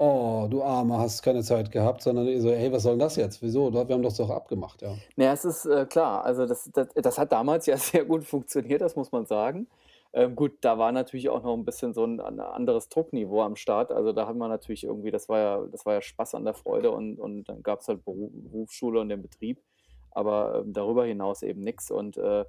„Oh, 0.00 0.48
du 0.50 0.62
Armer, 0.64 0.98
hast 0.98 1.22
keine 1.22 1.42
Zeit 1.44 1.70
gehabt“, 1.70 2.02
sondern 2.02 2.26
so: 2.40 2.50
„Hey, 2.50 2.72
was 2.72 2.82
soll 2.82 2.94
'n 2.94 2.98
das 2.98 3.14
jetzt? 3.16 3.42
Wieso? 3.42 3.72
Wir 3.72 3.80
haben 3.80 4.02
das 4.02 4.16
doch 4.16 4.30
abgemacht“, 4.30 4.82
ja. 4.82 5.04
Na 5.16 5.26
ja, 5.26 5.32
es 5.32 5.44
ist, 5.44 5.64
äh, 5.66 5.86
klar. 5.86 6.24
Also, 6.24 6.44
das 6.46 6.68
das 6.72 6.88
das 6.94 7.18
hat 7.18 7.30
damals 7.32 7.66
ja 7.66 7.76
sehr 7.76 8.04
gut 8.04 8.24
funktioniert, 8.24 8.80
das 8.82 8.96
muss 8.96 9.12
man 9.12 9.26
sagen. 9.26 9.68
Ähm, 10.12 10.34
gut, 10.36 10.58
da 10.60 10.78
war 10.78 10.92
natürlich 10.92 11.28
auch 11.28 11.42
noch 11.42 11.54
'n 11.54 11.64
bisschen 11.64 11.94
so 11.94 12.04
'n 12.04 12.20
an 12.20 12.40
anderes 12.40 12.88
Druckniveau 12.88 13.42
am 13.42 13.54
Start. 13.56 13.92
Also, 13.92 14.12
da 14.12 14.26
hat 14.26 14.36
man 14.36 14.50
natürlich 14.50 14.82
irgendwie 14.84 15.10
das 15.12 15.28
war 15.28 15.38
ja 15.38 15.66
das 15.70 15.86
war 15.86 15.94
ja 15.94 16.02
Spaß 16.02 16.34
an 16.34 16.44
der 16.44 16.54
Freude 16.54 16.90
und 16.90 17.18
und 17.20 17.44
dann 17.48 17.62
gab's 17.62 17.86
halt 17.88 18.04
Beru 18.04 18.28
Berufsschule 18.32 19.00
und 19.00 19.08
den 19.08 19.22
Betrieb, 19.22 19.62
aber, 20.10 20.62
ähm, 20.64 20.72
darüber 20.72 21.04
hinaus 21.04 21.42
eben 21.42 21.62
nix. 21.62 21.90
Und, 21.92 22.16
äh, 22.16 22.44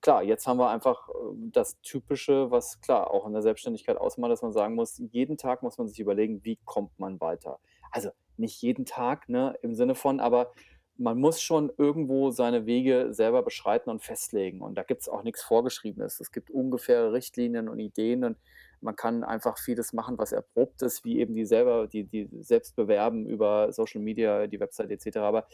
klar, 0.00 0.22
jetzt 0.22 0.46
haben 0.46 0.58
wir 0.58 0.70
einfach, 0.70 1.08
äh, 1.08 1.12
das 1.52 1.80
Typische, 1.82 2.50
was 2.50 2.80
klar 2.80 3.10
auch 3.10 3.26
in 3.26 3.32
der 3.32 3.42
Selbstständigkeit 3.42 3.96
ausmacht, 3.98 4.30
dass 4.32 4.42
man 4.42 4.52
sagen 4.52 4.74
muss, 4.74 4.98
jeden 5.12 5.36
Tag 5.38 5.62
muss 5.62 5.78
man 5.78 5.88
sich 5.88 6.00
überlegen: 6.00 6.44
„Wie 6.44 6.58
kommt 6.64 6.98
man 6.98 7.20
weiter?“ 7.20 7.58
Also, 7.90 8.10
nicht 8.36 8.60
jeden 8.62 8.84
Tag, 8.86 9.28
ne, 9.28 9.56
im 9.62 9.74
Sinne 9.74 9.94
von 9.94 10.20
aber 10.20 10.52
man 10.98 11.18
muss 11.20 11.42
schon 11.42 11.70
irgendwo 11.76 12.30
seine 12.30 12.64
Wege 12.64 13.08
selber 13.12 13.42
beschreiten 13.42 13.90
und 13.90 14.02
festlegen. 14.02 14.62
Und 14.62 14.76
da 14.76 14.82
gibt's 14.82 15.08
auch 15.10 15.22
nix 15.22 15.42
Vorgeschriebenes. 15.42 16.20
Es 16.20 16.32
gibt 16.32 16.50
ungefähre 16.50 17.12
Richtlinien 17.12 17.68
und 17.68 17.78
Ideen 17.80 18.24
und 18.24 18.38
man 18.80 18.96
kann 18.96 19.22
einfach 19.24 19.58
vieles 19.58 19.92
machen, 19.92 20.16
was 20.18 20.32
erprobt 20.32 20.80
ist, 20.82 21.04
wie 21.04 21.18
eben 21.20 21.34
die 21.34 21.44
selber 21.44 21.86
die 21.86 22.04
die 22.04 22.28
selbst 22.40 22.76
bewerben 22.76 23.26
über 23.26 23.72
Social 23.72 24.00
Media, 24.00 24.46
die 24.46 24.58
Website 24.60 24.90
et 24.90 25.02
cetera. 25.02 25.28
Aber 25.28 25.46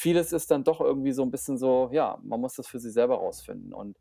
vieles 0.00 0.32
ist 0.32 0.50
dann 0.50 0.64
doch 0.64 0.80
irgendwie 0.80 1.12
so 1.12 1.22
'n 1.22 1.30
bisschen 1.30 1.58
so 1.58 1.90
ja, 1.92 2.18
man 2.22 2.40
muss 2.40 2.54
das 2.56 2.68
für 2.68 2.78
sich 2.80 2.92
selber 2.92 3.16
rausfinden. 3.16 3.72
Und, 3.74 3.98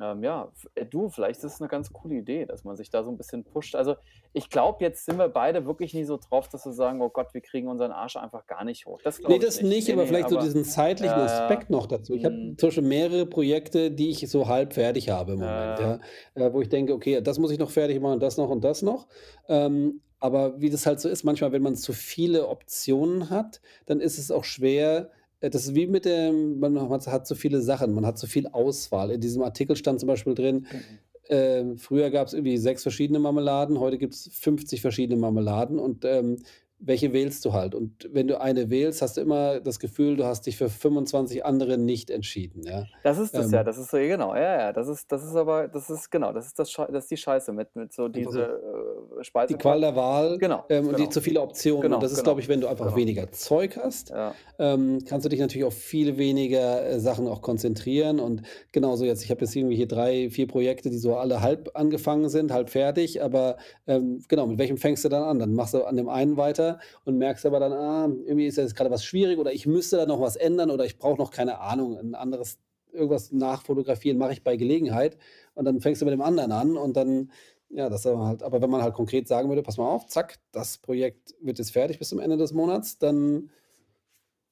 ähm, 0.00 0.22
ja, 0.24 0.52
äh, 0.74 0.86
du, 0.86 1.08
vielleicht 1.10 1.40
ist 1.44 1.54
es 1.54 1.60
'ne 1.60 1.68
ganz 1.68 1.92
coole 1.92 2.16
Idee, 2.16 2.46
dass 2.46 2.64
man 2.64 2.76
sich 2.76 2.90
da 2.90 3.04
so 3.04 3.10
'n 3.10 3.16
bisschen 3.18 3.44
pusht. 3.46 3.74
Also, 3.76 3.96
ich 4.32 4.50
glaube, 4.50 4.78
jetzt 4.84 5.04
sind 5.06 5.18
wir 5.18 5.28
beide 5.28 5.66
wirklich 5.66 5.94
nicht 5.94 6.06
so 6.08 6.18
drauf, 6.18 6.48
dass 6.48 6.64
wir 6.66 6.72
sagen: 6.72 7.02
„Oh 7.02 7.10
Gott, 7.10 7.34
wir 7.34 7.40
kriegen 7.42 7.68
unseren 7.68 7.92
Arsch 7.92 8.16
einfach 8.16 8.46
gar 8.46 8.64
nicht 8.64 8.86
hoch.“ 8.86 9.02
Das 9.02 9.22
Ne, 9.26 9.38
ich 9.38 9.38
das 9.38 9.60
nicht. 9.60 9.62
nicht, 9.62 9.90
Ne, 9.90 9.92
aber 9.92 10.06
vielleicht 10.06 10.28
so 10.28 10.36
aber 10.36 10.48
diesen 10.48 10.64
zeitlichen 10.64 11.20
ja. 11.20 11.20
Aspekt 11.20 11.70
noch 11.70 11.86
dazu. 11.86 12.14
Ich 12.14 12.24
habe 12.24 12.36
Mhm. 12.38 12.56
zum 12.56 12.68
Beispiel 12.68 12.82
mehrere 12.84 13.26
Projekte, 13.26 13.90
die 13.90 14.10
ich 14.10 14.28
so 14.30 14.48
halb 14.48 14.72
fertig 14.74 15.08
habe 15.10 15.32
im 15.32 15.40
Moment, 15.40 15.78
ja. 15.78 15.78
ja, 15.78 16.00
äh, 16.34 16.52
wo 16.52 16.60
ich 16.60 16.68
denke: 16.68 16.94
„Okay, 16.94 17.20
das 17.20 17.38
muss 17.38 17.50
ich 17.50 17.58
noch 17.58 17.70
fertig 17.70 18.00
machen, 18.00 18.20
das 18.20 18.36
noch 18.36 18.48
und 18.48 18.64
das 18.64 18.82
noch.“ 18.82 19.08
Ähm, 19.48 20.02
Aber 20.20 20.60
wie 20.60 20.68
das 20.70 20.84
halt 20.86 20.98
so 21.00 21.08
ist, 21.08 21.22
manchmal, 21.24 21.52
wenn 21.52 21.62
man 21.62 21.76
zu 21.76 21.92
viele 21.92 22.48
Optionen 22.48 23.30
hat, 23.30 23.60
dann 23.86 24.00
ist 24.00 24.18
es 24.18 24.30
auch 24.32 24.42
schwer 24.44 25.10
äh, 25.12 25.17
das 25.40 25.54
ist 25.66 25.74
wie 25.74 25.86
mit 25.86 26.04
dem 26.04 26.58
man 26.58 26.78
hat 26.90 27.26
zu 27.26 27.34
viele 27.34 27.60
Sachen, 27.60 27.92
man 27.94 28.06
hat 28.06 28.18
zu 28.18 28.26
viel 28.26 28.46
Auswahl. 28.48 29.10
In 29.10 29.20
diesem 29.20 29.42
Artikel 29.42 29.76
stand 29.76 30.00
zum 30.00 30.06
Beispiel 30.08 30.34
drin, 30.34 30.66
Mhm. 30.72 30.98
ähm, 31.30 31.76
früher 31.78 32.10
gab's 32.10 32.32
irgendwie 32.32 32.56
6 32.56 32.82
verschiedene 32.82 33.18
Marmeladen, 33.18 33.78
heute 33.78 33.98
gibt's 33.98 34.28
50 34.32 34.80
verschiedene 34.80 35.20
Marmeladen 35.20 35.78
und, 35.78 36.04
ähm, 36.04 36.36
welche 36.80 37.12
wählst 37.12 37.44
du 37.44 37.52
halt? 37.52 37.74
Und 37.74 38.08
wenn 38.12 38.28
du 38.28 38.40
eine 38.40 38.70
wählst, 38.70 39.02
hast 39.02 39.16
du 39.16 39.20
immer 39.20 39.60
das 39.60 39.80
Gefühl, 39.80 40.16
du 40.16 40.24
hast 40.24 40.46
dich 40.46 40.56
für 40.56 40.68
25 40.68 41.44
andere 41.44 41.76
nicht 41.76 42.10
entschieden, 42.10 42.62
ja? 42.62 42.84
Das 43.02 43.18
ist 43.18 43.34
es 43.34 43.50
ja, 43.50 43.60
Ähm 43.60 43.64
das 43.66 43.78
ist 43.78 43.90
so 43.90 43.96
ja 43.96 44.06
genau, 44.06 44.34
ja, 44.34 44.58
ja, 44.58 44.72
das 44.72 44.88
ist 44.88 45.10
das 45.10 45.24
ist 45.24 45.34
aber 45.34 45.68
das 45.68 45.90
ist 45.90 46.10
genau, 46.10 46.32
das 46.32 46.46
ist 46.46 46.58
das 46.58 46.72
das 46.72 47.04
ist 47.04 47.10
die 47.10 47.16
Scheiße 47.16 47.52
mit 47.52 47.74
mit 47.74 47.92
so 47.92 48.08
diese, 48.08 48.42
äh, 48.42 49.46
die 49.48 49.54
Qual 49.54 49.80
der 49.80 49.96
Wahl, 49.96 50.38
genau, 50.38 50.64
ähm, 50.68 50.86
und 50.88 50.92
die 50.98 51.02
genau. 51.02 51.10
zu 51.10 51.20
viele 51.20 51.40
Optionen. 51.40 51.78
Und 51.78 51.82
Genau, 51.88 52.00
das 52.00 52.12
ist, 52.12 52.22
glaube 52.22 52.40
genau, 52.40 52.44
ich, 52.44 52.48
wenn 52.48 52.60
du 52.60 52.68
einfach 52.68 52.86
genau. 52.86 52.96
weniger 52.96 53.30
Zeug 53.32 53.76
hast, 53.76 54.10
Ja. 54.10 54.34
ähm, 54.58 54.98
kannst 55.06 55.24
du 55.24 55.28
dich 55.28 55.40
natürlich 55.40 55.64
auf 55.64 55.74
viel 55.74 56.16
weniger, 56.18 56.86
äh, 56.86 57.00
Sachen 57.00 57.26
auch 57.26 57.42
konzentrieren. 57.42 58.20
Und 58.20 58.42
genauso 58.72 59.04
jetzt 59.04 59.24
ich 59.24 59.30
habe 59.30 59.40
jetzt 59.40 59.56
irgendwie 59.56 59.76
hier 59.76 59.88
3, 59.88 60.30
4 60.30 60.46
Projekte, 60.46 60.90
die 60.90 60.98
so 60.98 61.16
alle 61.16 61.40
halb 61.40 61.70
angefangen 61.74 62.28
sind, 62.28 62.52
halb 62.52 62.70
fertig, 62.70 63.22
aber, 63.22 63.56
ähm, 63.86 64.22
genau, 64.28 64.46
mit 64.46 64.58
welchem 64.58 64.76
fängst 64.76 65.04
du 65.04 65.08
dann 65.08 65.22
an? 65.22 65.38
Dann 65.38 65.54
machst 65.54 65.74
du 65.74 65.84
an 65.84 65.96
dem 65.96 66.08
einen 66.08 66.36
weiter 66.36 66.67
und 67.04 67.18
merkst 67.18 67.46
aber 67.46 67.60
dann: 67.60 67.72
„Ah, 67.72 68.06
irgendwie 68.26 68.46
ist 68.46 68.56
jetzt 68.58 68.76
grade 68.76 68.90
was 68.90 69.04
schwierig 69.04 69.38
oder 69.38 69.52
ich 69.52 69.66
müsste 69.66 69.96
da 69.96 70.06
noch 70.06 70.20
was 70.20 70.36
ändern 70.36 70.70
oder 70.70 70.84
ich 70.84 70.98
brauche 70.98 71.18
noch, 71.18 71.30
keine 71.30 71.60
Ahnung, 71.60 71.96
'n 71.98 72.14
anderes 72.14 72.58
irgendwas 72.92 73.32
nachfotografieren, 73.32 74.18
mache 74.18 74.32
ich 74.32 74.42
bei 74.44 74.56
Gelegenheit.“ 74.56 75.18
Und 75.54 75.64
dann 75.66 75.80
fängst 75.80 76.00
du 76.02 76.06
mit 76.06 76.12
dem 76.14 76.22
anderen 76.22 76.52
an 76.52 76.76
und 76.76 76.96
dann 76.96 77.30
ja, 77.70 77.90
das 77.90 78.06
aber 78.06 78.26
halt 78.26 78.42
aber 78.42 78.62
wenn 78.62 78.70
man 78.70 78.82
halt 78.82 78.94
konkret 78.94 79.28
sagen 79.28 79.48
würde: 79.50 79.62
„Pass 79.62 79.76
mal 79.78 79.88
auf, 79.88 80.06
zack, 80.06 80.38
das 80.52 80.78
Projekt 80.78 81.34
wird 81.42 81.58
jetzt 81.58 81.72
fertig 81.72 81.98
bis 81.98 82.08
zum 82.10 82.18
Ende 82.20 82.36
des 82.38 82.52
Monats“, 82.52 82.98
dann 82.98 83.50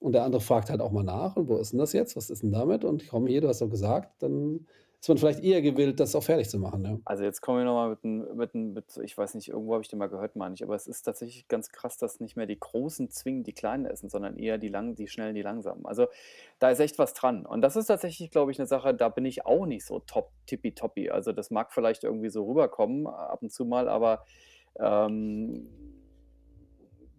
und 0.03 0.13
der 0.13 0.25
andere 0.25 0.41
fragt 0.43 0.71
halt 0.71 0.81
auch 0.81 0.93
mal 0.93 1.03
nach: 1.05 1.37
„Und 1.37 1.49
wo 1.49 1.57
ist 1.57 1.73
'n 1.75 1.79
das 1.79 1.93
jetzt? 1.93 2.17
Was 2.17 2.31
ist 2.31 2.43
'n 2.45 2.51
damit?“ 2.53 2.85
Und: 2.85 3.09
„Komm 3.09 3.27
hier, 3.27 3.41
du 3.41 3.49
hast 3.49 3.61
doch 3.63 3.71
gesagt“, 3.71 4.23
dann 4.23 4.67
ist 5.01 5.09
man 5.09 5.19
vielleicht 5.19 5.41
eher 5.45 5.63
gewillt, 5.63 6.01
das 6.01 6.15
auch 6.17 6.23
fertig 6.25 6.49
zu 6.51 6.59
machen, 6.59 6.85
ja. 6.85 6.99
Also, 7.09 7.23
jetzt 7.23 7.41
kommen 7.41 7.59
wir 7.59 7.65
noch 7.65 7.75
mal 7.75 7.91
mit 7.91 8.05
'n 8.05 8.37
mit 8.37 8.55
mit 8.57 8.97
ich 8.97 9.17
weiß 9.17 9.35
nicht, 9.37 9.47
irgendwo 9.49 9.75
habe 9.75 9.83
ich 9.83 9.87
den 9.89 10.01
mal 10.01 10.09
gehört, 10.09 10.35
meine 10.35 10.55
ich, 10.57 10.65
aber 10.65 10.75
es 10.75 10.89
ist 10.89 11.03
tatsächlich 11.03 11.47
ganz 11.47 11.69
krass, 11.71 11.99
dass 11.99 12.19
nicht 12.19 12.35
mehr 12.37 12.47
die 12.47 12.59
Großen 12.59 13.11
zwingend 13.11 13.47
die 13.47 13.53
Kleinen 13.53 13.87
essen, 13.87 14.09
sondern 14.09 14.37
eher 14.37 14.59
die 14.59 14.67
lang 14.69 14.97
die 14.97 15.07
Schnellen, 15.07 15.37
die 15.37 15.43
Langsamen. 15.43 15.87
Also, 15.87 16.09
da 16.59 16.69
ist 16.71 16.81
echt 16.81 16.99
was 16.99 17.15
dran. 17.15 17.47
Und 17.47 17.61
das 17.63 17.77
ist 17.77 17.87
tatsächlich, 17.87 18.33
glaube 18.33 18.51
ich, 18.51 18.59
'ne 18.59 18.67
Sache, 18.67 18.93
da 18.93 19.09
bin 19.09 19.25
ich 19.25 19.47
auch 19.47 19.67
nicht 19.67 19.87
so 19.87 20.01
top 20.01 20.33
tippitoppi. 20.47 21.09
Also, 21.11 21.31
das 21.31 21.53
mag 21.53 21.73
vielleicht 21.73 22.03
irgendwie 22.03 22.29
so 22.29 22.45
rüberkommen 22.45 23.07
ab 23.07 23.41
und 23.41 23.53
zu 23.53 23.65
mal, 23.67 23.89
aber, 23.89 24.25
ähm 24.81 25.96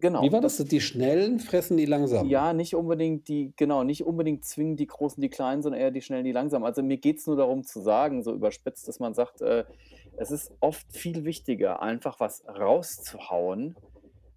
genau, 0.00 0.32
war 0.32 0.40
das? 0.40 0.58
Die 0.58 0.80
Schnellen 0.80 1.40
fressen 1.40 1.76
die 1.76 1.86
Langsamen? 1.86 2.30
Ja, 2.30 2.52
nicht 2.52 2.74
unbedingt 2.74 3.28
die 3.28 3.52
genau, 3.56 3.84
nicht 3.84 4.04
unbedingt 4.04 4.44
zwingend 4.44 4.80
die 4.80 4.86
Großen, 4.86 5.20
die 5.20 5.28
Kleinen, 5.30 5.62
sondern 5.62 5.80
eher 5.80 5.90
die 5.90 6.02
Schnellen, 6.02 6.24
die 6.24 6.32
Langsamen. 6.32 6.64
Also, 6.66 6.82
mir 6.82 6.98
geht's 6.98 7.26
nur 7.26 7.36
darum 7.36 7.62
zu 7.64 7.80
sagen, 7.80 8.22
so 8.24 8.34
überspitzt, 8.34 8.88
dass 8.88 8.98
man 8.98 9.14
sagt, 9.14 9.40
äh, 9.40 9.64
es 10.16 10.30
ist 10.32 10.52
oft 10.60 10.92
viel 10.92 11.24
wichtiger, 11.24 11.80
einfach 11.80 12.18
was 12.18 12.42
rauszuhauen. 12.48 13.76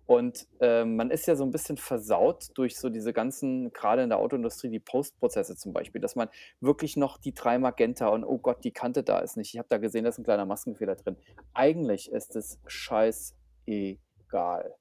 Und, 0.06 0.47
ähm, 0.62 0.95
man 0.97 1.10
ist 1.12 1.26
ja 1.28 1.36
so 1.36 1.43
'n 1.45 1.52
bisschen 1.52 1.78
versaut 1.78 2.50
durch 2.56 2.78
so 2.80 2.89
diese 2.89 3.13
ganzen 3.13 3.71
grade 3.74 4.04
in 4.04 4.10
der 4.10 4.19
Autoindustrie, 4.19 4.69
die 4.69 4.80
Postprozesse 4.82 5.56
zum 5.58 5.71
Beispiel, 5.74 6.02
dass 6.02 6.15
man 6.15 6.30
wirklich 6.62 6.97
noch 6.97 7.17
die 7.17 7.34
3 7.34 7.58
Magenta 7.60 8.10
und: 8.10 8.24
„Oh 8.26 8.38
Gott, 8.39 8.63
die 8.65 8.71
Kante 8.74 9.04
da 9.04 9.19
ist 9.19 9.38
nicht. 9.38 9.54
Ich 9.54 9.58
habe 9.60 9.69
da 9.69 9.78
gesehen, 9.80 10.04
da 10.06 10.10
ist 10.10 10.19
'n 10.19 10.24
kleiner 10.26 10.45
Maskenfehler 10.45 10.95
drin.“ 10.95 11.17
Eigentlich 11.54 12.12
ist 12.12 12.36
es 12.36 12.60
scheißegal. 12.67 14.76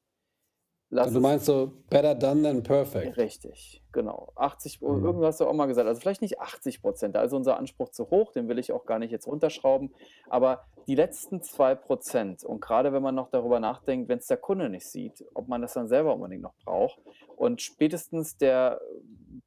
Lass 0.92 1.12
Du 1.12 1.18
es 1.18 1.22
meinst 1.22 1.46
so 1.46 1.70
better 1.88 2.16
done 2.16 2.42
than 2.42 2.62
perfect? 2.64 3.16
Richtig, 3.16 3.80
genau. 3.92 4.32
80 4.34 4.82
o 4.82 4.92
Mhm. 4.92 5.04
irgendwo 5.04 5.26
hast 5.26 5.40
du 5.40 5.46
auch 5.46 5.52
mal 5.52 5.66
gesagt, 5.66 5.86
also, 5.86 6.00
vielleicht 6.00 6.20
nicht 6.20 6.40
80% 6.40 7.14
da 7.14 7.22
ist 7.22 7.32
unser 7.32 7.56
Anspruch 7.56 7.90
zu 7.90 8.10
hoch, 8.10 8.32
den 8.32 8.48
will 8.48 8.58
ich 8.58 8.72
auch 8.72 8.86
gar 8.86 8.98
nicht 8.98 9.12
jetzt 9.12 9.28
runterschrauben. 9.28 9.94
Aber 10.28 10.64
die 10.88 10.96
letzten 10.96 11.42
2% 11.42 12.44
und 12.44 12.60
grade 12.60 12.92
wenn 12.92 13.02
man 13.02 13.14
noch 13.14 13.28
darüber 13.30 13.60
nachdenkt, 13.60 14.08
wenn's 14.08 14.26
der 14.26 14.38
Kunde 14.38 14.68
nicht 14.68 14.88
sieht, 14.88 15.24
ob 15.34 15.46
man 15.46 15.62
das 15.62 15.74
dann 15.74 15.86
selber 15.86 16.14
unbedingt 16.14 16.42
noch 16.42 16.54
braucht. 16.64 17.00
Und 17.36 17.62
spätestens 17.62 18.36
der 18.36 18.80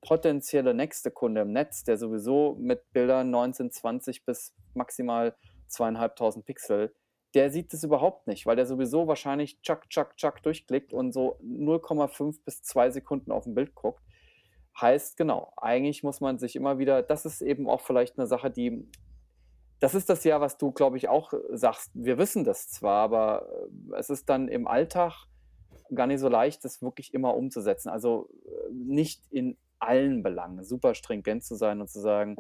potenzielle 0.01 0.73
nächste 0.73 1.11
Kunde 1.11 1.41
im 1.41 1.51
Netz, 1.51 1.83
der 1.83 1.97
sowieso 1.97 2.55
mit 2.57 2.91
Bildern 2.93 3.31
19, 3.31 3.69
20 3.69 4.25
bis 4.25 4.53
maximal 4.73 5.35
2.500 5.69 6.43
Pixel, 6.43 6.93
der 7.35 7.51
sieht 7.51 7.73
das 7.73 7.83
überhaupt 7.83 8.27
nicht, 8.27 8.45
weil 8.45 8.55
der 8.57 8.65
sowieso 8.67 9.07
wahrscheinlich 9.07 9.61
tschak, 9.61 9.89
tschak, 9.89 10.17
tschak 10.17 10.43
durchklickt 10.43 10.93
und 10.93 11.13
so 11.13 11.37
0,5 11.41 12.43
bis 12.45 12.63
2 12.63 12.91
Sekunden 12.91 13.31
auf 13.31 13.45
'n 13.47 13.55
Bild 13.55 13.75
guckt. 13.75 14.03
Heißt, 14.79 15.17
genau, 15.17 15.53
eigentlich 15.57 16.03
muss 16.03 16.21
man 16.21 16.39
sich 16.39 16.55
immer 16.55 16.79
wieder 16.79 17.03
das 17.03 17.25
ist 17.25 17.41
eben 17.41 17.69
auch 17.69 17.81
vielleicht 17.81 18.17
'ne 18.17 18.27
Sache, 18.27 18.51
die 18.51 18.87
das 19.81 19.95
ist 19.95 20.09
das 20.09 20.23
ja, 20.25 20.41
was 20.41 20.57
du, 20.57 20.71
glaube 20.73 20.97
ich, 20.97 21.09
auch 21.09 21.33
sagst. 21.51 21.91
Wir 21.95 22.17
wissen 22.19 22.43
das 22.45 22.69
zwar, 22.69 23.03
aber, 23.03 23.47
äh, 23.93 23.97
es 23.99 24.09
ist 24.11 24.29
dann 24.29 24.47
im 24.49 24.67
Alltag 24.67 25.27
gar 25.95 26.07
nicht 26.07 26.19
so 26.21 26.29
leicht, 26.29 26.65
das 26.65 26.81
wirklich 26.83 27.13
immer 27.13 27.35
umzusetzen. 27.35 27.89
Also, 27.89 28.29
äh, 28.45 28.73
nicht 28.73 29.23
in 29.31 29.57
allen 29.79 30.23
Belangen 30.23 30.63
super 30.65 30.95
stringent 30.95 31.43
zu 31.45 31.55
sein 31.55 31.81
und 31.81 31.89
zu 31.89 32.01
sagen, 32.01 32.37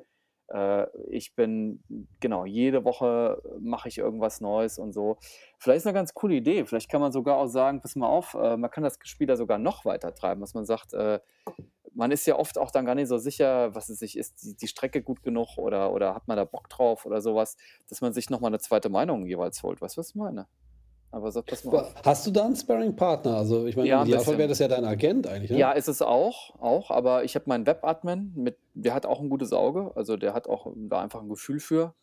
ich 1.09 1.35
bin 1.35 1.83
genau, 2.19 2.45
jede 2.45 2.83
Woche 2.85 3.41
mache 3.59 3.87
ich 3.89 3.97
irgendwas 3.97 4.41
Neues 4.41 4.77
und 4.79 4.93
so. 4.93 5.17
Vielleicht 5.59 5.79
ist 5.79 5.85
'ne 5.85 5.93
ganz 5.93 6.13
coole 6.13 6.35
Idee. 6.35 6.65
Vielleicht 6.65 6.89
kann 6.89 7.01
man 7.01 7.11
sogar 7.11 7.37
auch 7.37 7.47
sagen: 7.47 7.81
„Pass 7.81 7.95
mal 7.95 8.07
auf“, 8.07 8.33
äh, 8.35 8.57
man 8.57 8.69
kann 8.71 8.83
das 8.83 8.97
Spiel 9.03 9.27
da 9.27 9.35
sogar 9.37 9.57
noch 9.59 9.85
weiter 9.85 10.13
treiben, 10.13 10.41
dass 10.41 10.53
man 10.53 10.65
sagt, 10.65 10.93
äh, 10.93 11.19
man 11.95 12.11
ist 12.11 12.25
ja 12.27 12.37
oft 12.39 12.57
auch 12.59 12.71
dann 12.71 12.85
gar 12.85 12.95
nicht 12.95 13.07
so 13.09 13.17
sicher, 13.19 13.75
was 13.75 13.89
weiß 13.89 14.01
ich, 14.03 14.17
ist 14.17 14.43
die 14.43 14.55
die 14.57 14.67
Strecke 14.67 15.01
gut 15.03 15.23
genug 15.23 15.57
oder 15.57 15.91
oder 15.93 16.15
hat 16.15 16.27
man 16.27 16.37
da 16.37 16.45
Bock 16.45 16.69
drauf 16.69 17.05
oder 17.05 17.21
so 17.21 17.35
was, 17.35 17.57
dass 17.89 18.01
man 18.01 18.13
sich 18.13 18.29
noch 18.31 18.41
mal 18.41 18.49
'ne 18.51 18.59
2. 18.59 18.89
Meinung 18.89 19.25
jeweils 19.27 19.63
holt. 19.63 19.81
Weißt 19.81 19.97
du, 19.97 20.01
was 20.01 20.09
ich 20.11 20.15
meine? 20.15 20.47
Aber 21.13 21.31
sagt: 21.31 21.47
„Pass 21.47 21.63
mal 21.63 21.71
Wa 21.71 21.79
auf“ 21.79 21.95
hast 22.03 22.27
du 22.27 22.31
da 22.31 22.45
'n 22.45 22.55
Sparringpartner? 22.55 23.35
Also, 23.37 23.65
ich 23.67 23.75
meine, 23.75 23.91
Ja, 23.91 23.97
Idealfall 23.97 24.37
wäre 24.37 24.49
das 24.49 24.59
ja 24.59 24.67
dein 24.67 24.85
Agent 24.85 25.27
eigentlich, 25.27 25.51
ne? 25.51 25.65
Ja, 25.65 25.71
ist 25.73 25.87
es 25.87 26.01
auch 26.01 26.55
auch, 26.59 26.89
aber 26.89 27.23
ich 27.25 27.35
habe 27.35 27.45
meinen 27.47 27.65
Webadmin 27.67 28.31
mit 28.35 28.59
der 28.73 28.93
hat 28.93 29.05
auch 29.05 29.19
'n 29.21 29.29
gutes 29.29 29.51
Auge, 29.53 29.91
also, 29.95 30.17
der 30.17 30.33
hat 30.33 30.47
auch 30.47 30.71
da 30.75 31.01
einfach 31.01 31.21
'n 31.21 31.29
Gefühl 31.29 31.59
für. 31.59 31.95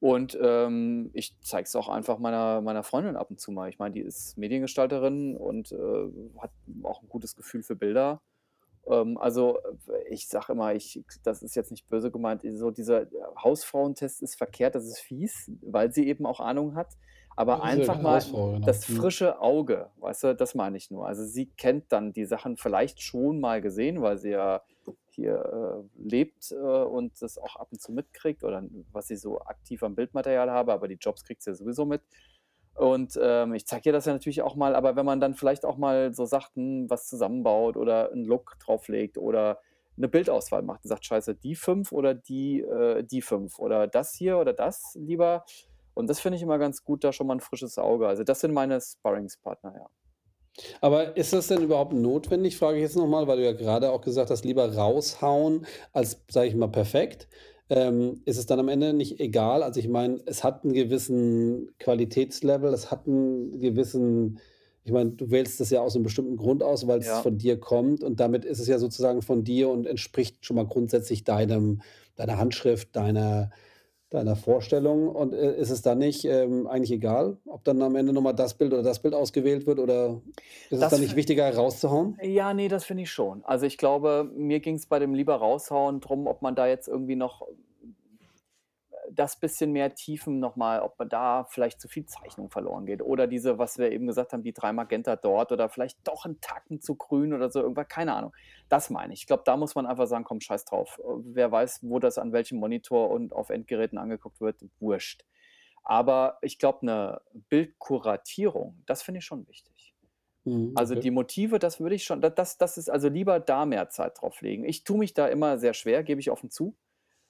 Und, 0.00 0.38
ähm, 0.42 1.10
ich 1.14 1.36
zeige 1.42 1.64
es 1.66 1.76
auch 1.76 1.88
einfach 1.88 2.18
meiner 2.18 2.60
meiner 2.62 2.82
Freundin 2.84 3.16
ab 3.16 3.30
und 3.30 3.40
zu 3.40 3.52
mal. 3.52 3.68
Ich 3.70 3.78
meine, 3.78 3.94
die 3.94 4.00
ist 4.02 4.38
Mediengestalterin 4.38 5.36
und, 5.36 5.72
äh, 5.72 6.10
hat 6.40 6.52
auch 6.84 7.02
'n 7.02 7.08
gutes 7.08 7.36
Gefühl 7.36 7.62
für 7.62 7.76
Bilder. 7.76 8.22
Ähm, 8.88 9.18
also, 9.18 9.58
ich 10.10 10.28
sage 10.28 10.52
immer, 10.54 10.74
ich 10.74 11.04
das 11.24 11.42
ist 11.42 11.56
jetzt 11.56 11.70
nicht 11.72 11.88
böse 11.88 12.10
gemeint, 12.12 12.42
so 12.56 12.70
dieser 12.72 13.06
Hausfrauentest 13.42 14.22
ist 14.22 14.36
verkehrt, 14.36 14.74
das 14.76 14.86
ist 14.86 15.00
fies, 15.00 15.50
weil 15.62 15.92
sie 15.92 16.08
eben 16.08 16.26
auch 16.26 16.40
Ahnung 16.40 16.74
hat. 16.76 16.94
Aber 17.36 17.62
einfach 17.62 18.00
mal 18.00 18.30
das 18.64 18.84
frische 18.86 19.40
Auge, 19.40 19.92
weißt 19.96 20.24
du, 20.24 20.34
das 20.34 20.54
meine 20.54 20.76
ich 20.78 20.90
nur. 20.90 21.06
Also, 21.06 21.24
sie 21.24 21.50
kennt 21.56 21.92
dann 21.92 22.12
die 22.12 22.24
Sachen 22.24 22.56
vielleicht 22.56 23.00
schon 23.02 23.40
mal 23.40 23.60
gesehen, 23.60 24.02
weil 24.02 24.18
sie 24.18 24.30
ja 24.30 24.62
hier, 25.10 25.86
äh, 25.96 26.02
lebt, 26.02 26.50
äh, 26.52 26.56
und 26.56 27.22
das 27.22 27.38
auch 27.38 27.56
ab 27.56 27.68
und 27.72 27.80
zu 27.80 27.92
mitkriegt 27.92 28.42
oder 28.44 28.64
was 28.92 29.10
ich 29.10 29.20
so 29.20 29.40
aktiv 29.42 29.82
an 29.82 29.94
Bildmaterial 29.94 30.50
habe, 30.50 30.72
aber 30.72 30.88
die 30.88 30.96
Jobs 31.00 31.24
kriegt 31.24 31.42
sie 31.42 31.50
ja 31.50 31.54
sowieso 31.54 31.84
mit. 31.86 32.02
Und, 32.74 33.18
ähm, 33.22 33.54
ich 33.54 33.66
zeige 33.66 33.88
ihr 33.90 33.92
das 33.92 34.04
ja 34.06 34.12
natürlich 34.12 34.42
auch 34.42 34.54
mal, 34.56 34.74
aber 34.74 34.96
wenn 34.96 35.06
man 35.06 35.20
dann 35.20 35.34
vielleicht 35.34 35.64
auch 35.64 35.78
mal 35.78 36.12
so 36.14 36.26
sagt, 36.26 36.56
hm, 36.56 36.90
was 36.90 37.08
zusammenbaut 37.08 37.76
oder 37.76 38.12
'n 38.12 38.24
Look 38.24 38.56
drauflegt 38.60 39.16
oder 39.18 39.60
'ne 39.96 40.08
Bildauswahl 40.08 40.62
macht 40.62 40.84
und 40.84 40.88
sagt: 40.90 41.06
„Scheiße, 41.06 41.34
die 41.36 41.54
5 41.54 41.92
oder 41.92 42.12
die 42.14 42.60
äh, 42.60 43.02
die 43.04 43.22
5 43.22 43.58
oder 43.58 43.86
das 43.86 44.12
hier 44.14 44.38
oder 44.38 44.52
das 44.52 44.94
lieber.“ 45.00 45.44
Und 45.96 46.08
das 46.08 46.20
finde 46.20 46.36
ich 46.36 46.42
immer 46.42 46.58
ganz 46.58 46.84
gut, 46.84 47.04
da 47.04 47.12
schon 47.12 47.26
mal 47.26 47.34
'n 47.36 47.40
frisches 47.40 47.78
Auge. 47.78 48.06
Also, 48.06 48.22
das 48.22 48.40
sind 48.40 48.52
meine 48.52 48.80
Sparringspartner, 48.82 49.74
ja. 49.76 49.86
Aber 50.82 51.16
ist 51.16 51.32
das 51.32 51.46
denn 51.48 51.62
überhaupt 51.62 51.92
notwendig, 51.92 52.56
frage 52.56 52.76
ich 52.78 52.82
jetzt 52.82 52.96
noch 52.96 53.06
mal, 53.06 53.26
weil 53.26 53.38
du 53.38 53.44
ja 53.44 53.52
grade 53.52 53.90
auch 53.90 54.00
gesagt 54.00 54.30
hast, 54.30 54.44
lieber 54.44 54.74
raushauen 54.74 55.66
als, 55.92 56.22
sage 56.30 56.48
ich 56.48 56.54
mal, 56.54 56.68
perfekt. 56.68 57.28
Ähm, 57.68 58.22
ist 58.26 58.36
es 58.38 58.46
dann 58.46 58.60
am 58.60 58.68
Ende 58.68 58.92
nicht 58.92 59.18
egal? 59.20 59.62
Also, 59.62 59.80
ich 59.80 59.88
meine, 59.88 60.20
es 60.26 60.44
hat 60.44 60.64
'n 60.64 60.72
gewissen 60.72 61.70
Qualitätslevel, 61.78 62.72
es 62.72 62.90
hat 62.90 63.06
'n 63.06 63.58
gewissen 63.60 64.38
ich 64.84 64.92
meine, 64.92 65.10
du 65.10 65.32
wählst 65.32 65.58
das 65.58 65.70
ja 65.70 65.80
aus 65.80 65.94
'nem 65.94 66.04
bestimmten 66.04 66.36
Grund 66.36 66.62
aus, 66.62 66.86
weil's 66.86 67.08
Ja. 67.08 67.18
von 67.18 67.38
dir 67.38 67.58
kommt 67.58 68.04
und 68.04 68.20
damit 68.20 68.44
ist 68.44 68.60
es 68.60 68.68
ja 68.68 68.78
sozusagen 68.78 69.20
von 69.20 69.42
dir 69.42 69.68
und 69.68 69.84
entspricht 69.84 70.44
schon 70.46 70.54
mal 70.56 70.66
grundsätzlich 70.66 71.24
deinem 71.24 71.80
deiner 72.14 72.38
Handschrift, 72.38 72.94
deiner 72.94 73.50
deiner 74.16 74.36
Vorstellung. 74.36 75.08
Und, 75.08 75.32
äh, 75.32 75.56
ist 75.56 75.70
es 75.70 75.82
dann 75.82 75.98
nicht, 75.98 76.24
ähm, 76.24 76.66
eigentlich 76.66 76.92
egal, 76.92 77.36
ob 77.46 77.64
dann 77.64 77.80
am 77.82 77.96
Ende 77.96 78.12
noch 78.12 78.22
mal 78.22 78.32
das 78.32 78.54
Bild 78.54 78.72
oder 78.72 78.82
das 78.82 79.00
Bild 79.00 79.14
ausgewählt 79.14 79.66
wird 79.66 79.78
oder 79.78 80.20
ist 80.70 80.72
es 80.72 80.80
Das 80.80 80.90
dann 80.90 81.00
nicht 81.00 81.16
wichtiger 81.16 81.54
rauszuhauen? 81.54 82.18
Ja, 82.22 82.52
ne, 82.54 82.68
das 82.68 82.84
finde 82.84 83.04
ich 83.04 83.10
schon. 83.10 83.44
Also, 83.44 83.66
ich 83.66 83.78
glaube, 83.78 84.30
mir 84.34 84.60
ging's 84.60 84.86
bei 84.86 84.98
dem 84.98 85.14
lieber 85.14 85.36
raushauen 85.36 86.00
drum, 86.00 86.26
ob 86.26 86.42
man 86.42 86.54
da 86.54 86.66
jetzt 86.66 86.88
irgendwie 86.88 87.16
noch 87.16 87.46
das 89.12 89.38
bisschen 89.40 89.72
mehr 89.72 89.94
Tiefen 89.94 90.40
noch 90.40 90.56
mal 90.56 90.80
ob 90.80 90.98
man 90.98 91.08
da 91.08 91.44
vielleicht 91.44 91.80
zu 91.80 91.88
viel 91.88 92.06
Zeichnung 92.06 92.50
verloren 92.50 92.86
geht 92.86 93.02
oder 93.02 93.26
diese, 93.26 93.58
was 93.58 93.78
wir 93.78 93.92
eben 93.92 94.06
gesagt 94.06 94.32
haben, 94.32 94.42
die 94.42 94.52
3 94.52 94.72
Magenta 94.72 95.16
dort 95.16 95.52
oder 95.52 95.68
vielleicht 95.68 95.98
doch 96.06 96.24
'n 96.26 96.40
Tacken 96.40 96.80
zu 96.80 96.96
grün 96.96 97.32
oder 97.34 97.50
so 97.50 97.60
irgendwas, 97.62 97.88
keine 97.88 98.14
Ahnung. 98.14 98.32
Das 98.68 98.90
meine 98.90 99.12
ich. 99.14 99.20
Ich 99.22 99.26
glaube, 99.26 99.42
da 99.46 99.56
muss 99.56 99.74
man 99.74 99.86
einfach 99.86 100.06
sagen: 100.06 100.24
„Komm, 100.24 100.40
scheiß 100.40 100.64
drauf.“ 100.64 100.98
Äh, 100.98 101.04
wer 101.24 101.52
weiß, 101.52 101.80
wo 101.82 101.98
das 101.98 102.18
an 102.18 102.32
welchem 102.32 102.58
Monitor 102.58 103.10
und 103.10 103.32
auf 103.32 103.50
Endgeräten 103.50 103.98
angeguckt 103.98 104.40
wird, 104.40 104.62
wurscht. 104.80 105.24
Aber 105.84 106.38
ich 106.42 106.58
glaube, 106.58 106.84
'ne 106.86 107.20
Bildkuratierung, 107.48 108.82
das 108.86 109.02
finde 109.02 109.18
ich 109.20 109.24
schon 109.26 109.46
wichtig. 109.48 109.94
Mhm, 110.44 110.78
Also, 110.78 110.94
okay. 110.94 110.96
die 110.96 111.10
Motive, 111.10 111.58
das 111.58 111.80
würde 111.80 111.94
ich 111.94 112.04
schon 112.04 112.20
da 112.20 112.28
das 112.30 112.58
das 112.58 112.76
ist 112.78 112.90
also 112.90 113.08
lieber 113.08 113.40
da 113.40 113.64
mehr 113.66 113.88
Zeit 113.90 114.20
drauf 114.20 114.42
legen. 114.42 114.64
Ich 114.64 114.84
tue 114.84 114.98
mich 114.98 115.14
da 115.14 115.26
immer 115.28 115.58
sehr 115.58 115.72
schwer, 115.74 116.02
gebe 116.04 116.20
ich 116.20 116.30
offen 116.30 116.50
zu, 116.50 116.76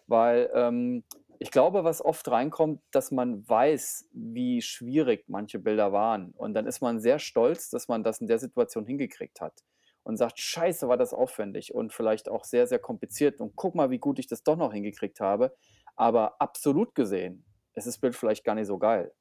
weil, 0.08 0.50
ähm, 0.54 1.04
ich 1.40 1.50
glaube, 1.50 1.84
was 1.84 2.04
oft 2.04 2.28
reinkommt, 2.28 2.80
dass 2.90 3.10
man 3.10 3.48
weiß, 3.48 4.08
wie 4.12 4.62
schwierig 4.62 5.24
manche 5.28 5.58
Bilder 5.58 5.92
waren. 5.92 6.32
Und 6.32 6.54
dann 6.54 6.66
ist 6.66 6.80
man 6.80 7.00
sehr 7.00 7.18
stolz, 7.18 7.70
dass 7.70 7.88
man 7.88 8.04
das 8.04 8.20
in 8.20 8.26
der 8.26 8.38
Situation 8.38 8.86
hingekriegt 8.86 9.40
hat 9.40 9.64
und 10.02 10.16
sagt: 10.16 10.38
„Scheiße, 10.40 10.88
war 10.88 10.96
das 10.96 11.12
aufwendig 11.14 11.74
und 11.74 11.92
vielleicht 11.92 12.28
auch 12.28 12.44
sehr, 12.44 12.66
sehr 12.66 12.78
kompliziert 12.78 13.40
und 13.40 13.56
guck 13.56 13.74
mal, 13.74 13.90
wie 13.90 13.98
gut 13.98 14.18
ich 14.18 14.26
das 14.26 14.42
doch 14.42 14.56
noch 14.56 14.72
hingekriegt 14.72 15.20
habe.“ 15.20 15.56
Aber 15.96 16.40
absolut 16.40 16.94
gesehen 16.94 17.44
ist 17.74 17.86
das 17.86 17.98
Bild 17.98 18.16
vielleicht 18.16 18.44
gar 18.44 18.54
nicht 18.54 18.66
so 18.66 18.78
geil. 18.78 19.12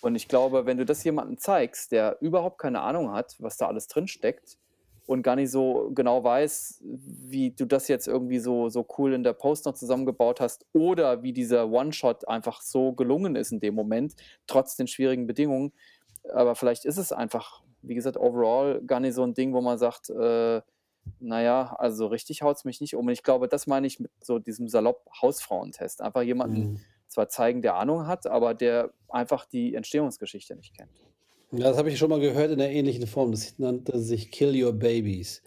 Und 0.00 0.14
ich 0.14 0.28
glaube, 0.28 0.66
wenn 0.66 0.78
du 0.78 0.84
das 0.84 1.02
jemandem 1.04 1.38
zeigst, 1.38 1.92
der 1.92 2.18
überhaupt 2.20 2.58
keine 2.58 2.80
Ahnung 2.82 3.12
hat, 3.12 3.34
was 3.40 3.56
da 3.56 3.66
alles 3.66 3.88
drinsteckt 3.88 4.58
und 5.08 5.22
gar 5.22 5.36
nicht 5.36 5.50
so 5.50 5.90
genau 5.94 6.22
weiß, 6.24 6.82
wie 6.84 7.52
du 7.52 7.66
das 7.66 7.88
jetzt 7.88 8.08
irgendwie 8.08 8.38
so 8.40 8.68
so 8.68 8.86
cool 8.98 9.14
in 9.14 9.24
der 9.24 9.32
Post 9.34 9.66
noch 9.66 9.74
zusammengebaut 9.74 10.40
hast 10.40 10.66
oder 10.74 11.22
wie 11.22 11.32
dieser 11.32 11.70
One-Shot 11.70 12.28
einfach 12.28 12.62
so 12.62 12.92
gelungen 12.94 13.36
ist 13.36 13.52
in 13.52 13.60
dem 13.60 13.74
Moment, 13.74 14.14
trotz 14.46 14.76
den 14.76 14.86
schwierigen 14.88 15.26
Bedingungen. 15.26 15.72
Aber 16.34 16.54
vielleicht 16.56 16.84
ist 16.84 16.98
es 16.98 17.12
einfach, 17.12 17.62
wie 17.82 17.94
gesagt, 17.94 18.16
overall 18.18 18.82
gar 18.86 19.00
nicht 19.00 19.14
so 19.14 19.22
'n 19.24 19.34
Ding, 19.34 19.54
wo 19.54 19.60
man 19.62 19.78
sagt, 19.78 20.10
äh: 20.10 20.62
„Na 21.20 21.42
ja, 21.42 21.74
also 21.78 22.06
richtig 22.08 22.42
haut's 22.42 22.64
mich 22.64 22.80
nicht 22.80 22.96
um.“ 22.96 23.06
Und 23.06 23.12
ich 23.12 23.22
glaube, 23.24 23.48
das 23.48 23.66
meine 23.68 23.86
ich 23.86 24.00
mit 24.00 24.12
so 24.22 24.38
diesem 24.40 24.68
salopp 24.68 25.04
Hausfrauentest. 25.22 26.02
Einfach 26.02 26.22
jemanden 26.22 26.68
Mhm. 26.68 26.88
zwar 27.08 27.28
zeigen, 27.30 27.62
der 27.62 27.76
Ahnung 27.76 28.06
hat, 28.08 28.26
aber 28.26 28.54
der 28.54 28.92
einfach 29.08 29.46
die 29.46 29.74
Entstehungsgeschichte 29.74 30.56
nicht 30.56 30.74
kennt. 30.76 31.07
Ja, 31.52 31.60
das 31.70 31.78
habe 31.78 31.88
ich 31.90 31.96
schon 31.98 32.10
mal 32.10 32.20
gehört 32.20 32.50
in 32.50 32.58
'ner 32.58 32.68
ähnlichen 32.68 33.06
Form. 33.06 33.30
Das 33.30 33.58
nannte 33.58 33.98
sich 34.00 34.30
„Kill 34.30 34.62
Your 34.62 34.72
Babies“. 34.74 35.42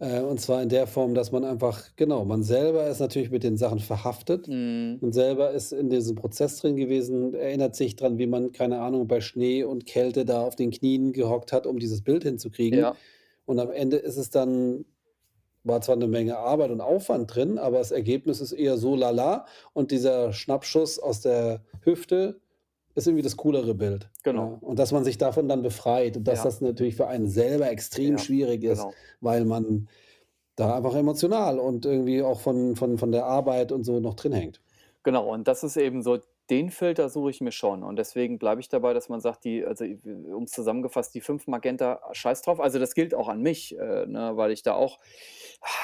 Äh, 0.00 0.20
und 0.20 0.40
zwar 0.40 0.60
in 0.62 0.68
der 0.68 0.88
Form, 0.88 1.14
dass 1.14 1.30
man 1.30 1.44
einfach 1.44 1.94
genau, 1.94 2.24
man 2.24 2.42
selber 2.42 2.88
ist 2.88 2.98
natürlich 2.98 3.30
mit 3.30 3.44
den 3.44 3.56
Sachen 3.56 3.78
verhaftet. 3.78 4.48
Mhm. 4.48 5.00
Man 5.00 5.12
selber 5.12 5.52
ist 5.52 5.72
in 5.72 5.90
diesem 5.90 6.16
Prozess 6.16 6.56
drin 6.60 6.74
gewesen, 6.76 7.34
erinnert 7.34 7.76
sich 7.76 7.94
dran, 7.94 8.18
wie 8.18 8.26
man, 8.26 8.50
keine 8.50 8.80
Ahnung, 8.80 9.06
bei 9.06 9.20
Schnee 9.20 9.62
und 9.62 9.86
Kälte 9.86 10.24
da 10.24 10.42
auf 10.44 10.56
den 10.56 10.72
Knien 10.72 11.12
gehockt 11.12 11.52
hat, 11.52 11.66
um 11.68 11.78
dieses 11.78 12.02
Bild 12.02 12.24
hinzukriegen. 12.24 12.80
Ja. 12.80 13.00
Und 13.44 13.60
am 13.60 13.70
Ende 13.70 13.96
ist 13.98 14.16
es 14.16 14.30
dann 14.30 14.86
war 15.64 15.80
zwar 15.82 15.96
'ne 15.96 16.08
Menge 16.08 16.38
Arbeit 16.38 16.70
und 16.72 16.80
Aufwand 16.82 17.34
drin, 17.34 17.58
aber 17.58 17.78
das 17.78 17.92
Ergebnis 17.92 18.40
ist 18.40 18.52
eher 18.52 18.78
so 18.78 18.96
lala. 18.96 19.46
Und 19.74 19.90
dieser 19.92 20.32
Schnappschuss 20.32 20.98
aus 20.98 21.20
der 21.22 21.64
Hüfte 21.82 22.40
ist 22.94 23.06
irgendwie 23.06 23.22
das 23.22 23.36
coolere 23.36 23.74
Bild, 23.74 24.04
ja? 24.04 24.32
Genau. 24.32 24.58
Und 24.60 24.78
dass 24.78 24.92
man 24.92 25.04
sich 25.04 25.18
davon 25.18 25.48
dann 25.48 25.62
befreit 25.62 26.16
und 26.16 26.24
dass 26.28 26.38
Ja. 26.40 26.44
das 26.44 26.60
natürlich 26.60 26.96
für 26.96 27.08
einen 27.08 27.28
selber 27.28 27.70
extrem 27.70 28.12
Ja, 28.12 28.18
schwierig 28.18 28.62
ist, 28.64 28.78
genau. 28.82 28.92
weil 29.20 29.44
man 29.44 29.88
da 30.56 30.76
einfach 30.76 30.94
emotional 30.94 31.58
und 31.58 31.84
irgendwie 31.84 32.22
auch 32.22 32.40
von 32.40 32.76
von 32.76 32.96
von 32.98 33.10
der 33.10 33.26
Arbeit 33.26 33.72
und 33.72 33.84
so 33.84 33.98
noch 34.00 34.14
drin 34.14 34.32
hängt. 34.32 34.60
Genau, 35.02 35.32
und 35.32 35.48
das 35.48 35.64
ist 35.64 35.76
eben 35.76 36.02
so 36.02 36.18
den 36.50 36.70
Filter 36.70 37.08
suche 37.08 37.30
ich 37.30 37.40
mir 37.40 37.52
schon. 37.52 37.82
Und 37.82 37.96
deswegen 37.96 38.38
bleibe 38.38 38.60
ich 38.60 38.68
dabei, 38.68 38.92
dass 38.94 39.08
man 39.08 39.20
sagt, 39.20 39.44
die 39.44 39.64
also, 39.64 39.84
w 39.84 40.32
um's 40.32 40.50
zusammengefasst, 40.52 41.14
die 41.14 41.20
5 41.22 41.46
Magenta, 41.46 42.00
scheiß 42.12 42.42
drauf. 42.42 42.60
Also, 42.60 42.78
das 42.78 42.94
gilt 42.94 43.14
auch 43.14 43.28
an 43.28 43.40
mich, 43.42 43.76
äh, 43.78 44.06
ne, 44.06 44.32
weil 44.36 44.52
ich 44.52 44.62
da 44.62 44.74
auch 44.74 44.98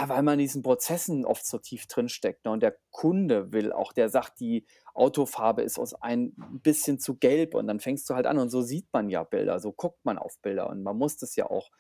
weil 0.07 0.23
man 0.23 0.35
in 0.35 0.41
diesen 0.41 0.63
Prozessen 0.63 1.25
oft 1.25 1.47
so 1.47 1.59
tief 1.59 1.87
drinsteckt, 1.87 2.45
ne? 2.45 2.51
Und 2.53 2.63
der 2.63 2.77
Kunde 2.91 3.53
will 3.53 3.73
auch 3.73 3.93
der 3.93 4.09
sagt, 4.09 4.41
die 4.41 4.67
Autofarbe 4.95 5.63
ist 5.63 5.79
aus 5.79 5.95
ein 5.95 6.35
bisschen 6.63 6.99
zu 6.99 7.17
gelb 7.17 7.55
und 7.55 7.67
dann 7.67 7.81
fängst 7.81 8.09
du 8.11 8.15
halt 8.15 8.27
an 8.27 8.39
und 8.39 8.51
so 8.51 8.61
sieht 8.63 8.87
man 8.93 9.09
ja 9.09 9.23
Bilder, 9.25 9.61
so 9.61 9.73
guckt 9.73 10.05
man 10.05 10.19
auf 10.19 10.39
Bilder 10.41 10.69
und 10.69 10.83
man 10.83 10.97
muss 10.99 11.17
das 11.17 11.37
ja 11.37 11.47
auch 11.51 11.71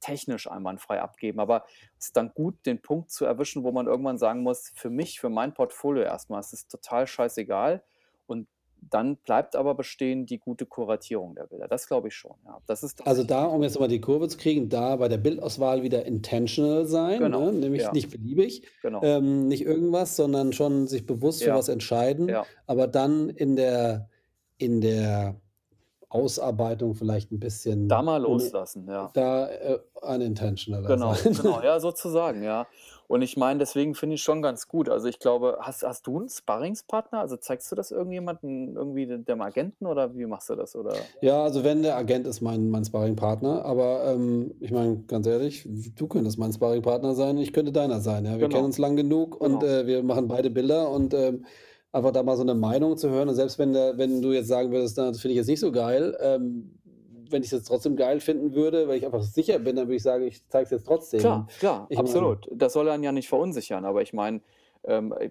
technisch 0.00 0.50
einwandfrei 0.50 1.00
abgeben. 1.00 1.40
Aber 1.40 1.64
es 1.98 2.06
ist 2.06 2.16
dann 2.16 2.32
gut, 2.34 2.66
den 2.66 2.82
Punkt 2.82 3.10
zu 3.10 3.24
erwischen, 3.24 3.64
wo 3.64 3.72
man 3.72 3.86
irgendwann 3.86 4.18
sagen 4.18 4.42
muss: 4.42 4.70
„Für 4.74 4.90
mich, 4.90 5.20
für 5.20 5.30
mein 5.30 5.54
Portfolio 5.54 6.02
erst 6.04 6.30
mal 6.30 6.40
ist 6.40 6.52
es 6.52 6.66
total 6.68 7.06
scheißegal.“ 7.06 7.76
Und 7.76 7.93
dann 8.90 9.16
bleibt 9.16 9.56
aber 9.56 9.74
bestehen 9.74 10.26
die 10.26 10.38
gute 10.38 10.66
Kuratierung 10.66 11.34
der 11.34 11.44
Bilder. 11.46 11.68
Das 11.68 11.86
glaube 11.88 12.08
ich 12.08 12.14
schon, 12.14 12.36
ja. 12.44 12.58
Das 12.66 12.82
ist 12.82 13.00
Also, 13.06 13.22
tatsächlich 13.22 13.26
da, 13.28 13.44
um 13.46 13.62
jetzt 13.62 13.78
mal 13.78 13.88
die 13.88 14.00
Kurve 14.00 14.28
zu 14.28 14.36
kriegen, 14.38 14.68
da 14.68 14.96
bei 14.96 15.08
der 15.08 15.18
Bildauswahl 15.18 15.82
wieder 15.82 16.04
intentional 16.06 16.86
sein, 16.86 17.18
Genau, 17.20 17.46
ne? 17.46 17.52
Nämlich 17.52 17.82
ja. 17.82 17.92
nicht 17.92 18.10
beliebig, 18.10 18.66
Genau. 18.82 19.02
ähm, 19.02 19.48
nicht 19.48 19.64
irgendwas, 19.64 20.16
sondern 20.16 20.52
schon 20.52 20.86
sich 20.86 21.06
bewusst 21.06 21.42
für 21.42 21.50
Ja. 21.50 21.56
was 21.56 21.68
entscheiden, 21.68 22.30
aber 22.66 22.86
dann 22.86 23.28
in 23.30 23.56
der 23.56 24.08
in 24.56 24.80
der 24.80 25.40
Ausarbeitung 26.14 26.94
vielleicht 26.94 27.32
'n 27.32 27.40
Da 27.90 28.00
bisschen 28.00 28.02
mal 28.02 28.20
ohne 28.22 28.52
loslassen, 28.62 28.88
ja. 28.88 29.14
da, 29.14 29.48
äh, 29.50 29.80
unintentionaler 30.02 30.98
Genau, 30.98 31.14
sein. 31.14 31.18
genau, 31.34 31.62
ja, 31.62 31.80
sozusagen, 31.80 32.42
ja. 32.42 32.68
Und 33.06 33.22
ich 33.22 33.38
meine, 33.38 33.58
deswegen 33.58 33.94
finde 33.94 34.14
ich's 34.16 34.22
schon 34.24 34.42
ganz 34.42 34.68
gut. 34.68 34.90
Also, 34.90 35.08
ich 35.08 35.18
glaube 35.18 35.56
hast 35.60 35.82
hast 35.82 36.06
du 36.06 36.18
'n 36.20 36.28
Sparringspartner? 36.28 37.20
Also, 37.20 37.38
zeigst 37.38 37.72
du 37.72 37.76
das 37.76 37.90
irgendjemandem, 37.90 38.76
irgendwie 38.76 39.06
de 39.06 39.18
dem 39.24 39.40
Agenten 39.40 39.86
oder 39.86 40.14
wie 40.14 40.26
machst 40.26 40.50
du 40.50 40.56
das, 40.56 40.76
oder? 40.76 41.10
Ja, 41.22 41.42
also, 41.42 41.64
wenn 41.64 41.82
der 41.82 41.96
Agent 41.96 42.26
ist 42.26 42.40
mein 42.40 42.68
mein 42.70 42.84
Sparringpartner, 42.84 43.64
aber, 43.64 44.04
ähm, 44.14 44.54
ich 44.60 44.70
meine, 44.70 44.98
ganz 45.06 45.26
ehrlich, 45.26 45.66
du 45.94 46.06
könntest 46.08 46.38
mein 46.38 46.52
Sparringpartner 46.52 47.14
sein, 47.14 47.38
ich 47.38 47.52
könnte 47.52 47.72
deiner 47.72 48.00
sein, 48.00 48.24
ja? 48.24 48.38
Wir 48.38 48.48
kennen 48.48 48.64
Genau. 48.64 48.66
uns 48.66 48.78
lang 48.78 48.96
genug 48.96 49.40
und, 49.40 49.62
Genau. 49.62 49.64
äh, 49.64 49.86
wir 49.86 50.02
machen 50.02 50.28
beide 50.28 50.50
Bilder 50.50 50.90
und, 50.90 51.14
ähm, 51.14 51.44
einfach 51.94 52.12
da 52.12 52.22
mal 52.22 52.36
so 52.36 52.44
'ne 52.44 52.54
Meinung 52.54 52.96
zu 52.98 53.10
hören 53.10 53.28
und 53.28 53.36
selbst 53.36 53.58
wenn 53.58 53.72
der 53.74 53.98
wenn 53.98 54.22
du 54.22 54.32
jetzt 54.32 54.48
sagen 54.48 54.72
würdest: 54.72 54.96
„Na, 54.98 55.08
das 55.10 55.20
finde 55.20 55.32
ich 55.34 55.38
jetzt 55.38 55.48
nicht 55.48 55.60
so 55.60 55.72
geil“, 55.72 56.16
ähm, 56.20 56.74
wenn 57.30 57.42
ich's 57.42 57.52
jetzt 57.52 57.66
trotzdem 57.68 57.96
geil 57.96 58.20
finden 58.20 58.54
würde, 58.54 58.88
weil 58.88 58.98
ich 58.98 59.06
einfach 59.06 59.22
sicher 59.22 59.58
bin, 59.60 59.76
dann 59.76 59.86
würde 59.88 59.96
ich 59.96 60.02
sagen: 60.02 60.24
„Ich 60.26 60.46
zeige 60.48 60.64
es 60.66 60.70
jetzt 60.72 60.86
trotzdem.“ 60.86 61.46
Klar, 61.46 61.52
klar, 61.56 61.86
ich 61.88 62.02
meine 62.02 62.34
absolut. 62.34 62.48
Das 62.52 62.72
soll 62.72 62.88
einen 62.88 63.04
ja 63.04 63.12
nicht 63.12 63.28
verunsichern, 63.28 63.84
aber 63.84 64.02
ich 64.02 64.12
meine, 64.12 64.42
ähm, 64.84 65.12
äh, 65.18 65.30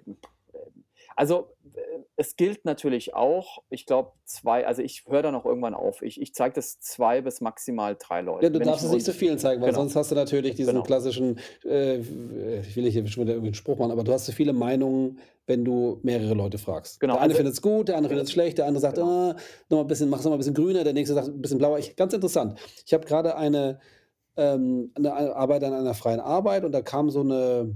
also, 1.16 1.56
äh, 1.74 1.82
es 2.18 2.36
gilt 2.36 2.66
natürlich 2.66 3.14
auch, 3.16 3.60
ich 3.70 3.86
glaube, 3.86 4.14
2 4.26 4.66
also, 4.68 4.82
ich 4.82 5.06
höre 5.08 5.24
dann 5.24 5.36
auch 5.36 5.46
irgendwann 5.46 5.74
auf. 5.76 6.02
Ich 6.02 6.22
ich 6.22 6.34
zeige 6.34 6.56
das 6.56 6.80
2 6.80 7.22
bis 7.22 7.42
maximal 7.42 7.96
3 8.00 8.22
Ja, 8.42 8.50
Leuten, 8.50 8.50
du 8.50 8.60
darfst 8.60 8.84
es 8.84 8.92
nicht 8.92 9.06
so 9.06 9.14
unsicher 9.14 9.14
vielen 9.14 9.38
zeigen, 9.38 9.62
weil 9.62 9.74
genau. 9.74 9.74
sonst 9.74 9.96
hast 9.96 10.12
du 10.12 10.16
natürlich 10.16 10.56
diesen 10.56 10.84
Genau. 10.84 10.84
klassischen, 10.84 11.38
äh, 11.64 11.98
ich 12.00 12.76
will 12.76 12.84
nicht 12.84 12.94
hier 12.94 13.08
schon 13.08 13.24
wieder 13.24 13.34
irgendwie 13.34 13.52
'n 13.52 13.54
Spruch 13.54 13.78
machen, 13.78 13.92
aber 13.92 14.04
du 14.04 14.12
hast 14.12 14.26
so 14.26 14.32
viele 14.32 14.54
Meinungen, 14.54 15.20
wenn 15.46 15.64
du 15.64 16.00
mehrere 16.04 16.34
Leute 16.34 16.58
fragst. 16.58 17.02
Genau, 17.02 17.16
Der 17.16 17.22
eine 17.22 17.36
also 17.36 17.36
findet's 17.36 17.62
gut, 17.62 17.88
der 17.90 17.98
andere 17.98 18.10
findet's 18.14 18.32
schlecht, 18.32 18.58
der 18.58 18.66
andere 18.66 18.82
sagt: 18.82 18.98
Genau. 18.98 19.00
„Ah, 19.00 19.36
noch 19.70 19.78
mal 19.78 19.82
'n 19.84 19.88
bisschen 19.88 20.10
mach's 20.10 20.24
noch 20.24 20.32
mal 20.32 20.36
'n 20.36 20.40
bisschen 20.40 20.54
grüner“, 20.56 20.84
der 20.84 20.94
nächste 20.94 21.14
sagt: 21.14 21.28
„'N 21.28 21.42
bisschen 21.42 21.58
blauer.“ 21.60 21.78
Ich 21.80 21.96
ganz 21.96 22.14
interessant. 22.14 22.60
Ich 22.86 22.94
habe 22.94 23.06
grade 23.06 23.36
eine 23.38 23.80
ähm, 24.38 24.92
'ne 24.98 25.14
Ei 25.16 25.32
Arbeit 25.34 25.64
an 25.64 25.74
einer 25.74 25.94
freien 25.96 26.20
Arbeit 26.22 26.66
und 26.66 26.72
da 26.74 26.82
kam 26.82 27.10
so 27.12 27.24
'ne 27.24 27.76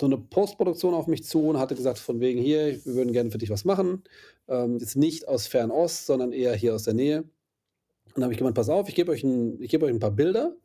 so 0.00 0.06
'ne 0.08 0.18
Postproduktion 0.18 0.94
auf 0.94 1.06
mich 1.06 1.24
zu 1.24 1.40
und 1.48 1.58
hatte 1.58 1.74
gesagt 1.74 1.98
von 1.98 2.20
wegen: 2.20 2.40
„Hier, 2.40 2.84
wir 2.84 2.94
würden 2.94 3.12
gerne 3.12 3.30
für 3.30 3.38
dich 3.38 3.50
was 3.50 3.64
machen.“ 3.64 4.04
Ähm, 4.48 4.78
jetzt 4.78 4.96
nicht 4.96 5.28
aus 5.28 5.46
Fernost, 5.46 6.06
sondern 6.06 6.32
eher 6.32 6.54
hier 6.54 6.74
aus 6.74 6.84
der 6.84 6.94
Nähe. 6.94 7.22
Und 7.22 7.28
dann 8.16 8.24
habe 8.24 8.32
ich 8.34 8.38
gemeint: 8.38 8.56
„Pass 8.56 8.68
auf, 8.70 8.88
ich 8.88 8.94
gebe 8.96 9.12
euch 9.12 9.24
'n 9.24 9.60
ich 9.62 9.70
gebe 9.70 9.86
euch 9.86 9.92
'n 9.94 10.00
paar 10.00 10.12
Bilder 10.12 10.56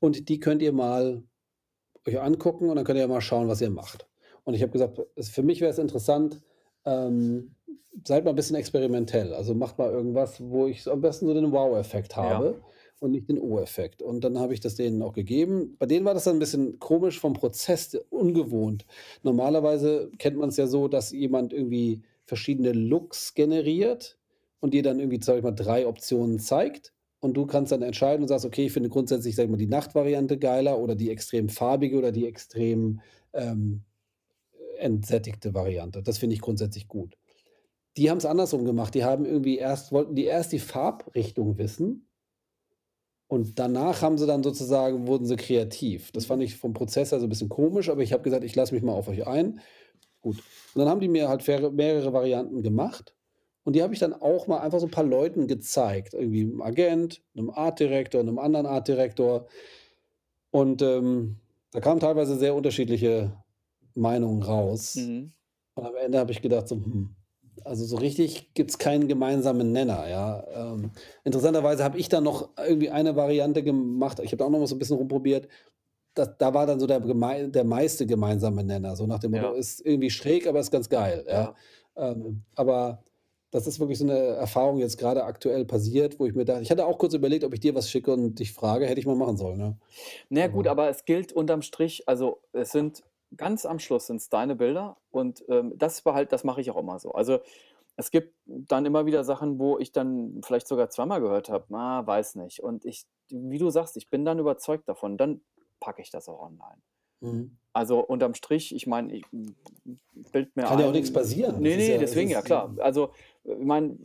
und 0.00 0.28
die 0.30 0.40
könnt 0.40 0.62
ihr 0.62 0.72
mal 0.72 1.24
euch 2.08 2.20
angucken 2.20 2.70
und 2.70 2.76
dann 2.76 2.84
könnt 2.86 2.98
ihr 3.00 3.08
mal 3.08 3.20
schauen, 3.22 3.48
was 3.48 3.60
ihr 3.62 3.70
macht.“ 3.70 4.08
Und 4.44 4.54
ich 4.54 4.62
habe 4.62 4.72
gesagt: 4.72 5.00
„Es 5.16 5.30
für 5.30 5.42
mich 5.44 5.60
wäre 5.62 5.72
es 5.72 5.78
interessant, 5.78 6.40
ähm, 6.86 7.56
seid 8.06 8.24
mal 8.24 8.32
'n 8.32 8.36
bisschen 8.36 8.56
experimentell. 8.56 9.34
Also, 9.34 9.54
macht 9.54 9.78
mal 9.78 9.90
irgendwas, 9.92 10.40
wo 10.42 10.66
ich 10.68 10.88
am 10.88 11.00
besten 11.02 11.26
so 11.28 11.34
den 11.34 11.52
Wow-Effekt 11.52 12.16
Ja. 12.18 12.50
Und 13.00 13.12
nicht 13.12 13.28
den 13.28 13.38
Oh-Effekt.“ 13.40 14.02
Und 14.02 14.22
dann 14.24 14.38
habe 14.38 14.54
ich 14.54 14.60
das 14.60 14.76
denen 14.76 15.02
auch 15.02 15.12
gegeben. 15.14 15.76
Bei 15.78 15.86
denen 15.86 16.04
war 16.06 16.14
das 16.14 16.24
dann 16.24 16.36
'n 16.36 16.38
bisschen 16.40 16.78
komisch 16.78 17.18
vom 17.20 17.34
Prozess, 17.34 17.94
ungewohnt. 18.10 18.86
Normalerweise 19.22 20.10
kennt 20.18 20.36
man's 20.38 20.56
ja 20.58 20.66
so, 20.68 20.88
dass 20.88 21.10
jemand 21.12 21.52
irgendwie 21.52 22.02
verschiedene 22.26 22.72
Looks 22.72 23.34
generiert 23.34 24.18
und 24.60 24.74
dir 24.74 24.82
dann 24.82 25.00
irgendwie, 25.00 25.22
sage 25.22 25.38
ich 25.38 25.44
mal, 25.44 25.52
3 25.52 25.86
Optionen 25.86 26.38
zeigt 26.38 26.92
und 27.20 27.36
du 27.36 27.46
kannst 27.46 27.72
dann 27.72 27.82
entscheiden 27.82 28.22
und 28.22 28.28
sagst: 28.28 28.44
„Okay, 28.46 28.66
ich 28.66 28.72
finde 28.72 28.88
grundsätzlich, 28.90 29.34
sage 29.36 29.46
ich 29.46 29.50
mal, 29.50 29.56
die 29.58 29.66
Nachtvariante 29.66 30.38
geiler 30.38 30.78
oder 30.78 30.94
die 30.94 31.10
extrem 31.10 31.48
farbige 31.48 31.98
oder 31.98 32.12
die 32.12 32.26
extrem, 32.26 33.00
ähm, 33.32 33.82
entsättigte 34.78 35.54
Variante.“ 35.54 36.02
Das 36.02 36.18
finde 36.18 36.34
ich 36.34 36.42
grundsätzlich 36.42 36.88
gut. 36.88 37.16
Die 37.98 38.10
haben's 38.10 38.26
andersrum 38.26 38.64
gemacht. 38.66 38.94
Die 38.94 39.04
haben 39.04 39.26
irgendwie 39.26 39.58
erst 39.58 39.92
wollten 39.92 40.14
die 40.16 40.24
erst 40.26 40.52
die 40.52 40.58
Farbrichtung 40.60 41.58
wissen 41.58 42.06
und 43.30 43.58
danach 43.60 44.02
haben 44.02 44.18
sie 44.18 44.26
dann 44.26 44.42
sozusagen 44.44 45.06
wurden 45.08 45.26
sie 45.26 45.36
kreativ. 45.36 46.12
Das 46.12 46.26
fand 46.26 46.42
ich 46.42 46.56
vom 46.58 46.74
Prozess 46.74 47.12
her 47.12 47.20
so 47.20 47.26
'n 47.26 47.30
bisschen 47.30 47.48
komisch, 47.50 47.88
aber 47.90 48.02
ich 48.02 48.12
habe 48.12 48.24
gesagt: 48.24 48.44
„Ich 48.44 48.56
lasse 48.56 48.74
mich 48.74 48.82
mal 48.84 48.92
auf 48.94 49.08
euch 49.08 49.26
ein.“ 49.26 49.60
gut. 50.22 50.38
Und 50.74 50.80
dann 50.80 50.88
haben 50.90 51.00
die 51.00 51.08
mir 51.08 51.28
halt 51.28 51.46
mehrere 51.74 52.12
Varianten 52.14 52.62
gemacht 52.62 53.14
und 53.64 53.76
die 53.76 53.82
habe 53.84 53.94
ich 53.94 54.00
dann 54.00 54.14
auch 54.14 54.46
mal 54.48 54.60
einfach 54.60 54.80
so 54.80 54.86
ein 54.88 54.92
paar 54.92 55.04
Leuten 55.04 55.48
gezeigt, 55.48 56.14
irgendwie 56.14 56.44
'nem 56.46 56.62
Agent, 56.62 57.22
'nem 57.34 57.50
Artdirektor, 57.50 58.22
'nem 58.24 58.38
anderen 58.40 58.66
Artdirektor. 58.66 59.46
Und, 60.54 60.82
ähm, 60.82 61.36
da 61.72 61.80
kamen 61.80 62.00
teilweise 62.00 62.36
sehr 62.36 62.54
unterschiedliche 62.54 63.42
Meinungen 63.94 64.42
raus. 64.42 64.96
Mhm. 64.96 65.32
Und 65.76 65.86
am 65.86 65.96
Ende 65.96 66.18
habe 66.18 66.32
ich 66.32 66.42
gedacht 66.42 66.68
so: 66.68 66.76
„Hm, 66.76 67.16
also 67.64 67.84
so 67.84 67.96
richtig 67.96 68.54
gibt's 68.54 68.78
keinen 68.78 69.08
gemeinsamen 69.08 69.72
Nenner“, 69.72 70.08
ja? 70.08 70.44
Ähm, 70.74 70.92
interessanterweise 71.24 71.84
habe 71.84 71.98
ich 71.98 72.08
dann 72.08 72.24
noch 72.24 72.50
irgendwie 72.58 72.90
eine 72.90 73.16
Variante 73.16 73.62
gemacht. 73.62 74.20
Ich 74.20 74.28
habe 74.32 74.38
da 74.38 74.44
auch 74.46 74.50
noch 74.50 74.58
mal 74.60 74.66
so 74.66 74.74
'n 74.76 74.78
bisschen 74.78 74.96
rumprobiert. 74.96 75.48
Da 76.14 76.26
da 76.26 76.54
war 76.54 76.66
dann 76.66 76.80
so 76.80 76.86
der 76.86 77.00
der 77.00 77.64
meiste 77.64 78.06
gemeinsame 78.06 78.64
Nenner, 78.64 78.96
so 78.96 79.06
nach 79.06 79.20
dem 79.20 79.32
Motto: 79.32 79.52
Ja. 79.52 79.54
„Ist 79.54 79.84
irgendwie 79.86 80.10
schräg, 80.10 80.46
aber 80.48 80.60
ist 80.60 80.70
ganz 80.72 80.88
geil“, 80.90 81.24
ja? 81.28 81.50
Ja. 81.50 81.56
Ähm, 81.96 82.44
aber 82.56 83.04
das 83.52 83.66
ist 83.66 83.80
wirklich 83.80 83.98
so 83.98 84.06
'ne 84.06 84.14
Erfahrung 84.18 84.78
jetzt 84.78 84.98
grade 84.98 85.24
aktuell 85.24 85.64
passiert, 85.66 86.20
wo 86.20 86.26
ich 86.26 86.34
mir 86.34 86.44
da 86.46 86.60
ich 86.60 86.70
hatte 86.70 86.86
auch 86.86 86.98
kurz 86.98 87.14
überlegt, 87.14 87.44
ob 87.44 87.54
ich 87.54 87.60
dir 87.60 87.74
was 87.74 87.90
schicke 87.90 88.12
und 88.12 88.38
dich 88.40 88.52
frage, 88.54 88.86
hätte 88.86 89.00
ich 89.00 89.06
mal 89.06 89.16
machen 89.16 89.36
sollen, 89.38 89.60
ja. 89.60 89.78
Na 90.32 90.42
ja, 90.42 90.46
gut, 90.46 90.68
Aber 90.68 90.68
aber 90.68 90.88
es 90.88 91.04
gilt 91.04 91.32
unterm 91.32 91.60
Strich 91.60 92.08
also, 92.08 92.40
es 92.52 92.70
sind 92.70 93.02
ganz 93.36 93.66
am 93.66 93.78
Schluss 93.78 94.06
sind's 94.08 94.28
deine 94.28 94.56
Bilder 94.56 94.98
und, 95.10 95.44
ähm, 95.48 95.74
das 95.78 96.04
war 96.06 96.14
halt 96.14 96.32
das 96.32 96.44
mache 96.44 96.60
ich 96.60 96.70
auch 96.70 96.76
immer 96.78 96.98
so. 96.98 97.12
Also, 97.12 97.40
es 97.96 98.10
gibt 98.10 98.34
dann 98.46 98.86
immer 98.86 99.06
wieder 99.06 99.24
Sachen, 99.24 99.58
wo 99.60 99.78
ich 99.78 99.92
dann 99.92 100.40
vielleicht 100.44 100.68
sogar 100.68 100.90
zweimal 100.90 101.20
gehört 101.22 101.50
habe: 101.50 101.66
„Ah, 101.76 102.06
weiß 102.06 102.36
nicht.“ 102.36 102.62
Und 102.62 102.84
ich 102.86 103.06
wie 103.30 103.58
du 103.58 103.70
sagst, 103.70 103.96
ich 103.96 104.10
bin 104.10 104.24
dann 104.26 104.38
überzeugt 104.40 104.88
davon, 104.88 105.16
dann 105.18 105.42
packe 105.80 106.02
ich 106.02 106.10
das 106.10 106.28
auch 106.28 106.40
online. 106.42 106.82
Mhm. 107.22 107.60
Also, 107.74 108.00
unterm 108.00 108.34
Strich, 108.34 108.74
ich 108.74 108.86
meine, 108.88 109.14
ich 109.16 109.24
b 109.30 109.52
b 109.84 109.96
bilde 110.32 110.52
mir 110.56 110.68
Kann 110.68 110.78
ja 110.78 110.86
auch 110.86 110.92
ein 110.92 111.12
passieren. 111.12 111.62
Das 111.62 111.62
ne, 111.62 111.76
ist 111.76 111.86
ne, 111.86 111.88
ja 111.88 112.02
es 112.02 112.14
deswegen, 112.14 112.30
ja 112.30 112.42
klar. 112.42 112.74
Also, 112.80 113.12
ich 113.44 113.58
meine, 113.58 113.98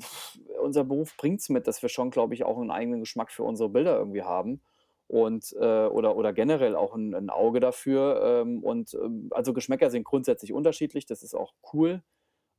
unser 0.62 0.84
Beruf 0.86 1.18
bringt's 1.18 1.50
mit, 1.50 1.68
dass 1.68 1.82
wir 1.82 1.90
schon, 1.90 2.12
glaube 2.12 2.34
ich, 2.36 2.44
auch 2.46 2.60
'n 2.60 2.72
eigenen 2.72 3.02
Geschmack 3.02 3.32
für 3.32 3.44
unsere 3.44 3.70
Bilder 3.70 3.98
irgendwie 3.98 4.24
haben 4.24 4.62
und, 5.08 5.54
äh 5.60 5.88
oder 5.88 6.16
oder 6.18 6.34
generell 6.34 6.76
auch 6.76 6.96
'n 6.96 7.14
'n 7.16 7.30
Auge 7.30 7.60
dafür, 7.60 8.42
ähm, 8.44 8.64
und, 8.64 8.94
ähm 8.96 9.30
also, 9.32 9.54
Geschmäcker 9.54 9.90
sind 9.92 10.04
grundsätzlich 10.06 10.54
unterschiedlich, 10.54 11.06
das 11.06 11.24
ist 11.24 11.36
auch 11.36 11.54
cool, 11.74 12.04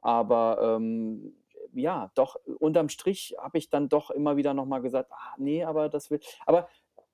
aber, 0.03 0.77
ähm, 0.79 1.35
ja, 1.75 2.11
doch, 2.17 2.37
unterm 2.61 2.89
Strich 2.91 3.37
habe 3.41 3.59
ich 3.59 3.71
dann 3.71 3.89
doch 3.91 4.11
immer 4.11 4.37
wieder 4.39 4.55
noch 4.55 4.67
mal 4.67 4.81
gesagt: 4.83 5.11
„Ah, 5.13 5.35
ne, 5.39 5.65
aber 5.65 5.89
das 5.91 6.11
will“ 6.11 6.21
aber 6.47 6.69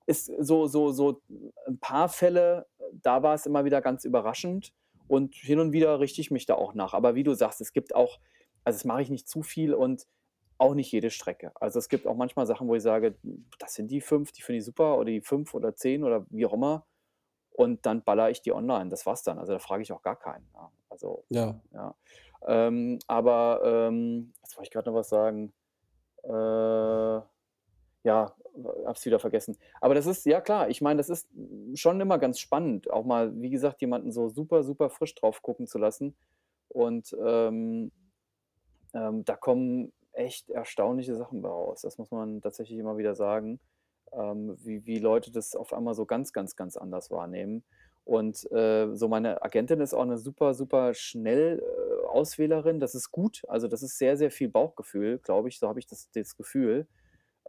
es 0.07 0.25
so 0.27 0.67
so 0.67 0.91
so 0.93 1.21
'n 1.67 1.79
paar 1.79 2.09
Fälle, 2.09 2.67
da 2.93 3.23
war's 3.23 3.45
immer 3.47 3.65
wieder 3.65 3.81
ganz 3.81 4.05
überraschend 4.05 4.73
und 5.07 5.35
hin 5.35 5.59
und 5.59 5.73
wieder 5.73 5.99
richte 6.01 6.21
ich 6.21 6.31
mich 6.31 6.45
da 6.47 6.55
auch 6.55 6.73
nach. 6.75 6.93
Aber 6.95 7.15
wie 7.15 7.23
du 7.23 7.33
sagst, 7.35 7.61
es 7.61 7.73
gibt 7.73 7.95
auch 7.95 8.19
also, 8.65 8.77
das 8.77 8.85
mache 8.85 9.01
ich 9.03 9.09
nicht 9.11 9.27
zu 9.29 9.43
viel 9.43 9.73
und 9.75 10.05
auch 10.63 10.73
nicht 10.75 10.91
jede 10.91 11.11
Strecke. 11.11 11.51
Also, 11.55 11.77
es 11.79 11.89
gibt 11.89 12.07
auch 12.07 12.15
manchmal 12.15 12.47
Sachen, 12.47 12.67
wo 12.69 12.75
ich 12.75 12.81
sage: 12.83 13.17
„Das 13.59 13.75
sind 13.75 13.91
die 13.91 14.01
5, 14.01 14.31
die 14.33 14.41
finde 14.43 14.59
ich 14.59 14.65
super 14.65 14.97
oder 14.97 15.11
die 15.11 15.21
5 15.21 15.53
oder 15.55 15.75
10“ 15.75 16.03
oder 16.03 16.25
wie 16.31 16.45
auch 16.47 16.53
immer 16.53 16.87
und 17.51 17.85
dann 17.85 18.03
ballere 18.03 18.31
ich 18.31 18.41
die 18.41 18.51
online. 18.53 18.89
Das 18.89 19.05
war's 19.05 19.21
dann. 19.23 19.37
Also, 19.39 19.53
da 19.53 19.59
frage 19.59 19.83
ich 19.83 19.91
auch 19.93 20.01
gar 20.03 20.17
keinen, 20.19 20.49
ja. 20.55 20.71
Also, 20.89 21.25
Ja. 21.29 21.61
ja. 21.73 21.95
Ähm, 22.47 22.99
aber, 23.07 23.61
ähm 23.65 24.33
jetzt 24.43 24.57
wollte 24.57 24.67
ich 24.69 24.73
grad 24.73 24.85
noch 24.87 24.95
was 24.95 25.09
sagen. 25.09 25.53
Äh, 26.23 27.21
ja, 28.03 28.35
habe 28.85 28.91
es 28.93 29.05
wieder 29.05 29.19
vergessen. 29.19 29.57
Aber 29.81 29.95
das 29.95 30.05
ist 30.05 30.25
ja 30.25 30.41
klar, 30.41 30.69
ich 30.69 30.81
meine, 30.81 30.97
das 30.97 31.09
ist 31.09 31.29
schon 31.75 31.99
immer 32.01 32.17
ganz 32.19 32.39
spannend, 32.39 32.89
auch 32.91 33.05
mal, 33.05 33.39
wie 33.41 33.49
gesagt, 33.49 33.81
jemanden 33.81 34.11
so 34.11 34.29
super, 34.29 34.63
super 34.63 34.89
frisch 34.89 35.15
drauf 35.15 35.41
gucken 35.41 35.67
zu 35.67 35.77
lassen 35.79 36.15
und, 36.69 37.15
ähm 37.25 37.91
ähm, 38.93 39.23
da 39.25 39.35
kommen 39.35 39.93
echt 40.13 40.49
erstaunliche 40.49 41.15
Sachen 41.15 41.41
bei 41.41 41.49
raus. 41.49 41.81
Das 41.81 41.97
muss 41.97 42.11
man 42.11 42.41
tatsächlich 42.41 42.79
immer 42.79 42.97
wieder 42.97 43.15
sagen, 43.15 43.59
ähm, 44.13 44.55
wie 44.63 44.85
wie 44.85 44.99
Leute 44.99 45.31
das 45.31 45.55
auf 45.55 45.73
einmal 45.73 45.93
so 45.95 46.05
ganz, 46.05 46.33
ganz, 46.33 46.55
ganz 46.55 46.77
anders 46.77 47.11
wahrnehmen. 47.11 47.63
Und, 48.05 48.51
äh, 48.51 48.93
so 48.95 49.07
meine 49.07 49.41
Agentin 49.43 49.79
ist 49.81 49.93
auch 49.93 50.05
'ne 50.05 50.17
super, 50.17 50.53
super 50.53 50.93
schnell 50.93 51.59
äh, 51.61 52.05
Auswählerin. 52.07 52.79
Das 52.81 52.95
ist 52.95 53.11
gut. 53.11 53.41
Also, 53.47 53.67
das 53.67 53.81
ist 53.83 53.97
sehr, 53.97 54.17
sehr 54.17 54.31
viel 54.31 54.49
Bauchgefühl, 54.49 55.19
glaube 55.19 55.49
ich. 55.49 55.57
So 55.59 55.67
habe 55.69 55.79
ich 55.79 55.87
das 55.87 56.09
das 56.11 56.35
Gefühl, 56.37 56.87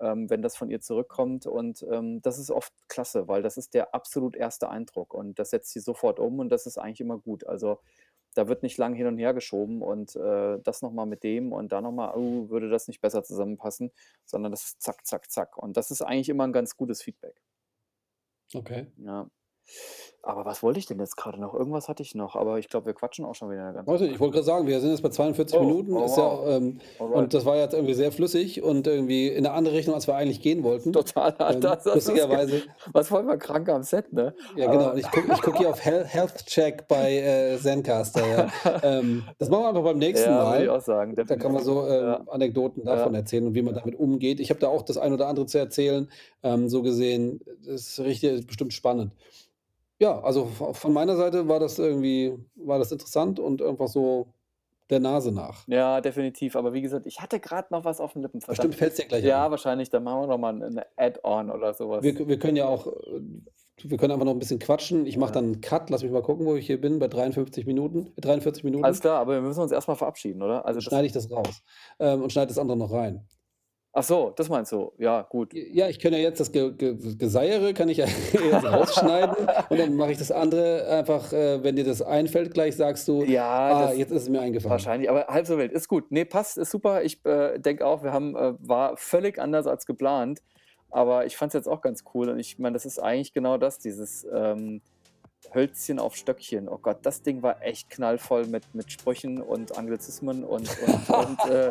ähm, 0.01 0.29
wenn 0.31 0.43
das 0.43 0.57
von 0.57 0.71
ihr 0.71 0.81
zurückkommt 0.81 1.47
und, 1.47 1.85
ähm, 1.91 2.21
das 2.23 2.39
ist 2.39 2.51
oft 2.51 2.73
klasse, 2.89 3.29
weil 3.29 3.43
das 3.43 3.57
ist 3.57 3.75
der 3.75 3.95
absolut 3.95 4.37
erste 4.37 4.69
Eindruck 4.71 5.15
und 5.15 5.39
das 5.39 5.51
setzt 5.51 5.73
sie 5.73 5.81
sofort 5.81 6.19
um 6.21 6.39
und 6.41 6.49
das 6.51 6.67
ist 6.67 6.79
eigentlich 6.79 7.01
immer 7.01 7.19
gut. 7.19 7.47
Also, 7.47 7.81
da 8.35 8.49
wird 8.49 8.63
nicht 8.63 8.79
lang 8.79 8.95
hin 8.95 9.07
und 9.07 9.19
her 9.19 9.35
geschoben 9.35 9.83
und, 9.83 10.17
äh, 10.17 10.59
das 10.63 10.83
noch 10.83 10.93
mal 10.93 11.07
mit 11.07 11.23
dem 11.25 11.53
und 11.53 11.73
da 11.73 11.81
noch 11.81 11.93
mal: 11.93 12.13
„Oh, 12.17 12.49
würde 12.51 12.69
das 12.71 12.89
nicht 12.89 13.01
besser 13.01 13.23
zusammenpassen?“ 13.25 13.93
Sondern 14.25 14.53
das 14.53 14.65
ist 14.65 14.83
zack, 14.83 15.07
zack, 15.07 15.31
zack. 15.31 15.57
Und 15.59 15.77
das 15.77 15.91
ist 15.91 16.03
eigentlich 16.03 16.29
immer 16.29 16.45
'n 16.45 16.53
ganz 16.53 16.77
gutes 16.77 17.03
Feedback. 17.03 17.41
Okay. 18.55 18.95
Ja. 18.97 19.29
Aber 20.27 20.47
was 20.47 20.63
wollte 20.63 20.79
ich 20.79 20.87
denn 20.87 20.99
jetzt 20.99 21.17
grade 21.19 21.39
noch? 21.39 21.53
Irgendwas 21.53 21.87
hatte 21.91 22.03
ich 22.03 22.15
noch, 22.15 22.35
aber 22.35 22.59
ich 22.59 22.69
glaube, 22.71 22.87
wir 22.87 22.95
quatschen 22.95 23.27
auch 23.27 23.35
schon 23.35 23.51
wieder 23.51 23.83
Weiß 23.85 24.01
nicht, 24.01 24.13
ich 24.15 24.21
wollte 24.21 24.37
grad 24.37 24.47
sagen, 24.47 24.67
wir 24.67 24.81
sind 24.81 24.91
jetzt 24.93 25.03
bei 25.03 25.11
42 25.11 25.59
Oh, 25.59 25.65
Minuten, 25.65 25.93
oh 25.93 26.05
ist 26.07 26.17
ja, 26.17 26.23
wow. 26.23 26.47
ähm 26.49 26.79
Alright. 26.99 27.17
und 27.17 27.35
das 27.35 27.45
war 27.45 27.57
jetzt 27.57 27.75
irgendwie 27.75 27.93
sehr 27.93 28.11
flüssig 28.11 28.63
und 28.63 28.87
irgendwie 28.87 29.29
in 29.29 29.43
'ne 29.43 29.51
andere 29.53 29.75
Richtung, 29.75 29.93
als 29.93 30.07
wir 30.07 30.15
eigentlich 30.17 30.41
gehen 30.41 30.63
wollten. 30.65 30.95
Total, 30.95 31.35
Ähm, 31.41 31.61
das 31.61 31.85
das 31.85 31.95
lustigerweise 31.97 32.63
was 32.95 33.09
voll 33.09 33.23
mal 33.25 33.37
krank 33.37 33.69
am 33.69 33.83
Set, 33.83 34.15
ne? 34.15 34.35
Ja, 34.57 34.71
genau. 34.71 34.93
Und 34.93 34.99
ich 34.99 35.11
gucke 35.11 35.31
ich 35.31 35.43
gucke 35.43 35.59
hier 35.59 35.69
auf 35.69 35.85
Health 35.85 36.47
Check 36.47 36.89
bei, 36.89 37.19
äh, 37.19 37.59
Zencastr, 37.59 38.23
ja. 38.27 38.49
Ähm, 38.83 39.25
das 39.39 39.51
machen 39.51 39.65
wir 39.65 39.69
einfach 39.69 39.85
beim 39.85 39.99
nächsten 39.99 40.31
Ja, 40.31 40.53
würde 40.53 40.63
ich 40.63 40.69
Mal. 40.71 40.77
auch 40.79 40.83
sagen, 40.83 41.15
Da 41.15 41.37
kann 41.37 41.53
man 41.53 41.63
so, 41.63 41.87
Ja. 41.87 42.23
Anekdoten 42.29 42.85
davon 42.87 43.15
erzählen 43.15 43.47
und 43.47 43.55
wie 43.55 43.63
man 43.63 43.75
damit 43.75 43.99
umgeht. 43.99 44.41
Ich 44.41 44.49
habe 44.49 44.61
da 44.61 44.69
auch 44.69 44.83
das 44.83 44.97
ein 44.97 45.13
oder 45.13 45.29
andere 45.29 45.45
zu 45.45 45.59
erzählen. 45.59 46.09
Ähm, 46.43 46.71
so 46.71 46.81
gesehen, 46.83 47.41
das 47.67 47.83
ist 47.99 48.01
richtig 48.01 48.47
bestimmt 48.47 48.73
spannend. 48.73 49.13
Ja, 50.05 50.21
also 50.21 50.45
von 50.45 50.93
meiner 50.93 51.17
Seite 51.17 51.49
war 51.49 51.59
das 51.61 51.79
irgendwie 51.79 52.37
war 52.57 52.79
das 52.79 52.93
interessant 52.93 53.39
und 53.41 53.63
einfach 53.63 53.89
so 53.89 54.35
der 54.91 55.01
Nase 55.01 55.33
nach. 55.33 55.67
Ja, 55.69 56.01
definitiv. 56.03 56.57
Aber 56.57 56.75
wie 56.75 56.83
gesagt, 56.83 57.07
ich 57.07 57.21
hatte 57.23 57.41
grad 57.41 57.71
noch 57.71 57.85
was 57.85 57.99
auf 58.01 58.13
den 58.13 58.23
Lippen, 58.23 58.41
Bestimmt 58.51 58.75
verdammt. 58.75 58.75
fällt's 58.75 58.97
dir 58.97 59.07
gleich 59.07 59.27
Ja, 59.27 59.51
ein. 59.51 59.51
wahrscheinlich, 59.51 59.89
dann 59.89 60.05
machen 60.05 60.21
wir 60.23 60.27
noch 60.27 60.39
mal 60.39 60.51
'n 60.63 60.75
'ne 60.75 60.87
Add-on 60.97 61.51
oder 61.51 61.73
so 61.73 61.89
Wir 62.01 62.27
wir 62.29 62.39
können 62.39 62.57
ja 62.57 62.67
auch, 62.67 62.87
äh 62.89 63.21
wir 63.83 63.99
können 63.99 64.13
einfach 64.13 64.25
noch 64.25 64.33
'n 64.33 64.39
bisschen 64.39 64.59
quatschen. 64.61 65.05
Ich 65.07 65.17
mache 65.17 65.33
dann 65.33 65.45
'n 65.55 65.61
Cut. 65.61 65.91
Lass 65.91 66.03
mich 66.03 66.13
mal 66.13 66.23
gucken, 66.23 66.47
wo 66.47 66.55
ich 66.57 66.67
hier 66.67 66.81
bin, 66.81 66.99
bei 66.99 67.09
53 67.09 67.67
Minuten 67.67 68.13
43 68.17 68.65
Alles 68.83 69.01
Minuten. 69.01 69.01
klar, 69.01 69.21
aber 69.21 69.35
wir 69.35 69.41
müssen 69.41 69.61
uns 69.61 69.73
erst 69.73 69.89
mal 69.89 69.95
verabschieden, 69.95 70.43
oder? 70.43 70.65
Also, 70.67 70.81
schneide 70.81 71.07
ich 71.07 71.13
das 71.13 71.31
raus, 71.31 71.63
ähm, 71.99 72.23
und 72.23 72.33
schneide 72.33 72.49
das 72.49 72.59
andere 72.59 72.77
noch 72.77 72.93
rein. 72.93 73.29
Ach 73.97 74.03
so, 74.03 74.33
das 74.35 74.49
meinst 74.49 74.73
du? 74.73 74.93
Ja, 74.99 75.23
gut. 75.23 75.55
Ja, 75.55 75.89
ich 75.89 76.01
kann 76.01 76.13
ja 76.13 76.19
jetzt 76.19 76.41
das 76.41 76.51
Ge 76.51 76.73
Ge 76.73 76.97
Geseiere 77.17 77.73
kann 77.75 77.89
ich 77.89 77.99
ja 77.99 78.07
jetzt 78.33 78.65
rausschneiden 78.65 79.47
und 79.69 79.79
dann 79.79 79.95
mache 79.95 80.11
ich 80.11 80.19
das 80.19 80.33
andere 80.33 80.89
einfach, 80.89 81.33
äh 81.33 81.63
wenn 81.63 81.77
dir 81.77 81.85
das 81.85 82.03
einfällt, 82.03 82.53
gleich 82.53 82.75
sagst 82.75 83.07
du: 83.07 83.23
Ja, 83.25 83.89
„Ah, 83.89 83.93
jetzt 83.93 84.11
ist 84.11 84.23
es 84.23 84.29
mir 84.29 84.41
eingefallen.“ 84.41 84.73
wahrscheinlich, 84.73 85.09
aber 85.09 85.29
halb 85.29 85.47
so 85.47 85.59
wild. 85.59 85.71
Ist 85.73 85.87
gut. 85.89 86.11
Ne, 86.11 86.25
passt, 86.25 86.59
ist 86.59 86.73
super. 86.73 87.05
Ich, 87.05 87.25
äh, 87.25 87.59
denke 87.61 87.87
auch, 87.87 88.03
wir 88.03 88.13
haben 88.13 88.35
äh, 88.35 88.55
war 88.59 88.97
völlig 88.97 89.39
anders 89.41 89.69
als 89.69 89.87
geplant, 89.87 90.41
aber 90.91 91.27
ich 91.27 91.37
fand's 91.37 91.55
jetzt 91.55 91.69
auch 91.69 91.81
ganz 91.81 92.03
cool 92.15 92.29
und 92.31 92.41
ich 92.41 92.59
meine, 92.59 92.73
das 92.75 92.87
ist 92.87 92.99
eigentlich 92.99 93.33
genau 93.33 93.59
das, 93.59 93.79
dieses, 93.79 94.27
ähm, 94.33 94.83
Hölzchen 95.53 95.99
auf 95.99 96.17
Stöckchen. 96.17 96.69
Oh 96.69 96.79
Gott, 96.81 96.99
das 97.03 97.23
Ding 97.23 97.43
war 97.43 97.63
echt 97.63 97.91
knallvoll 97.91 98.47
mit 98.47 98.63
mit 98.75 98.91
Sprüchen 98.91 99.41
und 99.41 99.77
Anglizismen 99.77 100.45
und 100.45 100.69
und 100.87 101.09
und, 101.09 101.51
äh 101.51 101.71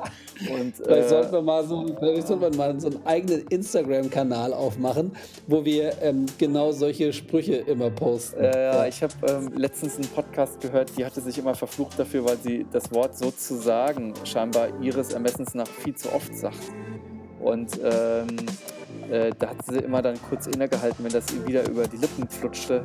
und, 0.52 0.76
Vielleicht 0.76 1.06
äh 1.06 1.10
sollten 1.10 1.32
wir 1.34 1.42
mal 1.42 1.66
so 1.66 1.86
vielleicht 1.98 2.28
sollten 2.28 2.42
wir 2.42 2.56
mal 2.56 2.80
so 2.80 2.90
'n 2.90 3.00
eigenen 3.06 3.48
Instagram-Kanal 3.48 4.54
aufmachen, 4.54 5.12
wo 5.48 5.64
wir, 5.66 6.02
ähm, 6.02 6.26
genau 6.38 6.72
solche 6.72 7.14
Sprüche 7.14 7.56
immer 7.56 7.90
posten. 7.90 8.44
Äh, 8.44 8.64
ja, 8.64 8.86
ich 8.86 9.02
habe, 9.04 9.14
ähm, 9.28 9.52
letztens 9.56 9.98
'n 9.98 10.08
Podcast 10.08 10.60
gehört, 10.62 10.98
die 10.98 11.06
hatte 11.06 11.22
sich 11.22 11.38
immer 11.38 11.56
verflucht 11.56 11.98
dafür, 11.98 12.26
weil 12.26 12.38
sie 12.38 12.66
das 12.72 12.92
Wort 12.92 13.18
sozusagen 13.18 14.14
scheinbar 14.26 14.68
ihres 14.82 15.14
Ermessens 15.14 15.54
nach 15.54 15.68
viel 15.68 15.96
zu 15.96 16.12
oft 16.12 16.36
sagt. 16.36 16.58
Und, 17.40 17.80
ähm, 17.84 18.28
äh, 19.12 19.32
da 19.38 19.50
hat 19.50 19.66
sie 19.66 19.78
immer 19.80 20.02
dann 20.02 20.18
kurz 20.30 20.48
innegehalten, 20.48 21.04
wenn 21.04 21.12
das 21.12 21.26
ihr 21.34 21.46
wieder 21.46 21.68
über 21.70 21.88
die 21.88 21.98
Lippen 21.98 22.28
flutschte. 22.30 22.84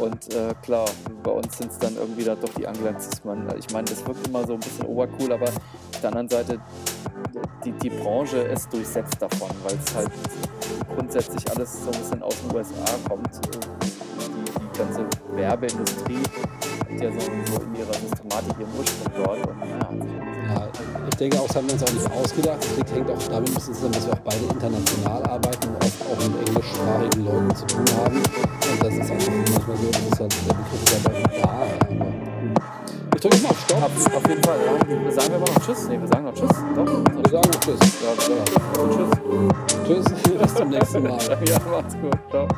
Und, 0.00 0.34
äh, 0.34 0.54
klar, 0.62 0.86
bei 1.22 1.30
uns 1.30 1.56
sind's 1.58 1.78
dann 1.78 1.96
irgendwie 1.96 2.24
dann 2.24 2.38
doch 2.40 2.48
die 2.54 2.66
Anglizismen. 2.66 3.46
Ich 3.58 3.70
meine, 3.70 3.84
das 3.88 4.04
wirkt 4.06 4.26
immer 4.26 4.44
so 4.46 4.54
'n 4.54 4.60
bisschen 4.60 4.86
obercool, 4.86 5.32
aber 5.32 5.46
auf 5.46 6.00
der 6.00 6.08
anderen 6.08 6.28
Seite, 6.28 6.58
die 7.64 7.72
die 7.72 7.90
Branche 7.90 8.38
ist 8.38 8.72
durchsetzt 8.72 9.20
davon, 9.20 9.50
weil's 9.62 9.94
halt 9.94 10.10
grundsätzlich 10.94 11.48
alles 11.50 11.72
so 11.84 11.90
'n 11.90 11.98
bisschen 11.98 12.22
aus 12.22 12.34
den 12.40 12.56
USA 12.56 12.84
kommt. 13.08 13.28
Die 13.82 13.90
die 14.72 14.78
ganze 14.78 15.06
Werbeindustrie 15.34 16.22
hat 16.90 17.00
ja 17.00 17.10
so 17.12 17.58
in 17.62 17.74
ihrer 17.76 17.94
Systematik 17.94 18.58
ihren 18.58 18.72
Ursprung 18.78 19.12
dort 19.16 19.46
und 19.46 19.58
ja. 19.68 19.90
Ja, 20.54 20.68
ich 21.08 21.16
denke 21.16 21.40
auch, 21.40 21.46
das 21.46 21.56
haben 21.56 21.66
wir 21.68 21.74
uns 21.74 21.82
auch 21.84 21.92
nicht 21.92 22.10
ausgedacht. 22.10 22.58
Das 22.78 22.92
hängt 22.94 23.10
auch 23.10 23.18
damit 23.30 23.48
'n 23.50 23.54
bisschen 23.54 23.74
zusammen, 23.74 23.92
dass 23.94 24.06
wir 24.06 24.12
auch 24.14 24.18
beide 24.24 24.44
international 24.52 25.22
arbeiten 25.24 25.71
oft 25.82 26.02
auch 26.02 26.28
mit 26.28 26.48
englischsprachigen 26.48 27.24
Leuten 27.24 27.56
zu 27.56 27.66
tun 27.66 27.84
haben. 27.96 28.16
Und 28.16 28.82
das 28.82 28.94
ist 28.94 29.10
einfach 29.10 29.32
manchmal 29.32 29.76
so, 29.76 30.20
halt 30.20 30.34
der 30.48 30.54
Begriff 30.54 30.82
ist 30.82 30.94
einfach 30.94 31.12
da, 31.42 31.48
aber, 31.48 32.06
hm. 32.40 32.54
drück 33.20 33.42
mal 33.42 33.50
auf 33.50 33.60
Stopp. 33.60 33.82
Auf, 33.82 34.16
auf 34.16 34.28
jeden 34.28 34.42
Fall. 34.42 34.58
Ja. 34.64 35.10
Sagen 35.12 35.28
wir 35.30 35.36
aber 35.36 35.52
noch 35.52 35.66
Tschüss. 35.66 35.88
Nee, 35.88 36.00
wir 36.00 36.08
sagen 36.08 36.24
noch 36.24 36.34
Tschüss. 36.34 36.50
Doch, 36.76 36.86
Wir 36.86 37.30
sagen 37.30 37.50
noch 37.50 37.60
Tschüss. 37.60 37.80
Ja, 38.02 38.10
wir 38.14 38.22
sagen 38.22 38.44
Tschüss. 38.48 39.10
Also 39.86 40.04
Tschüss. 40.04 40.04
Tschüss, 40.22 40.38
bis 40.42 40.54
zum 40.54 40.68
nächsten 40.68 41.02
Mal. 41.02 41.18
Ja, 41.48 41.58
macht's 41.70 41.94
gut. 41.94 42.18
Ciao. 42.30 42.48